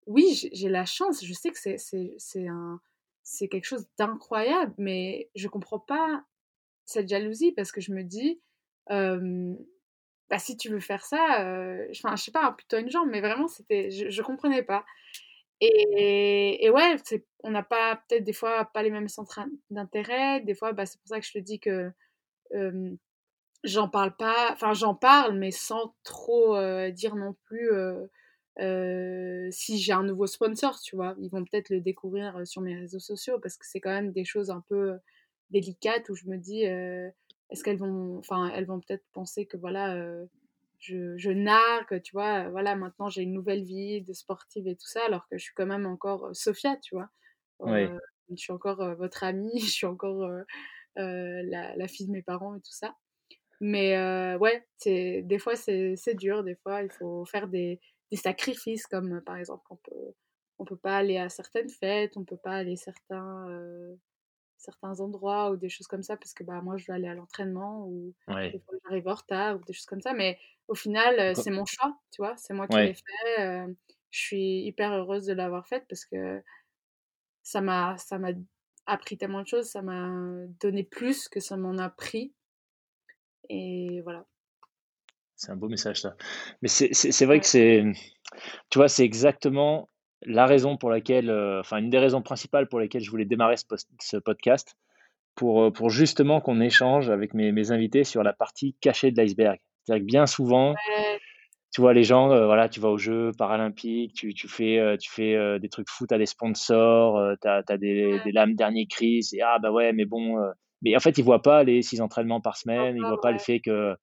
oui, 0.08 0.50
j'ai 0.54 0.70
la 0.70 0.86
chance, 0.86 1.24
je 1.26 1.34
sais 1.34 1.50
que 1.50 1.58
c'est 1.58 2.48
un 2.48 2.80
c'est 3.26 3.50
quelque 3.50 3.66
chose 3.66 3.88
d'incroyable, 3.98 4.74
mais 4.78 5.30
je 5.36 5.50
comprends 5.50 5.80
pas 5.80 6.24
cette 6.86 7.10
jalousie 7.10 7.52
parce 7.52 7.72
que 7.74 7.82
je 7.82 7.92
me 7.92 8.04
dis, 8.04 8.40
bah, 10.30 10.40
si 10.40 10.58
tu 10.58 10.70
veux 10.70 10.80
faire 10.80 11.04
ça, 11.06 11.44
euh, 11.44 11.88
enfin, 11.92 12.16
je 12.16 12.24
sais 12.24 12.32
pas, 12.32 12.52
plutôt 12.52 12.78
une 12.78 12.90
jambe, 12.90 13.10
mais 13.10 13.22
vraiment, 13.22 13.48
c'était, 13.48 13.92
je, 13.92 14.10
je 14.10 14.22
comprenais 14.22 14.64
pas. 14.64 14.86
Et, 15.62 16.66
et 16.66 16.70
ouais, 16.70 16.96
on 17.44 17.52
n'a 17.52 17.64
pas, 17.64 18.04
peut-être 18.08 18.24
des 18.24 18.34
fois, 18.34 18.66
pas 18.66 18.84
les 18.84 18.92
mêmes 18.92 19.08
centres 19.08 19.40
d'intérêt. 19.72 20.42
Des 20.42 20.56
fois, 20.56 20.74
bah, 20.74 20.86
c'est 20.86 21.00
pour 21.00 21.08
ça 21.08 21.20
que 21.20 21.26
je 21.26 21.34
te 21.34 21.40
dis 21.40 21.60
que 21.60 21.92
j'en 23.64 23.90
parle 23.90 24.16
pas, 24.16 24.52
enfin, 24.52 24.74
j'en 24.74 24.96
parle, 24.96 25.38
mais 25.38 25.52
sans 25.52 25.96
trop 26.04 26.58
dire 26.92 27.16
non 27.16 27.36
plus 27.46 27.70
si 28.58 29.78
j'ai 29.80 29.94
un 29.94 30.04
nouveau 30.04 30.28
sponsor, 30.28 30.80
tu 30.82 30.96
vois. 30.96 31.16
Ils 31.20 31.30
vont 31.30 31.44
peut-être 31.44 31.70
le 31.70 31.82
découvrir 31.82 32.46
sur 32.48 32.62
mes 32.62 32.76
réseaux 32.76 33.00
sociaux 33.00 33.40
parce 33.40 33.58
que 33.58 33.66
c'est 33.66 33.80
quand 33.80 33.92
même 33.92 34.12
des 34.12 34.26
choses 34.26 34.50
un 34.50 34.62
peu 34.68 34.98
délicates 35.52 36.10
où 36.10 36.16
je 36.16 36.28
me 36.28 36.38
dis 36.38 36.64
est-ce 36.64 37.64
qu'elles 37.64 37.78
vont 37.78 38.18
enfin 38.18 38.52
elles 38.56 38.66
vont 38.66 38.80
peut-être 38.80 39.06
penser 39.14 39.46
que 39.46 39.58
voilà 39.58 39.96
je, 40.80 41.18
je 41.18 41.32
nargue 41.32 42.02
tu 42.02 42.14
vois 42.14 42.50
voilà 42.50 42.76
maintenant 42.76 43.10
j'ai 43.10 43.22
une 43.22 43.34
nouvelle 43.34 43.64
vie 43.64 44.02
de 44.02 44.14
sportive 44.14 44.68
et 44.68 44.76
tout 44.76 44.88
ça 44.88 45.02
alors 45.06 45.28
que 45.28 45.38
je 45.38 45.44
suis 45.44 45.54
quand 45.54 45.66
même 45.66 45.86
encore 45.86 46.36
Sophia 46.36 46.78
tu 46.78 46.96
vois? 46.96 47.10
Je 48.30 48.36
suis 48.36 48.52
encore 48.52 48.96
votre 48.96 49.24
amie 49.24 49.60
je 49.60 49.70
suis 49.70 49.86
encore 49.86 50.30
la, 50.96 51.76
la, 51.76 51.88
fille 51.88 52.08
de 52.08 52.12
mes 52.12 52.24
parents 52.24 52.56
et 52.56 52.62
tout 52.62 52.74
ça 52.74 52.96
mais 53.62 53.96
ouais 54.38 54.66
c'est 54.78 55.22
des 55.24 55.38
fois 55.38 55.56
c'est 55.56 56.16
dur 56.16 56.44
des 56.44 56.56
fois 56.56 56.82
il 56.82 56.92
faut 56.92 57.26
faire 57.26 57.48
des 57.48 57.80
des 58.12 58.18
sacrifices 58.18 58.88
comme 58.88 59.22
par 59.22 59.38
exemple 59.38 59.66
on 59.70 59.78
peut 59.78 60.14
on 60.58 60.66
peut 60.66 60.78
pas 60.78 60.98
aller 60.98 61.18
à 61.18 61.30
certaines 61.30 61.70
fêtes, 61.70 62.16
on 62.18 62.24
peut 62.24 62.38
pas 62.38 62.54
aller 62.54 62.78
certains 62.78 63.50
euh, 63.50 63.96
certains 64.58 65.00
endroits 65.02 65.52
ou 65.52 65.58
des 65.58 65.70
choses 65.70 65.88
comme 65.88 66.04
ça 66.04 66.18
parce 66.18 66.34
que 66.34 66.44
bah 66.44 66.62
moi 66.62 66.78
je 66.78 66.86
dois 66.86 66.96
aller 66.96 67.08
à 67.08 67.14
l'entraînement 67.14 67.86
ou 67.88 68.14
j'arrive 68.86 69.08
en 69.08 69.16
retard 69.16 69.58
ou 69.58 69.64
des 69.66 69.74
choses 69.74 69.86
comme 69.86 70.02
ça 70.02 70.14
mais 70.14 70.40
au 70.68 70.76
final 70.76 71.36
c'est 71.36 71.52
mon 71.52 71.66
choix, 71.66 71.98
tu 72.12 72.22
vois, 72.22 72.36
c'est 72.38 72.54
moi 72.54 72.68
qui 72.68 72.78
l'ai 72.78 72.94
fait. 72.94 73.42
Euh, 73.42 73.74
je 74.12 74.20
suis 74.20 74.66
hyper 74.66 74.94
heureuse 74.94 75.26
de 75.26 75.34
l'avoir 75.34 75.68
fait 75.68 75.86
parce 75.90 76.06
que 76.06 76.42
ça 77.44 77.62
m'a 77.62 77.98
ça 77.98 78.18
m'a 78.18 78.32
appris 78.88 79.18
tellement 79.18 79.42
de 79.42 79.48
choses, 79.48 79.70
ça 79.70 79.82
m'a 79.82 80.10
donné 80.62 80.84
plus 80.84 81.28
que 81.28 81.40
ça 81.40 81.58
m'en 81.58 81.78
a 81.78 81.90
pris. 81.90 82.34
Et 83.50 84.02
voilà. 84.02 84.26
C'est 85.36 85.52
un 85.52 85.56
beau 85.56 85.68
message, 85.68 86.02
ça. 86.02 86.16
Mais 86.62 86.70
c'est 86.70 87.26
vrai 87.26 87.40
que 87.40 87.46
c'est, 87.46 87.84
tu 88.70 88.80
vois, 88.80 88.88
c'est 88.88 89.04
exactement 89.04 89.90
la 90.26 90.46
raison 90.46 90.78
pour 90.78 90.90
laquelle, 90.90 91.30
euh, 91.30 91.60
enfin, 91.60 91.78
une 91.78 91.90
des 91.90 92.00
raisons 92.00 92.22
principales 92.22 92.68
pour 92.68 92.80
lesquelles 92.80 93.04
je 93.04 93.12
voulais 93.12 93.26
démarrer 93.26 93.58
ce, 93.58 93.66
ce 94.00 94.18
podcast, 94.18 94.76
pour, 95.36 95.64
euh, 95.64 95.72
pour 95.72 95.90
justement 95.90 96.40
qu'on 96.42 96.62
échange 96.62 97.10
avec 97.10 97.34
mes, 97.34 97.52
mes, 97.52 97.72
invités 97.72 98.04
sur 98.04 98.24
la 98.24 98.34
partie 98.34 98.76
cachée 98.80 99.12
de 99.12 99.18
l'iceberg. 99.18 99.60
C'est-à-dire 99.84 100.04
que 100.04 100.08
bien 100.08 100.26
souvent, 100.26 100.74
tu 101.72 101.82
vois, 101.82 101.94
les 101.94 102.04
gens, 102.04 102.32
euh, 102.32 102.46
voilà, 102.46 102.70
tu 102.70 102.80
vas 102.80 102.90
aux 102.90 102.98
Jeux 102.98 103.32
paralympiques, 103.38 104.14
tu, 104.14 104.34
tu 104.34 104.48
fais, 104.48 104.98
tu 104.98 105.12
fais 105.12 105.60
des 105.60 105.70
trucs 105.70 105.90
fou, 105.90 106.08
tu 106.08 106.14
as 106.14 106.18
des 106.18 106.26
sponsors, 106.26 107.38
tu 107.42 107.48
as, 107.48 107.62
as, 107.68 107.78
des, 107.78 108.20
des 108.24 108.32
lames 108.32 108.56
dernier 108.56 108.88
cri, 108.88 109.20
et 109.34 109.42
ah 109.42 109.60
bah 109.60 109.72
ouais, 109.72 109.94
mais 109.94 110.06
bon. 110.06 110.38
mais 110.82 110.96
en 110.96 111.00
fait, 111.00 111.18
ils 111.18 111.24
voient 111.24 111.42
pas 111.42 111.64
les 111.64 111.82
six 111.82 112.02
entraînements 112.02 112.42
par 112.42 112.58
semaine, 112.58 112.96
ils 112.96 113.06
voient 113.06 113.22
pas 113.22 113.32
le 113.32 113.40
fait 113.40 113.60
que 113.60 113.96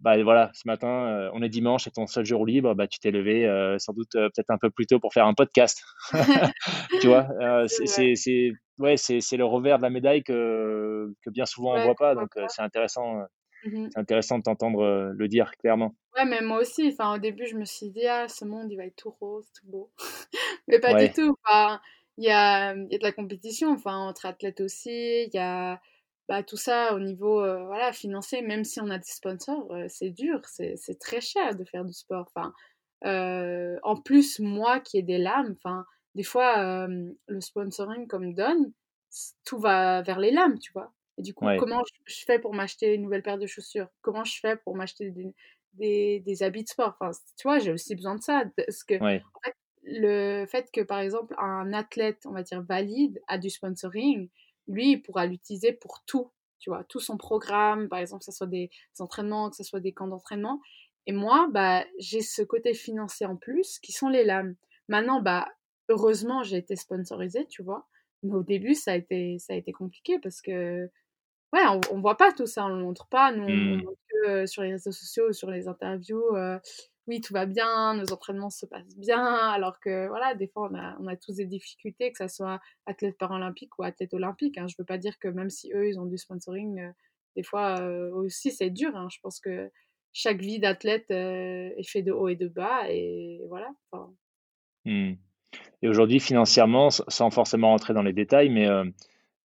bah 0.00 0.22
voilà, 0.22 0.50
ce 0.54 0.62
matin, 0.66 1.08
euh, 1.08 1.30
on 1.32 1.42
est 1.42 1.48
dimanche, 1.48 1.84
c'est 1.84 1.90
ton 1.90 2.06
seul 2.06 2.24
jour 2.24 2.46
libre, 2.46 2.74
bah 2.74 2.86
tu 2.86 2.98
t'es 3.00 3.10
levé 3.10 3.46
euh, 3.46 3.78
sans 3.78 3.92
doute 3.92 4.14
euh, 4.14 4.28
peut-être 4.34 4.50
un 4.50 4.58
peu 4.58 4.70
plus 4.70 4.86
tôt 4.86 5.00
pour 5.00 5.12
faire 5.12 5.26
un 5.26 5.34
podcast. 5.34 5.82
tu 7.00 7.08
vois, 7.08 7.28
c'est 7.66 8.52
ouais, 8.78 8.96
c'est 8.96 9.36
le 9.36 9.44
revers 9.44 9.78
de 9.78 9.82
la 9.82 9.90
médaille 9.90 10.22
que, 10.22 11.12
que 11.24 11.30
bien 11.30 11.46
souvent 11.46 11.76
on 11.76 11.82
voit 11.82 11.96
pas, 11.96 12.14
donc 12.14 12.30
c'est 12.48 12.62
intéressant. 12.62 13.22
Mmh 13.64 13.88
c'est 13.90 13.98
intéressant 13.98 14.38
de 14.38 14.44
t'entendre 14.44 15.12
le 15.12 15.28
dire 15.28 15.50
clairement. 15.58 15.96
Ouais, 16.16 16.24
mais 16.24 16.42
moi 16.42 16.60
aussi, 16.60 16.88
enfin, 16.92 17.16
au 17.16 17.18
début, 17.18 17.44
je 17.44 17.56
me 17.56 17.64
suis 17.64 17.90
dit, 17.90 18.06
ah, 18.06 18.28
ce 18.28 18.44
monde, 18.44 18.70
il 18.70 18.76
va 18.76 18.84
être 18.84 18.94
tout 18.94 19.10
rose, 19.20 19.50
tout 19.52 19.66
beau. 19.68 19.90
mais 20.68 20.78
pas 20.78 20.94
du 20.94 21.10
tout. 21.12 21.36
Enfin, 21.42 21.80
il 22.18 22.24
y 22.24 22.30
a, 22.30 22.72
y 22.76 22.94
a 22.94 22.98
de 22.98 23.02
la 23.02 23.10
compétition, 23.10 23.72
enfin, 23.72 23.96
entre 23.96 24.26
athlètes 24.26 24.60
aussi, 24.60 25.24
il 25.24 25.30
y 25.34 25.38
a, 25.38 25.80
bah, 26.28 26.42
tout 26.42 26.58
ça 26.58 26.94
au 26.94 27.00
niveau 27.00 27.40
euh, 27.40 27.64
voilà, 27.64 27.92
financier, 27.92 28.42
même 28.42 28.62
si 28.64 28.80
on 28.80 28.90
a 28.90 28.98
des 28.98 29.04
sponsors, 29.04 29.72
euh, 29.72 29.86
c'est 29.88 30.10
dur, 30.10 30.42
c'est 30.44 30.98
très 31.00 31.22
cher 31.22 31.56
de 31.56 31.64
faire 31.64 31.86
du 31.86 31.94
sport. 31.94 32.30
Enfin, 32.34 32.52
euh, 33.04 33.78
en 33.82 33.96
plus, 33.96 34.38
moi 34.38 34.78
qui 34.80 34.98
ai 34.98 35.02
des 35.02 35.16
lames, 35.16 35.54
enfin, 35.56 35.86
des 36.14 36.24
fois, 36.24 36.86
le 36.88 37.40
sponsoring 37.40 38.06
comme 38.06 38.34
donne, 38.34 38.72
tout 39.44 39.58
va 39.58 40.02
vers 40.02 40.18
les 40.18 40.30
lames, 40.30 40.58
tu 40.58 40.72
vois. 40.72 40.92
Et 41.16 41.22
du 41.22 41.32
coup, 41.32 41.46
comment 41.58 41.82
je, 42.06 42.24
fais 42.26 42.38
pour 42.38 42.54
m'acheter 42.54 42.94
une 42.94 43.02
nouvelle 43.02 43.22
paire 43.22 43.38
de 43.38 43.46
chaussures? 43.46 43.88
Comment 44.02 44.24
je 44.24 44.38
fais 44.38 44.56
pour 44.56 44.76
m'acheter 44.76 45.12
des, 45.72 46.20
des, 46.20 46.42
habits 46.42 46.64
de 46.64 46.68
sport? 46.68 46.96
Enfin, 47.00 47.10
tu 47.36 47.48
vois, 47.48 47.58
j'ai 47.58 47.72
aussi 47.72 47.94
besoin 47.94 48.16
de 48.16 48.22
ça. 48.22 48.44
Parce 48.56 48.84
que 48.84 48.94
le 49.82 50.44
fait 50.46 50.70
que, 50.72 50.82
par 50.82 50.98
exemple, 50.98 51.34
un 51.38 51.72
athlète, 51.72 52.24
on 52.26 52.32
va 52.32 52.42
dire, 52.42 52.62
valide, 52.62 53.20
a 53.28 53.38
du 53.38 53.48
sponsoring, 53.48 54.28
lui, 54.68 54.92
il 54.92 55.02
pourra 55.02 55.26
l'utiliser 55.26 55.72
pour 55.72 56.04
tout, 56.06 56.30
tu 56.60 56.70
vois, 56.70 56.84
tout 56.84 57.00
son 57.00 57.16
programme, 57.16 57.88
par 57.88 57.98
exemple, 57.98 58.20
que 58.20 58.26
ce 58.26 58.36
soit 58.36 58.46
des 58.46 58.70
entraînements, 58.98 59.50
que 59.50 59.56
ce 59.56 59.64
soit 59.64 59.80
des 59.80 59.92
camps 59.92 60.08
d'entraînement. 60.08 60.60
Et 61.06 61.12
moi, 61.12 61.48
bah, 61.50 61.84
j'ai 61.98 62.20
ce 62.20 62.42
côté 62.42 62.74
financier 62.74 63.26
en 63.26 63.36
plus, 63.36 63.78
qui 63.78 63.92
sont 63.92 64.08
les 64.08 64.24
lames. 64.24 64.54
Maintenant, 64.88 65.22
bah, 65.22 65.48
heureusement, 65.88 66.42
j'ai 66.42 66.58
été 66.58 66.76
sponsorisée, 66.76 67.46
tu 67.46 67.62
vois. 67.62 67.86
Mais 68.22 68.34
au 68.34 68.42
début, 68.42 68.74
ça 68.74 68.92
a 68.92 68.96
été, 68.96 69.38
ça 69.38 69.54
a 69.54 69.56
été 69.56 69.72
compliqué 69.72 70.18
parce 70.18 70.42
que, 70.42 70.90
ouais, 71.52 71.62
on, 71.66 71.80
on 71.92 72.00
voit 72.00 72.16
pas 72.16 72.32
tout 72.32 72.46
ça, 72.46 72.66
on 72.66 72.68
le 72.68 72.82
montre 72.82 73.06
pas. 73.08 73.32
Nous, 73.32 73.44
on, 73.44 73.48
mmh. 73.48 73.82
montre 73.84 73.98
que 74.08 74.28
euh, 74.28 74.46
sur 74.46 74.62
les 74.62 74.72
réseaux 74.72 74.92
sociaux, 74.92 75.32
sur 75.32 75.50
les 75.50 75.68
interviews, 75.68 76.36
euh, 76.36 76.58
oui, 77.08 77.22
tout 77.22 77.32
va 77.32 77.46
bien, 77.46 77.94
nos 77.94 78.12
entraînements 78.12 78.50
se 78.50 78.66
passent 78.66 78.96
bien, 78.96 79.24
alors 79.24 79.80
que 79.80 80.08
voilà, 80.08 80.34
des 80.34 80.46
fois, 80.46 80.70
on 81.00 81.06
a, 81.06 81.16
tous 81.16 81.36
des 81.36 81.46
difficultés, 81.46 82.12
que 82.12 82.18
ce 82.18 82.28
soit 82.28 82.60
athlète 82.84 83.16
paralympique 83.16 83.78
ou 83.78 83.82
athlète 83.82 84.12
olympique. 84.12 84.58
Hein. 84.58 84.66
Je 84.68 84.74
veux 84.78 84.84
pas 84.84 84.98
dire 84.98 85.18
que 85.18 85.28
même 85.28 85.48
si 85.48 85.72
eux, 85.72 85.88
ils 85.88 85.98
ont 85.98 86.04
du 86.04 86.18
sponsoring, 86.18 86.80
euh, 86.80 86.92
des 87.34 87.42
fois 87.42 87.80
euh, 87.80 88.10
aussi, 88.12 88.50
c'est 88.50 88.68
dur. 88.68 88.94
Hein. 88.94 89.08
Je 89.10 89.18
pense 89.22 89.40
que 89.40 89.70
chaque 90.12 90.40
vie 90.40 90.58
d'athlète 90.58 91.10
euh, 91.10 91.70
est 91.76 91.88
fait 91.88 92.02
de 92.02 92.12
haut 92.12 92.28
et 92.28 92.36
de 92.36 92.46
bas, 92.46 92.90
et 92.90 93.40
voilà. 93.48 93.70
Mmh. 94.84 95.14
Et 95.80 95.88
aujourd'hui, 95.88 96.20
financièrement, 96.20 96.90
sans 96.90 97.30
forcément 97.30 97.68
rentrer 97.70 97.94
dans 97.94 98.02
les 98.02 98.12
détails, 98.12 98.50
mais 98.50 98.68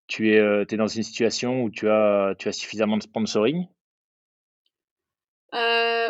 tu 0.08 0.34
es, 0.34 0.66
es, 0.70 0.76
dans 0.76 0.88
une 0.88 1.04
situation 1.04 1.64
où 1.64 1.70
tu 1.70 1.90
as, 1.90 2.36
tu 2.38 2.50
as 2.50 2.52
suffisamment 2.52 2.98
de 2.98 3.04
sponsoring? 3.04 3.68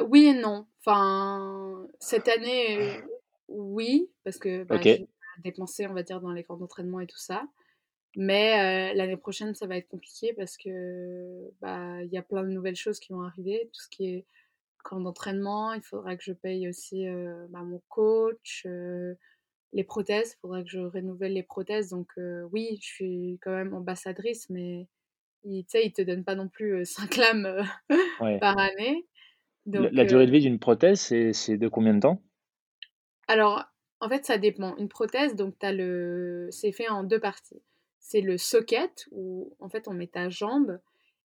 Oui 0.10 0.28
et 0.28 0.34
non. 0.34 0.68
Enfin, 0.80 1.88
cette 2.00 2.28
année, 2.28 3.02
oui, 3.48 4.10
parce 4.24 4.38
que 4.38 4.64
bah, 4.64 4.80
j'ai 4.82 5.08
dépensé, 5.44 5.88
on 5.88 5.94
va 5.94 6.04
dire, 6.04 6.22
dans 6.22 6.32
les 6.32 6.44
camps 6.44 6.58
d'entraînement 6.58 7.00
et 7.00 7.08
tout 7.08 7.18
ça. 7.18 7.46
Mais 8.16 8.94
l'année 8.94 9.18
prochaine, 9.18 9.56
ça 9.56 9.66
va 9.66 9.78
être 9.78 9.88
compliqué 9.88 10.34
parce 10.34 10.56
que 10.58 11.50
bah 11.62 12.04
il 12.04 12.12
y 12.12 12.18
a 12.18 12.22
plein 12.22 12.44
de 12.44 12.50
nouvelles 12.50 12.76
choses 12.76 13.00
qui 13.00 13.12
vont 13.12 13.24
arriver. 13.24 13.70
Tout 13.74 13.82
ce 13.82 13.90
qui 13.90 14.06
est 14.06 14.26
camp 14.84 15.00
d'entraînement, 15.00 15.74
il 15.74 15.82
faudra 15.82 16.16
que 16.16 16.24
je 16.24 16.34
paye 16.34 16.70
aussi 16.70 17.06
bah, 17.50 17.62
mon 17.64 17.82
coach, 17.90 18.68
les 19.74 19.84
prothèses, 19.84 20.34
il 20.38 20.40
faudra 20.42 20.62
que 20.62 20.70
je 20.70 20.80
renouvelle 20.80 21.34
les 21.34 21.44
prothèses. 21.44 21.90
Donc 21.90 22.12
oui, 22.52 22.78
je 22.82 22.86
suis 22.86 23.40
quand 23.42 23.52
même 23.52 23.74
ambassadrice, 23.74 24.48
mais 24.52 24.88
tu 25.44 25.64
sais, 25.68 25.86
ils 25.86 25.94
te 25.94 26.04
donnent 26.04 26.24
pas 26.24 26.36
non 26.36 26.50
plus 26.50 26.86
5 26.86 27.18
lames 27.18 27.64
par 28.40 28.60
année 28.60 29.08
la, 29.66 30.06
durée 30.06 30.26
de 30.26 30.32
vie 30.32 30.42
d'une 30.42 30.60
prothèse, 30.60 31.02
c'est 31.02 31.58
de 31.58 31.68
combien 31.68 31.94
de 31.94 32.00
temps? 32.00 32.22
Alors, 33.28 33.64
en 34.00 34.10
fait, 34.10 34.26
ça 34.26 34.38
dépend. 34.38 34.76
Une 34.78 34.90
prothèse, 34.90 35.36
donc 35.36 35.56
as 35.64 35.72
le... 35.72 36.48
c'est 36.52 36.72
fait 36.72 36.90
en 36.90 37.04
deux 37.04 37.20
parties. 37.20 37.62
C'est 38.00 38.22
le 38.22 38.38
socket, 38.38 39.08
où 39.12 39.56
en 39.60 39.70
fait 39.70 39.88
on 39.88 39.94
met 39.94 40.08
ta 40.08 40.30
jambe, 40.30 40.80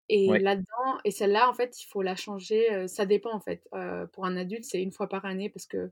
et 0.08 0.26
là-dedans, 0.38 0.98
et 1.04 1.10
celle-là, 1.10 1.50
en 1.50 1.52
fait, 1.52 1.82
il 1.82 1.86
faut 1.86 2.00
la 2.00 2.16
changer. 2.16 2.88
ça 2.88 3.04
dépend, 3.04 3.32
en 3.32 3.40
fait. 3.40 3.68
pour 4.12 4.24
un 4.24 4.36
adulte, 4.36 4.64
c'est 4.64 4.82
une 4.82 4.92
fois 4.92 5.08
par 5.08 5.24
année, 5.26 5.50
parce 5.50 5.66
que 5.66 5.90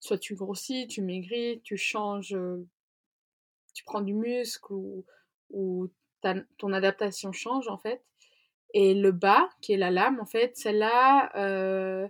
soit 0.00 0.18
tu 0.18 0.34
grossis, 0.34 0.86
tu 0.86 1.02
maigris, 1.02 1.60
tu 1.62 1.76
changes, 1.76 2.36
tu 3.74 3.84
prends 3.84 4.00
du 4.00 4.14
muscle, 4.14 4.72
ou, 4.72 5.04
ou 5.50 5.90
ton 6.56 6.72
adaptation 6.72 7.32
change, 7.32 7.68
en 7.68 7.76
fait. 7.78 8.02
Et 8.74 8.94
le 8.94 9.12
bas, 9.12 9.48
qui 9.60 9.72
est 9.72 9.76
la 9.76 9.90
lame, 9.90 10.20
en 10.20 10.26
fait, 10.26 10.56
celle-là, 10.56 11.30
euh, 11.36 12.08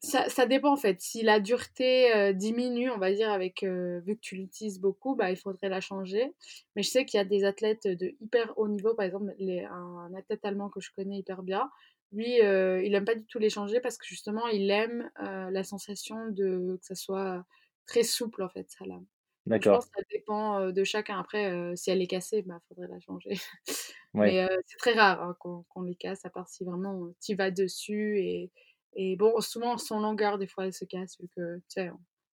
ça, 0.00 0.46
dépend 0.46 0.72
en 0.72 0.76
fait. 0.76 1.00
Si 1.00 1.22
la 1.22 1.40
dureté 1.40 2.34
diminue, 2.34 2.90
on 2.90 2.98
va 2.98 3.12
dire, 3.12 3.30
avec 3.30 3.62
vu 3.62 4.16
que 4.16 4.20
tu 4.20 4.36
l'utilises 4.36 4.80
beaucoup, 4.80 5.14
bah, 5.14 5.30
il 5.30 5.36
faudrait 5.36 5.68
la 5.68 5.80
changer. 5.80 6.32
Mais 6.74 6.82
je 6.82 6.90
sais 6.90 7.04
qu'il 7.04 7.18
y 7.18 7.20
a 7.20 7.24
des 7.24 7.44
athlètes 7.44 7.86
de 7.86 8.14
hyper 8.20 8.52
haut 8.56 8.68
niveau, 8.68 8.94
par 8.94 9.06
exemple, 9.06 9.32
les, 9.38 9.64
un, 9.64 10.12
athlète 10.16 10.44
allemand 10.44 10.70
que 10.70 10.80
je 10.80 10.90
connais 10.96 11.18
hyper 11.18 11.42
bien. 11.42 11.70
Lui, 12.10 12.34
il 12.38 12.94
aime 12.94 13.04
pas 13.04 13.14
du 13.14 13.24
tout 13.26 13.38
les 13.38 13.50
changer 13.50 13.80
parce 13.80 13.96
que 13.96 14.06
justement, 14.06 14.48
il 14.48 14.70
aime 14.70 15.08
la 15.20 15.62
sensation 15.62 16.28
de 16.30 16.76
que 16.80 16.84
ça 16.86 16.96
soit 16.96 17.44
très 17.86 18.02
souple 18.02 18.42
en 18.42 18.48
fait, 18.48 18.68
sa 18.70 18.84
lame. 18.84 19.06
D'accord. 19.46 19.74
Je 19.74 19.78
pense 19.78 19.86
que 19.86 20.00
ça 20.00 20.06
dépend 20.10 20.70
de 20.70 20.84
chacun. 20.84 21.18
Après, 21.18 21.74
si 21.76 21.90
elle 21.90 22.00
est 22.00 22.06
cassée, 22.06 22.38
il 22.38 22.46
bah, 22.46 22.60
faudrait 22.68 22.88
la 22.88 23.00
changer. 23.00 23.34
Mais 24.14 24.46
c'est 24.66 24.76
très 24.78 24.92
rare 24.92 25.22
hein, 25.22 25.36
qu'on 25.38 25.82
les 25.82 25.96
casse, 25.96 26.24
à 26.24 26.30
part 26.30 26.48
si 26.48 26.64
vraiment 26.64 27.08
tu 27.20 27.34
vas 27.34 27.50
dessus 27.50 28.18
et 28.20 28.50
et 28.94 29.16
bon, 29.16 29.40
souvent, 29.40 29.78
son 29.78 30.00
longueur, 30.00 30.38
des 30.38 30.46
fois, 30.46 30.66
elle 30.66 30.74
se 30.74 30.84
casse, 30.84 31.18
vu 31.20 31.28
que, 31.34 31.56
tu 31.56 31.64
sais, 31.68 31.90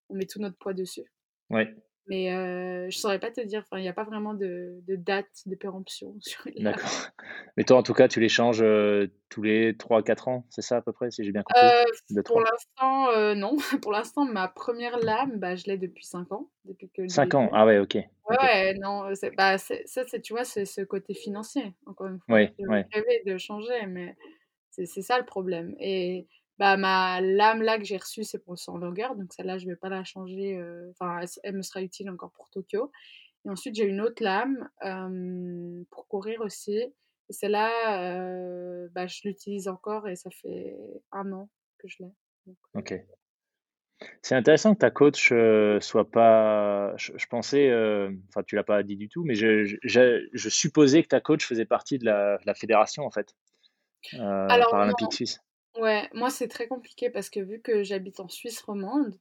on, 0.10 0.16
met 0.16 0.26
tout 0.26 0.40
notre 0.40 0.58
poids 0.58 0.74
dessus. 0.74 1.06
Ouais. 1.50 1.74
Mais 2.10 2.34
euh, 2.34 2.90
je 2.90 2.98
saurais 2.98 3.20
pas 3.20 3.30
te 3.30 3.40
dire, 3.42 3.64
il 3.74 3.82
n'y 3.82 3.88
a 3.88 3.94
pas 3.94 4.04
vraiment 4.04 4.34
de, 4.34 4.80
de, 4.88 4.96
date 4.96 5.28
de 5.46 5.56
péremption 5.56 6.16
sur 6.20 6.44
D'accord. 6.58 6.90
Mais 7.58 7.64
toi, 7.64 7.78
en 7.78 7.84
tout 7.84 7.94
cas, 7.94 8.08
tu 8.08 8.20
les 8.20 8.30
changes 8.30 8.64
tous 9.30 9.44
les 9.44 9.78
3-4 9.78 10.28
ans, 10.28 10.46
c'est 10.50 10.62
ça 10.62 10.78
à 10.78 10.82
peu 10.82 10.92
près, 10.92 11.12
si 11.12 11.24
j'ai 11.24 11.32
bien 11.32 11.44
compris? 11.44 11.66
Euh, 11.66 12.22
Pour 12.24 12.42
l'instant, 12.42 13.36
non. 13.36 13.58
pour 13.84 13.92
l'instant, 13.92 14.26
ma 14.26 14.48
première 14.48 14.98
lame, 14.98 15.38
bah, 15.38 15.56
je 15.56 15.66
l'ai 15.66 15.78
depuis 15.78 16.06
5 16.06 16.32
ans. 16.32 16.50
Depuis 16.66 16.90
que 16.90 17.08
5 17.08 17.36
ans? 17.36 17.50
Ah 17.54 17.66
ouais, 17.66 17.80
ok. 17.80 17.98
Ouais, 18.30 18.74
non, 18.76 19.12
bah, 19.38 19.58
ça, 19.58 19.76
c'est, 19.86 20.22
tu 20.22 20.34
vois, 20.34 20.44
c'est 20.44 20.66
ce 20.66 20.82
côté 20.82 21.14
financier, 21.14 21.74
encore 21.86 22.08
une 22.08 22.20
fois. 22.20 22.36
Ouais, 22.36 22.54
ouais. 22.60 22.88
de 23.26 23.38
changer, 23.38 23.86
mais 23.88 24.16
c'est, 24.72 24.86
c'est 24.86 25.02
ça 25.02 25.18
le 25.18 25.26
problème. 25.26 25.76
Et 25.80 26.28
bah, 26.60 26.76
ma 26.76 27.22
lame 27.22 27.62
là 27.62 27.78
que 27.78 27.86
j'ai 27.86 27.96
reçue, 27.96 28.26
c'est 28.26 28.44
pour 28.44 28.60
son 28.60 28.78
longueur, 28.78 29.16
donc 29.16 29.32
celle-là, 29.32 29.58
je 29.58 29.66
vais 29.66 29.78
pas 29.78 29.88
la 29.88 30.04
changer. 30.04 30.58
Euh, 30.58 30.92
enfin, 30.92 31.22
elle, 31.44 31.56
me 31.56 31.62
sera 31.62 31.82
utile 31.82 32.10
encore 32.10 32.32
pour 32.32 32.50
Tokyo. 32.50 32.92
Et 33.46 33.50
ensuite, 33.50 33.76
j'ai 33.76 33.86
une 33.86 34.02
autre 34.02 34.22
lame 34.22 34.70
pour 35.90 36.08
courir 36.10 36.42
aussi. 36.42 36.78
Et 36.78 37.34
celle-là, 37.34 38.04
euh, 38.04 38.90
bah, 38.92 39.08
je 39.08 39.22
l'utilise 39.24 39.70
encore 39.70 40.10
et 40.10 40.18
ça 40.18 40.30
fait 40.32 40.76
un 41.14 41.32
an 41.32 41.50
que 41.78 41.88
je 41.88 42.04
l'ai. 42.04 42.12
Euh 42.50 42.52
ok. 42.74 42.94
C'est 44.22 44.36
intéressant 44.36 44.74
que 44.74 44.80
ta 44.80 44.92
coach 44.92 45.34
soit 45.82 46.12
pas. 46.12 46.94
Je, 46.98 47.26
pensais, 47.28 47.72
enfin, 48.30 48.44
tu 48.44 48.56
l'as 48.56 48.64
pas 48.64 48.84
dit 48.84 48.98
du 48.98 49.08
tout, 49.08 49.24
mais 49.24 49.36
je, 49.36 49.78
je, 49.84 50.50
supposais 50.50 51.04
que 51.04 51.10
ta 51.10 51.22
coach 51.22 51.46
faisait 51.46 51.66
partie 51.66 52.00
de 52.00 52.06
la, 52.06 52.38
la 52.46 52.54
fédération 52.54 53.06
en 53.06 53.12
fait, 53.12 53.34
Alors, 54.14 54.72
paralympique 54.72 55.14
suisse. 55.14 55.42
Ouais, 55.78 56.10
moi 56.14 56.30
c'est 56.30 56.48
très 56.48 56.68
compliqué 56.68 57.10
parce 57.10 57.30
que 57.30 57.40
vu 57.40 57.62
que 57.62 57.84
j'habite 57.84 58.20
en 58.20 58.28
Suisse 58.28 58.62
romande, 58.62 59.18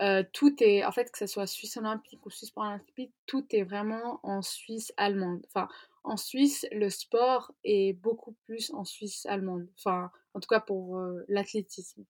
euh, 0.00 0.22
tout 0.32 0.54
est, 0.62 0.84
en 0.84 0.92
fait, 0.92 1.10
que 1.10 1.18
ce 1.18 1.26
soit 1.26 1.46
Suisse 1.46 1.76
olympique 1.76 2.24
ou 2.24 2.30
Suisse 2.30 2.50
paralympique, 2.50 3.12
tout 3.26 3.44
est 3.50 3.64
vraiment 3.64 4.20
en 4.22 4.42
Suisse 4.42 4.92
allemande. 4.96 5.44
Enfin, 5.48 5.68
en 6.04 6.16
Suisse, 6.16 6.66
le 6.70 6.88
sport 6.88 7.52
est 7.64 7.94
beaucoup 7.94 8.36
plus 8.46 8.70
en 8.74 8.84
Suisse 8.84 9.26
allemande. 9.26 9.66
Enfin, 9.76 10.10
en 10.34 10.40
tout 10.40 10.46
cas 10.48 10.60
pour 10.60 10.98
euh, 10.98 11.24
l'athlétisme. 11.28 12.04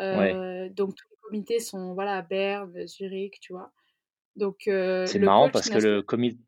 Euh, 0.00 0.68
donc 0.70 0.96
tous 0.96 1.06
les 1.08 1.16
comités 1.22 1.60
sont 1.60 1.94
voilà 1.94 2.16
à 2.16 2.22
Berne, 2.22 2.84
Zurich, 2.88 3.38
tu 3.40 3.52
vois. 3.52 3.70
Donc 4.34 4.62
c'est 4.64 5.20
marrant 5.20 5.48
parce 5.50 5.70
que 5.70 5.78
le, 5.78 6.02
comité, 6.02 6.40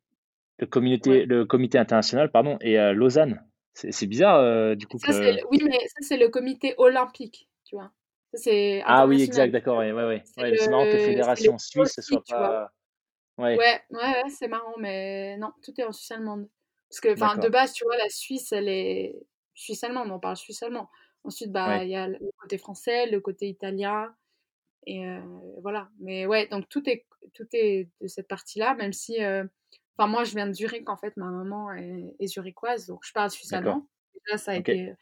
le, 0.59 0.67
communauté, 0.67 1.27
le 1.27 1.45
comité 1.45 1.79
international 1.79 2.33
pardon, 2.33 2.59
est 2.61 2.77
à 2.77 2.93
Lausanne. 2.93 3.41
C'est 3.77 4.07
bizarre, 4.07 4.37
euh, 4.37 4.75
du 4.75 4.87
coup. 4.87 4.99
Ça, 4.99 5.13
Oui, 5.51 5.59
mais 5.63 5.79
ça, 5.87 6.01
c'est 6.01 6.17
le 6.17 6.29
comité 6.29 6.75
olympique, 6.79 7.49
tu 7.65 7.77
vois. 7.77 7.93
ah 8.87 9.07
oui, 9.07 9.23
exact, 9.23 9.51
d'accord. 9.51 9.79
Ouais, 9.79 9.93
ouais, 9.93 10.05
ouais. 10.05 10.23
C'est 10.25 10.71
marrant 10.71 10.85
que 10.85 10.99
Fédération 10.99 11.59
Suisse 11.59 11.99
ne 11.99 12.03
soit 12.03 12.23
pas. 12.27 12.73
Ouais, 13.39 13.59
ouais, 13.59 13.81
ouais, 13.91 14.31
c'est 14.31 14.49
marrant, 14.49 14.75
mais 14.79 15.37
non, 15.37 15.53
tout 15.63 15.79
est 15.79 15.85
en 15.85 15.93
Suisse 15.93 16.11
allemande. 16.11 16.49
Parce 16.89 17.01
que, 17.01 17.13
enfin, 17.13 17.37
de 17.37 17.49
base, 17.49 17.75
tu 17.75 17.85
vois, 17.85 17.99
la 17.99 18.09
Suisse, 18.09 18.51
elle 18.53 18.69
est 18.69 19.15
Suisse 19.55 19.85
allemande, 19.85 20.11
on 20.11 20.21
parle 20.21 20.37
suisse 20.37 20.63
allemand. 20.63 20.89
Ensuite, 21.25 21.53
bah, 21.53 21.83
il 21.83 21.91
y 21.91 21.97
a 21.97 22.09
le 22.09 22.19
côté 22.39 22.57
français, 22.57 23.07
le 23.07 23.21
côté 23.21 23.49
italien, 23.49 24.15
et 24.87 25.05
euh, 25.05 25.21
voilà. 25.61 25.91
Mais 25.99 26.25
ouais, 26.25 26.47
donc 26.47 26.69
tout 26.69 26.89
est, 26.89 27.05
tout 27.35 27.47
est 27.53 27.91
de 28.01 28.07
cette 28.07 28.29
partie-là, 28.29 28.75
même 28.75 28.93
si. 28.95 29.23
Euh, 29.23 29.45
Enfin, 29.99 30.09
moi, 30.11 30.25
je 30.25 30.35
viens 30.35 30.47
de 30.47 30.53
Zurich, 30.53 30.89
en 30.91 30.97
fait, 30.97 31.17
ma 31.17 31.27
maman 31.27 31.73
est, 31.73 32.15
est 32.19 32.27
zurichoise, 32.27 32.87
donc 32.87 33.01
je 33.03 33.13
parle 33.13 33.31
suisse 33.31 33.53
allemand. 33.53 33.87
Là, 34.31 34.37
ça 34.37 34.53
a 34.53 34.57
été 34.57 34.93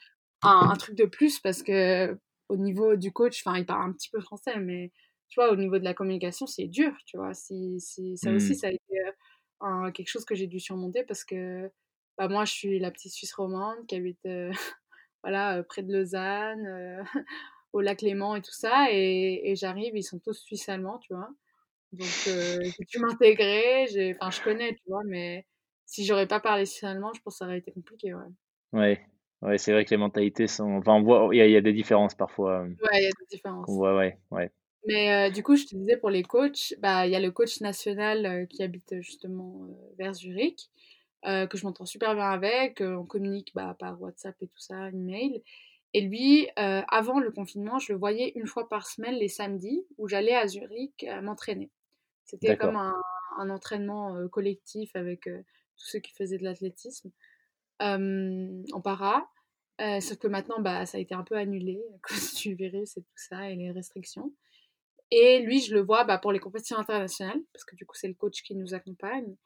un, 0.42 0.76
truc 0.76 0.97
de 0.97 1.05
plus 1.05 1.40
parce 1.40 1.62
que 1.62 2.18
au 2.49 2.57
niveau 2.57 2.97
du 2.97 3.12
coach, 3.12 3.42
enfin, 3.45 3.59
il 3.59 3.66
parle 3.66 3.88
un 3.88 3.92
petit 3.92 4.11
peu 4.11 4.20
français, 4.20 4.59
mais 4.59 4.92
tu 5.28 5.40
vois, 5.40 5.51
au 5.51 5.57
niveau 5.57 5.78
de 5.78 5.84
la 5.84 5.95
communication, 5.95 6.47
c'est 6.47 6.66
dur, 6.66 6.92
tu 7.07 7.16
vois. 7.16 7.34
Si, 7.34 7.80
si 7.80 8.16
ça 8.16 8.30
aussi, 8.30 8.53
mmh. 8.53 8.55
ça 8.55 8.66
a 8.68 8.70
été 8.70 9.01
euh, 9.62 9.90
quelque 9.92 10.09
chose 10.09 10.24
que 10.24 10.34
j'ai 10.34 10.47
dû 10.47 10.61
surmonter 10.61 11.05
parce 11.05 11.24
que 11.24 11.70
bah, 12.18 12.28
moi, 12.28 12.45
je 12.45 12.53
suis 12.53 12.78
la 12.78 12.90
petite 12.90 13.12
Suisse 13.12 13.34
romande 13.34 13.86
qui 13.86 13.97
habite 13.97 14.24
euh, 14.26 14.53
voilà, 15.22 15.59
euh, 15.59 15.62
près 15.62 15.82
de 15.82 15.92
Lausanne, 15.92 17.05
au 17.72 17.80
lac 17.80 18.03
Léman 18.03 18.36
et 18.36 18.42
tout 18.42 18.53
ça, 18.53 18.88
et, 18.90 19.51
et 19.51 19.57
j'arrive, 19.57 19.97
ils 19.97 20.05
sont 20.05 20.18
tous 20.18 20.34
suisses 20.34 20.68
allemands, 20.68 20.99
tu 20.99 21.14
vois. 21.14 21.30
Donc, 21.95 22.09
j'ai 22.26 22.84
dû 22.86 22.99
m'intégrer. 22.99 23.86
Enfin, 24.20 24.30
je 24.30 24.42
connais, 24.42 24.74
tu 24.74 24.82
vois, 24.86 25.03
mais 25.05 25.47
si 25.86 26.05
j'aurais 26.05 26.26
pas 26.26 26.40
parlé 26.40 26.66
finalement, 26.66 27.12
je 27.14 27.20
pense 27.20 27.34
que 27.34 27.38
ça 27.38 27.45
aurait 27.45 27.59
été 27.59 27.72
compliqué, 27.72 28.14
ouais. 28.14 28.22
Ouais, 28.72 29.01
ouais 29.42 29.59
c'est 29.59 29.72
vrai 29.72 29.84
que 29.84 29.90
les 29.90 29.97
mentalités 29.97 30.47
sont. 30.47 30.72
Enfin, 30.74 30.95
on 30.95 31.03
voit, 31.03 31.28
il 31.32 31.38
y, 31.38 31.57
a 31.57 31.61
des 31.61 31.72
différences 31.72 32.14
parfois. 32.14 32.62
Ouais, 32.62 32.74
il 32.95 33.03
y 33.03 33.07
a 33.07 33.11
des 33.11 33.26
différences. 33.30 33.68
Ouais, 33.68 34.18
ouais. 34.30 34.51
Mais 34.86 35.28
euh, 35.28 35.30
du 35.30 35.42
coup, 35.42 35.57
je 35.57 35.64
te 35.64 35.76
disais 35.76 35.97
pour 35.97 36.11
les 36.11 36.22
coachs, 36.22 36.74
bah, 36.78 37.07
il 37.07 37.12
y 37.12 37.16
a 37.16 37.20
le 37.20 37.30
coach 37.30 37.61
national 37.61 38.47
qui 38.49 38.62
habite 38.62 39.01
justement 39.01 39.68
vers 39.99 40.12
Zurich, 40.14 40.68
que 41.22 41.57
je 41.57 41.64
m'entends 41.64 41.86
super 41.86 42.14
bien 42.14 42.30
avec. 42.30 42.82
on 42.82 43.07
communique 43.07 43.53
bah, 43.55 43.76
par 43.78 44.01
WhatsApp 44.01 44.36
et 44.42 44.47
tout 44.47 44.59
ça, 44.59 44.88
email. 44.90 45.42
Et 45.95 46.01
lui, 46.01 46.49
avant 46.57 47.20
le 47.20 47.30
confinement, 47.30 47.78
je 47.78 47.92
le 47.92 47.99
voyais 47.99 48.32
une 48.34 48.47
fois 48.47 48.68
par 48.68 48.86
semaine 48.86 49.14
les 49.14 49.28
samedis 49.28 49.86
où 49.97 50.09
j'allais 50.09 50.34
à 50.34 50.47
Zurich 50.47 51.07
m'entraîner. 51.22 51.70
C'était 52.25 52.57
comme 52.57 52.77
un, 52.77 52.95
un 53.39 53.51
entraînement 53.51 54.29
collectif 54.29 54.95
avec 54.97 55.22
tous 55.25 55.87
ceux 55.87 55.99
qui 55.99 56.12
faisaient 56.12 56.39
de 56.39 56.45
l'athlétisme 56.45 57.11
en 57.81 58.81
para. 58.83 59.29
sauf 59.79 60.18
que 60.18 60.29
maintenant, 60.29 60.61
bah, 60.61 60.87
ça 60.87 60.99
a 60.99 61.01
été 61.01 61.14
un 61.14 61.25
peu 61.25 61.37
annulé 61.37 61.83
à 61.95 61.99
cause 62.09 62.35
du 62.35 62.55
virus 62.55 62.97
et 62.97 63.03
tout 63.03 63.16
ça 63.16 63.51
et 63.51 63.57
les 63.57 63.70
restrictions. 63.70 64.33
Et 65.11 65.41
lui, 65.41 65.61
je 65.61 65.75
le 65.75 65.81
vois 65.81 66.05
bah, 66.05 66.18
pour 66.18 66.33
les 66.33 66.41
compétitions 66.41 66.79
internationales, 66.79 67.41
parce 67.53 67.64
que 67.64 67.77
du 67.77 67.87
coup, 67.87 67.95
c'est 67.97 68.09
le 68.09 68.14
coach 68.14 68.43
qui 68.43 68.55
nous 68.55 68.75
accompagne. 68.75 69.37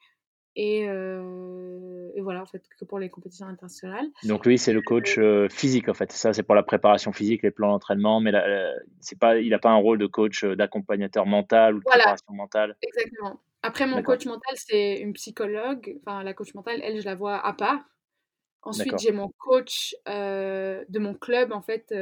Euh, 0.58 2.10
et, 2.14 2.20
voilà, 2.20 2.42
en 2.42 2.46
fait, 2.46 2.62
que 2.78 2.84
pour 2.84 2.98
les 2.98 3.10
compétitions 3.10 3.46
internationales. 3.46 4.06
Donc 4.24 4.44
lui, 4.44 4.58
c'est 4.58 4.72
le 4.72 4.82
coach 4.82 5.16
euh, 5.18 5.48
physique, 5.48 5.88
en 5.88 5.94
fait. 5.94 6.10
Ça, 6.12 6.32
c'est 6.32 6.42
pour 6.42 6.54
la 6.54 6.62
préparation 6.62 7.12
physique, 7.12 7.42
les 7.42 7.50
plans 7.50 7.70
d'entraînement, 7.70 8.20
mais 8.20 8.32
pas, 9.20 9.38
il 9.38 9.50
n'a 9.50 9.58
pas 9.58 9.70
un 9.70 9.76
rôle 9.76 9.98
de 9.98 10.06
coach 10.06 10.44
euh, 10.44 10.56
d'accompagnateur 10.56 11.26
mental 11.26 11.76
ou 11.76 11.78
de 11.78 11.84
préparation 11.84 12.32
mentale. 12.32 12.76
Exactement. 12.82 13.40
Après, 13.62 13.86
mon 13.86 14.02
coach 14.02 14.26
mental, 14.26 14.54
c'est 14.56 14.96
une 14.96 15.12
psychologue. 15.12 15.96
Enfin, 16.00 16.22
la 16.22 16.34
coach 16.34 16.54
mentale, 16.54 16.80
elle, 16.82 17.00
je 17.00 17.04
la 17.04 17.14
vois 17.14 17.44
à 17.44 17.52
part. 17.52 17.80
Ensuite, 18.62 18.98
j'ai 18.98 19.12
mon 19.12 19.32
coach 19.38 19.94
de 20.06 20.98
mon 20.98 21.14
club, 21.14 21.52
en 21.52 21.62
fait, 21.62 21.92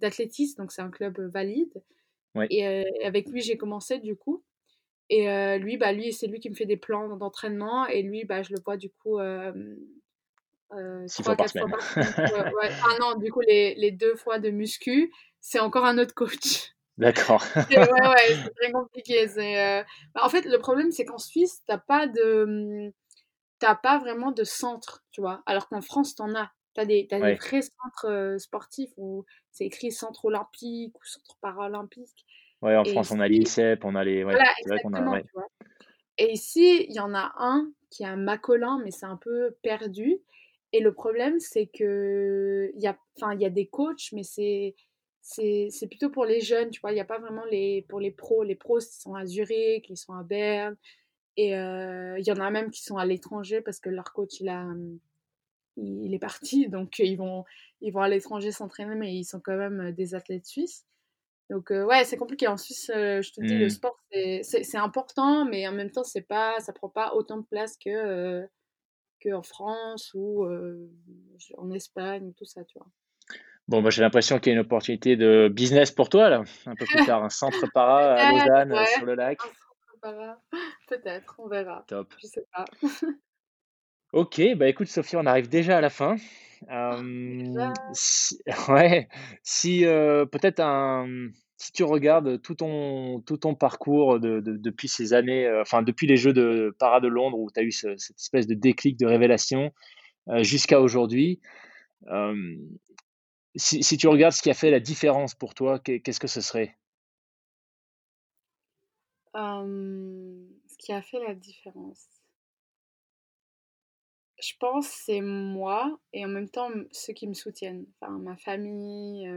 d'athlétisme. 0.00 0.62
Donc, 0.62 0.72
c'est 0.72 0.82
un 0.82 0.90
club 0.90 1.18
valide. 1.20 1.82
Et 2.50 2.84
avec 3.04 3.28
lui, 3.28 3.40
j'ai 3.40 3.56
commencé, 3.56 3.98
du 3.98 4.16
coup. 4.16 4.42
Et 5.08 5.30
euh, 5.30 5.58
lui, 5.58 5.76
bah, 5.76 5.92
lui 5.92 6.12
c'est 6.12 6.26
lui 6.26 6.40
qui 6.40 6.50
me 6.50 6.54
fait 6.54 6.66
des 6.66 6.76
plans 6.76 7.16
d'entraînement. 7.16 7.86
Et 7.86 8.02
lui, 8.02 8.24
bah, 8.24 8.42
je 8.42 8.52
le 8.52 8.60
vois 8.64 8.76
du 8.76 8.90
coup. 8.90 9.18
Euh, 9.18 9.52
euh, 10.72 11.06
Six 11.06 11.22
fois 11.22 11.36
par 11.36 11.48
semaine. 11.48 11.72
Ah 11.96 12.96
non, 13.00 13.14
du 13.16 13.30
coup, 13.30 13.40
les, 13.40 13.74
les, 13.76 13.92
deux 13.92 14.16
fois 14.16 14.38
de 14.40 14.50
muscu, 14.50 15.12
c'est 15.40 15.60
encore 15.60 15.84
un 15.84 15.98
autre 15.98 16.14
coach. 16.14 16.72
D'accord. 16.98 17.44
ouais, 17.70 17.78
ouais, 17.78 18.36
c'est 18.44 18.54
très 18.54 18.72
compliqué. 18.72 19.26
Bah, 20.14 20.22
en 20.24 20.28
fait, 20.28 20.44
le 20.44 20.58
problème, 20.58 20.90
c'est 20.90 21.04
qu'en 21.04 21.18
Suisse, 21.18 21.62
t'as 21.66 21.78
pas 21.78 22.06
de. 22.06 22.92
T'as 23.58 23.74
pas 23.74 23.98
vraiment 23.98 24.32
de 24.32 24.44
centre, 24.44 25.02
tu 25.12 25.20
vois? 25.22 25.42
Alors 25.46 25.68
qu'en 25.68 25.80
France, 25.80 26.14
t'en 26.14 26.34
as. 26.34 26.50
T'as 26.74 26.84
des, 26.84 27.08
as 27.10 27.20
des 27.20 27.34
vrais 27.36 27.62
centres 27.62 28.36
sportifs 28.38 28.90
où 28.98 29.24
c'est 29.50 29.64
écrit 29.64 29.90
centre 29.92 30.26
olympique 30.26 30.94
ou 30.94 31.04
centre 31.04 31.36
paralympique. 31.40 32.26
Ouais, 32.66 32.76
en 32.76 32.84
France, 32.84 33.12
on 33.12 33.20
a 33.20 33.28
l'INSEP, 33.28 33.84
on 33.84 33.94
a 33.94 34.02
les. 34.02 34.24
Ouais, 34.24 34.34
a, 34.34 35.22
Et 36.18 36.32
ici, 36.32 36.84
il 36.88 36.94
y 36.94 36.98
en 36.98 37.14
a 37.14 37.32
un 37.38 37.70
qui 37.90 38.02
est 38.02 38.06
à 38.06 38.16
Macolin, 38.16 38.80
mais 38.82 38.90
c'est 38.90 39.06
un 39.06 39.16
peu 39.16 39.56
perdu. 39.62 40.18
Et 40.72 40.80
le 40.80 40.92
problème, 40.92 41.38
c'est 41.38 41.66
que 41.66 42.72
il 42.74 42.82
y 42.82 42.88
a, 42.88 42.98
enfin, 43.16 43.34
il 43.34 43.40
y 43.40 43.46
a 43.46 43.50
des 43.50 43.66
coachs, 43.66 44.10
mais 44.12 44.24
c'est 44.24 44.74
c'est 45.20 45.88
plutôt 45.88 46.10
pour 46.10 46.24
les 46.24 46.40
jeunes, 46.40 46.70
tu 46.70 46.80
vois. 46.80 46.90
Il 46.90 46.94
n'y 46.94 47.00
a 47.00 47.04
pas 47.04 47.18
vraiment 47.18 47.44
les 47.50 47.82
pour 47.88 48.00
les 48.00 48.10
pros. 48.10 48.42
Les 48.42 48.56
pros, 48.56 48.80
ils 48.80 48.82
sont 48.82 49.14
à 49.14 49.26
Zurich, 49.26 49.88
ils 49.88 49.96
sont 49.96 50.14
à 50.14 50.24
Berne. 50.24 50.76
Et 51.36 51.50
il 51.50 52.24
y 52.26 52.32
en 52.32 52.40
a 52.40 52.50
même 52.50 52.70
qui 52.70 52.82
sont 52.82 52.96
à 52.96 53.06
l'étranger 53.06 53.60
parce 53.60 53.78
que 53.78 53.90
leur 53.90 54.12
coach, 54.12 54.40
il 54.40 54.48
a 54.48 54.66
il 55.76 56.14
est 56.14 56.18
parti, 56.18 56.68
donc 56.68 56.98
ils 56.98 57.16
vont, 57.16 57.44
ils 57.80 57.92
vont 57.92 58.00
à 58.00 58.08
l'étranger 58.08 58.50
s'entraîner, 58.50 58.96
mais 58.96 59.14
ils 59.14 59.24
sont 59.24 59.40
quand 59.40 59.56
même 59.56 59.92
des 59.92 60.14
athlètes 60.14 60.46
suisses. 60.46 60.84
Donc, 61.50 61.70
ouais, 61.70 62.04
c'est 62.04 62.16
compliqué. 62.16 62.48
En 62.48 62.56
Suisse, 62.56 62.90
je 62.92 63.32
te 63.32 63.40
dis, 63.40 63.56
le 63.56 63.66
mmh. 63.66 63.70
sport, 63.70 63.96
c'est 64.42 64.76
important, 64.76 65.44
mais 65.44 65.66
en 65.68 65.72
même 65.72 65.90
temps, 65.90 66.04
c'est 66.04 66.26
pas, 66.26 66.58
ça 66.60 66.72
prend 66.72 66.88
pas 66.88 67.14
autant 67.14 67.38
de 67.38 67.46
place 67.46 67.76
que 67.76 68.46
qu'en 69.22 69.42
France 69.42 70.12
ou 70.14 70.44
en 71.56 71.70
Espagne, 71.70 72.32
tout 72.36 72.44
ça, 72.44 72.64
tu 72.64 72.78
vois. 72.78 72.88
Bon, 73.68 73.82
moi 73.82 73.90
j'ai 73.90 74.02
l'impression 74.02 74.38
qu'il 74.38 74.52
y 74.52 74.54
a 74.54 74.58
une 74.58 74.64
opportunité 74.64 75.16
de 75.16 75.48
business 75.52 75.90
pour 75.90 76.08
toi, 76.08 76.28
là, 76.28 76.44
un 76.66 76.74
peu 76.76 76.84
plus 76.84 77.04
tard, 77.04 77.24
un 77.24 77.30
centre 77.30 77.66
para 77.74 78.14
à 78.14 78.30
Lausanne, 78.30 78.74
sur 78.94 79.04
le 79.04 79.14
lac. 79.16 79.40
Un 79.40 79.44
centre 79.44 80.00
para, 80.00 80.40
peut-être, 80.88 81.34
on 81.38 81.48
verra. 81.48 81.84
Top. 81.88 82.14
Je 82.22 82.28
sais 82.28 82.46
pas. 82.52 82.64
ok, 84.12 84.40
bah 84.56 84.68
écoute, 84.68 84.86
Sophie, 84.86 85.16
on 85.16 85.26
arrive 85.26 85.48
déjà 85.48 85.78
à 85.78 85.80
la 85.80 85.90
fin. 85.90 86.16
Euh, 86.70 87.72
si, 87.92 88.38
ouais, 88.68 89.08
si 89.42 89.80
peut-être 89.82 90.60
un, 90.60 91.06
si 91.56 91.72
tu 91.72 91.84
regardes 91.84 92.40
tout 92.42 92.54
ton, 92.54 93.20
tout 93.20 93.36
ton 93.36 93.54
parcours 93.54 94.20
de, 94.20 94.40
depuis 94.40 94.88
ces 94.88 95.12
années, 95.12 95.50
enfin 95.60 95.82
depuis 95.82 96.06
les 96.06 96.16
Jeux 96.16 96.32
de 96.32 96.74
para 96.78 97.00
de 97.00 97.08
Londres 97.08 97.38
où 97.38 97.50
tu 97.50 97.60
as 97.60 97.62
eu 97.62 97.72
cette 97.72 97.98
espèce 98.18 98.46
de 98.46 98.54
déclic 98.54 98.98
de 98.98 99.06
révélation 99.06 99.72
jusqu'à 100.42 100.80
aujourd'hui, 100.80 101.40
si, 103.56 103.96
tu 103.96 104.08
regardes 104.08 104.34
ce 104.34 104.42
qui 104.42 104.50
a 104.50 104.54
fait 104.54 104.70
la 104.70 104.80
différence 104.80 105.34
pour 105.34 105.54
toi, 105.54 105.78
qu'est-ce 105.78 106.20
que 106.20 106.26
ce 106.26 106.40
serait? 106.40 106.76
Ce 109.34 110.76
qui 110.78 110.92
a 110.92 111.02
fait 111.02 111.20
la 111.20 111.34
différence. 111.34 112.15
Je 114.46 114.52
pense 114.60 114.86
c'est 114.86 115.20
moi 115.22 115.98
et 116.12 116.24
en 116.24 116.28
même 116.28 116.48
temps 116.48 116.70
ceux 116.92 117.12
qui 117.12 117.26
me 117.26 117.34
soutiennent. 117.34 117.84
Enfin, 118.00 118.12
ma 118.12 118.36
famille, 118.36 119.28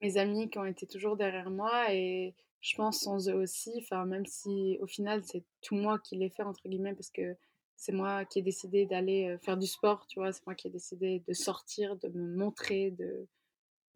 mes 0.00 0.16
amis 0.16 0.48
qui 0.48 0.58
ont 0.58 0.64
été 0.64 0.86
toujours 0.86 1.16
derrière 1.16 1.50
moi 1.50 1.92
et 1.92 2.34
je 2.60 2.76
pense 2.76 3.00
sans 3.00 3.28
eux 3.28 3.34
aussi. 3.34 3.72
Enfin, 3.78 4.04
même 4.04 4.24
si 4.26 4.78
au 4.80 4.86
final 4.86 5.24
c'est 5.24 5.42
tout 5.60 5.74
moi 5.74 5.98
qui 5.98 6.14
l'ai 6.16 6.30
fait 6.30 6.44
entre 6.44 6.68
guillemets 6.68 6.94
parce 6.94 7.10
que 7.10 7.36
c'est 7.74 7.90
moi 7.90 8.24
qui 8.24 8.38
ai 8.38 8.42
décidé 8.42 8.86
d'aller 8.86 9.36
faire 9.42 9.56
du 9.56 9.66
sport, 9.66 10.06
tu 10.06 10.20
vois, 10.20 10.30
c'est 10.30 10.46
moi 10.46 10.54
qui 10.54 10.68
ai 10.68 10.70
décidé 10.70 11.24
de 11.26 11.32
sortir, 11.32 11.96
de 11.96 12.06
me 12.10 12.36
montrer, 12.36 12.92
de, 12.92 13.26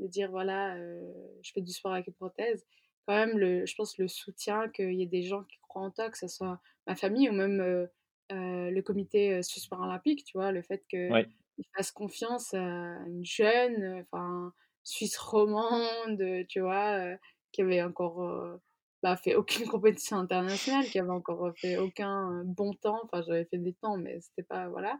de 0.00 0.06
dire 0.08 0.32
voilà, 0.32 0.76
je 0.76 1.52
fais 1.52 1.60
du 1.60 1.70
sport 1.70 1.92
avec 1.92 2.08
une 2.08 2.14
prothèse. 2.14 2.66
Quand 3.06 3.14
même, 3.14 3.38
le, 3.38 3.64
je 3.64 3.76
pense 3.76 3.96
le 3.98 4.08
soutien, 4.08 4.68
qu'il 4.70 4.94
y 4.94 5.02
ait 5.02 5.06
des 5.06 5.22
gens 5.22 5.44
qui 5.44 5.58
croient 5.60 5.82
en 5.82 5.92
toi, 5.92 6.10
que 6.10 6.18
ce 6.18 6.26
soit 6.26 6.60
ma 6.88 6.96
famille 6.96 7.28
ou 7.28 7.32
même 7.32 7.88
le 8.30 8.80
comité 8.80 9.42
suisse 9.42 9.66
paralympique, 9.66 10.24
tu 10.24 10.36
vois, 10.36 10.52
le 10.52 10.62
fait 10.62 10.84
qu'ils 10.88 11.12
ouais. 11.12 11.28
fassent 11.76 11.92
confiance 11.92 12.54
à 12.54 12.58
une 13.06 13.24
jeune, 13.24 14.02
enfin, 14.02 14.52
suisse 14.84 15.16
romande, 15.16 16.46
tu 16.48 16.60
vois, 16.60 17.16
qui 17.52 17.62
avait 17.62 17.82
encore 17.82 18.60
bah, 19.02 19.16
fait 19.16 19.34
aucune 19.34 19.66
compétition 19.68 20.16
internationale, 20.16 20.84
qui 20.86 20.98
avait 20.98 21.10
encore 21.10 21.52
fait 21.56 21.76
aucun 21.76 22.42
bon 22.44 22.74
temps. 22.74 23.00
Enfin, 23.04 23.22
j'avais 23.22 23.44
fait 23.44 23.58
des 23.58 23.74
temps, 23.74 23.96
mais 23.96 24.20
c'était 24.20 24.42
pas. 24.42 24.68
Voilà. 24.68 24.98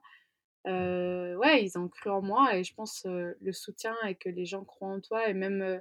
ouais, 0.67 1.65
ils 1.65 1.79
ont 1.79 1.89
cru 1.89 2.11
en 2.11 2.23
moi 2.23 2.57
et 2.57 2.65
je 2.65 2.75
pense 2.75 3.05
le 3.07 3.53
soutien 3.53 3.97
et 4.07 4.15
que 4.15 4.29
les 4.29 4.47
gens 4.47 4.65
croient 4.65 4.89
en 4.89 5.01
toi 5.01 5.29
et 5.29 5.35
même 5.35 5.81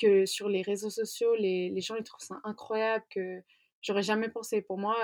que 0.00 0.26
sur 0.26 0.48
les 0.48 0.62
réseaux 0.62 0.90
sociaux, 0.90 1.34
les, 1.36 1.70
les, 1.70 1.80
gens 1.80 1.96
ils 1.96 2.04
trouvent 2.04 2.24
ça 2.24 2.40
incroyable 2.44 3.04
que 3.10 3.42
j'aurais 3.82 4.02
jamais 4.02 4.28
pensé. 4.28 4.62
Pour 4.62 4.78
moi, 4.78 4.96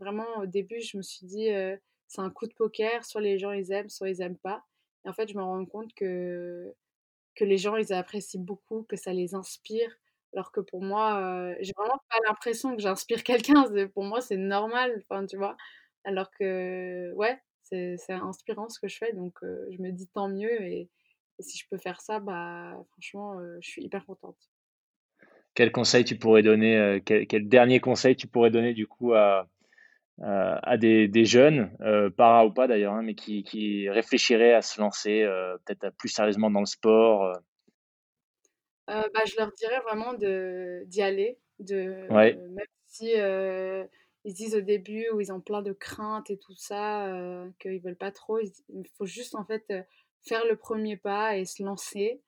vraiment 0.00 0.26
au 0.38 0.46
début, 0.46 0.80
je 0.80 0.96
me 0.96 1.02
suis 1.02 1.26
dit 1.26 1.48
c'est 2.08 2.20
un 2.20 2.30
coup 2.30 2.46
de 2.46 2.54
poker, 2.54 3.04
soit 3.04 3.20
les 3.20 3.38
gens 3.38 3.52
ils 3.52 3.72
aiment, 3.72 3.90
soit 3.90 4.10
ils 4.10 4.22
aiment 4.22 4.38
pas. 4.38 4.64
Et 5.04 5.08
en 5.08 5.12
fait, 5.12 5.28
je 5.28 5.36
me 5.36 5.42
rends 5.42 5.64
compte 5.66 5.92
que 5.94 6.74
que 7.36 7.44
les 7.44 7.58
gens 7.58 7.76
ils 7.76 7.92
apprécient 7.92 8.40
beaucoup, 8.40 8.84
que 8.84 8.96
ça 8.96 9.12
les 9.12 9.34
inspire 9.34 9.96
alors 10.34 10.52
que 10.52 10.60
pour 10.60 10.82
moi, 10.82 11.20
euh, 11.20 11.56
j'ai 11.60 11.72
vraiment 11.76 12.00
pas 12.10 12.18
l'impression 12.26 12.76
que 12.76 12.82
j'inspire 12.82 13.24
quelqu'un. 13.24 13.64
Pour 13.94 14.04
moi, 14.04 14.20
c'est 14.20 14.36
normal, 14.36 15.04
tu 15.28 15.36
vois. 15.36 15.56
Alors 16.04 16.30
que, 16.30 17.12
ouais, 17.14 17.40
c'est 17.62 17.98
inspirant 18.10 18.68
ce 18.68 18.80
que 18.80 18.88
je 18.88 18.96
fais, 18.98 19.12
donc 19.12 19.34
euh, 19.42 19.66
je 19.70 19.82
me 19.82 19.90
dis 19.92 20.08
tant 20.08 20.28
mieux. 20.28 20.62
Et, 20.62 20.90
si 21.40 21.56
je 21.58 21.66
peux 21.70 21.78
faire 21.78 22.00
ça, 22.00 22.18
bah, 22.20 22.74
franchement, 22.92 23.38
euh, 23.38 23.58
je 23.60 23.70
suis 23.70 23.84
hyper 23.84 24.04
contente. 24.06 24.47
Quel 25.58 25.72
conseil 25.72 26.04
tu 26.04 26.16
pourrais 26.16 26.44
donner, 26.44 27.02
quel, 27.04 27.48
dernier 27.48 27.80
conseil 27.80 28.14
tu 28.14 28.28
pourrais 28.28 28.50
donner 28.50 28.74
du 28.74 28.86
coup 28.86 29.12
à, 29.12 29.48
à 30.22 30.76
des, 30.76 31.08
des, 31.08 31.24
jeunes, 31.24 31.70
para 32.16 32.46
ou 32.46 32.52
pas 32.52 32.68
d'ailleurs, 32.68 32.92
hein, 32.92 33.02
mais 33.02 33.14
qui, 33.14 33.42
qui, 33.42 33.90
réfléchiraient 33.90 34.54
à 34.54 34.62
se 34.62 34.80
lancer 34.80 35.26
peut-être 35.64 35.96
plus 35.96 36.10
sérieusement 36.10 36.48
dans 36.48 36.60
le 36.60 36.66
sport 36.66 37.34
euh, 38.88 39.02
bah, 39.12 39.20
je 39.26 39.36
leur 39.36 39.52
dirais 39.52 39.80
vraiment 39.80 40.14
d'y 40.14 41.02
aller, 41.02 41.38
de 41.58 42.06
même 42.10 42.66
si 42.86 43.12
euh, 43.16 43.84
ils 44.24 44.32
disent 44.32 44.54
au 44.54 44.62
début 44.62 45.08
où 45.12 45.20
ils 45.20 45.32
ont 45.32 45.40
plein 45.40 45.60
de 45.60 45.72
craintes 45.72 46.30
et 46.30 46.38
tout 46.38 46.54
ça, 46.54 47.06
euh, 47.08 47.50
qu'ils 47.58 47.80
veulent 47.80 47.96
pas 47.96 48.12
trop, 48.12 48.38
il 48.40 48.86
faut 48.96 49.04
juste 49.04 49.34
en 49.34 49.44
fait 49.44 49.72
faire 50.22 50.46
le 50.46 50.56
premier 50.56 50.96
pas 50.96 51.36
et 51.36 51.44
se 51.44 51.62
lancer. 51.62 52.22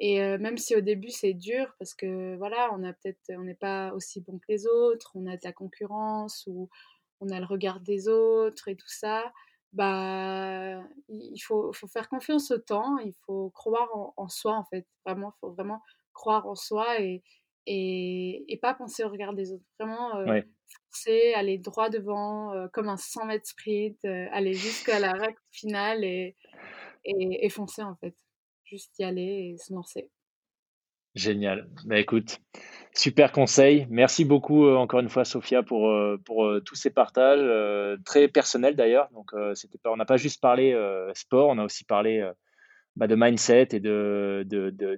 Et 0.00 0.20
même 0.38 0.58
si 0.58 0.76
au 0.76 0.80
début 0.80 1.10
c'est 1.10 1.34
dur 1.34 1.74
parce 1.78 1.94
que 1.94 2.36
voilà, 2.36 2.70
on 2.72 2.84
a 2.84 2.92
peut-être, 2.92 3.18
on 3.30 3.42
n'est 3.42 3.54
pas 3.54 3.92
aussi 3.94 4.20
bon 4.20 4.38
que 4.38 4.46
les 4.48 4.66
autres, 4.66 5.10
on 5.14 5.26
a 5.26 5.36
de 5.36 5.42
la 5.42 5.52
concurrence 5.52 6.44
ou 6.46 6.68
on 7.20 7.30
a 7.30 7.40
le 7.40 7.46
regard 7.46 7.80
des 7.80 8.08
autres 8.08 8.68
et 8.68 8.76
tout 8.76 8.88
ça, 8.88 9.32
bah 9.72 10.80
il 11.08 11.38
faut, 11.40 11.72
faut 11.72 11.88
faire 11.88 12.08
confiance 12.08 12.50
au 12.50 12.58
temps, 12.58 12.98
il 12.98 13.14
faut 13.26 13.50
croire 13.50 13.88
en, 13.94 14.14
en 14.16 14.28
soi 14.28 14.54
en 14.54 14.64
fait, 14.64 14.86
vraiment, 15.04 15.32
il 15.36 15.38
faut 15.40 15.50
vraiment 15.52 15.82
croire 16.12 16.46
en 16.46 16.54
soi 16.54 17.00
et, 17.00 17.22
et, 17.66 18.58
pas 18.62 18.74
penser 18.74 19.04
au 19.04 19.08
regard 19.08 19.34
des 19.34 19.52
autres. 19.52 19.64
Vraiment 19.78 20.16
euh, 20.16 20.40
aller 21.34 21.58
droit 21.58 21.90
devant, 21.90 22.52
euh, 22.52 22.66
comme 22.72 22.88
un 22.88 22.96
100 22.96 23.26
mètres 23.26 23.46
sprint, 23.46 24.04
aller 24.04 24.54
jusqu'à 24.54 24.98
la 25.00 25.12
recte 25.12 25.42
finale 25.50 26.04
et, 26.04 26.36
et, 27.04 27.48
foncer 27.50 27.82
en 27.82 27.96
fait. 27.96 28.14
Juste 28.70 28.98
y 28.98 29.04
aller 29.04 29.52
et 29.52 29.58
se 29.58 29.72
lancer. 29.72 30.10
Génial. 31.14 31.68
Bah, 31.86 31.98
écoute, 31.98 32.38
super 32.94 33.32
conseil. 33.32 33.86
Merci 33.90 34.24
beaucoup 34.24 34.68
encore 34.68 35.00
une 35.00 35.08
fois, 35.08 35.24
Sophia, 35.24 35.62
pour, 35.62 35.90
pour 36.24 36.48
tous 36.64 36.74
ces 36.74 36.90
partages, 36.90 37.40
très 38.04 38.28
personnels 38.28 38.76
d'ailleurs. 38.76 39.08
Donc, 39.12 39.30
c'était 39.54 39.78
pas, 39.78 39.90
on 39.90 39.96
n'a 39.96 40.04
pas 40.04 40.18
juste 40.18 40.40
parlé 40.40 40.76
sport, 41.14 41.48
on 41.48 41.58
a 41.58 41.64
aussi 41.64 41.84
parlé 41.84 42.30
bah, 42.98 43.06
de 43.06 43.14
mindset 43.14 43.68
et 43.72 43.80
de, 43.80 44.44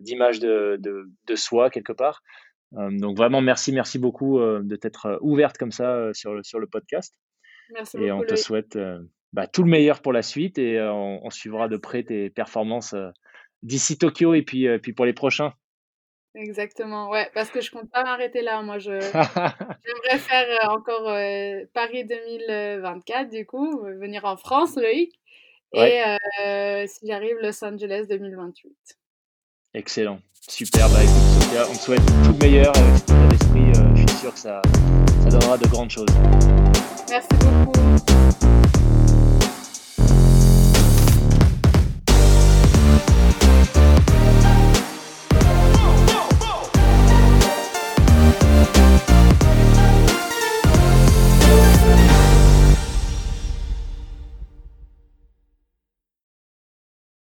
d'image 0.00 0.40
de, 0.40 0.80
de, 0.80 1.36
soi 1.36 1.68
quelque 1.68 1.92
part. 1.92 2.22
Euh, 2.76 2.90
donc 2.90 3.16
vraiment, 3.16 3.42
merci, 3.42 3.72
merci 3.72 3.98
beaucoup 3.98 4.38
euh, 4.38 4.60
de 4.62 4.74
t'être 4.74 5.06
euh, 5.06 5.18
ouverte 5.20 5.58
comme 5.58 5.70
ça 5.70 6.08
sur, 6.14 6.32
le, 6.32 6.42
sur 6.42 6.58
le 6.58 6.66
podcast. 6.66 7.14
Merci 7.74 7.98
et 7.98 8.10
on 8.10 8.22
te 8.22 8.36
souhaite 8.36 8.78
bah, 9.34 9.46
tout 9.46 9.62
le 9.62 9.70
meilleur 9.70 10.00
pour 10.00 10.14
la 10.14 10.22
suite 10.22 10.58
et 10.58 10.80
on, 10.80 11.28
suivra 11.30 11.68
de 11.68 11.76
près 11.76 12.02
tes 12.02 12.30
performances 12.30 12.94
d'ici 13.62 13.98
Tokyo 13.98 14.34
et 14.34 14.42
puis, 14.42 14.66
puis 14.78 14.92
pour 14.92 15.04
les 15.04 15.12
prochains. 15.12 15.52
Exactement, 16.36 17.10
ouais, 17.10 17.28
parce 17.34 17.50
que 17.50 17.60
je 17.60 17.72
compte 17.72 17.90
pas 17.90 18.04
m'arrêter 18.04 18.42
là. 18.42 18.62
Moi, 18.62 18.78
je 18.78 19.00
j'aimerais 19.00 20.18
faire 20.18 20.70
encore 20.70 21.06
Paris 21.72 22.04
2024, 22.04 23.30
du 23.30 23.46
coup, 23.46 23.80
venir 23.82 24.24
en 24.24 24.36
France, 24.36 24.76
Loïc. 24.76 25.20
Et 25.72 26.02
euh, 26.40 26.84
si 26.86 27.06
j'arrive, 27.06 27.36
Los 27.40 27.64
Angeles 27.64 28.06
2028. 28.08 28.72
Excellent. 29.74 30.20
Super. 30.48 30.88
Bah 30.88 31.02
écoute, 31.02 31.68
on 31.70 31.74
te 31.74 31.78
souhaite 31.78 32.04
tout 32.24 32.32
le 32.32 32.38
meilleur 32.38 32.76
avec 32.76 32.98
cet 32.98 33.10
l'esprit. 33.30 33.80
Euh, 33.80 33.94
je 33.94 34.00
suis 34.00 34.18
sûr 34.18 34.32
que 34.32 34.38
ça, 34.38 34.62
ça 35.22 35.28
donnera 35.28 35.56
de 35.58 35.68
grandes 35.68 35.90
choses. 35.90 36.08
Merci 37.08 37.28
beaucoup. 37.40 37.99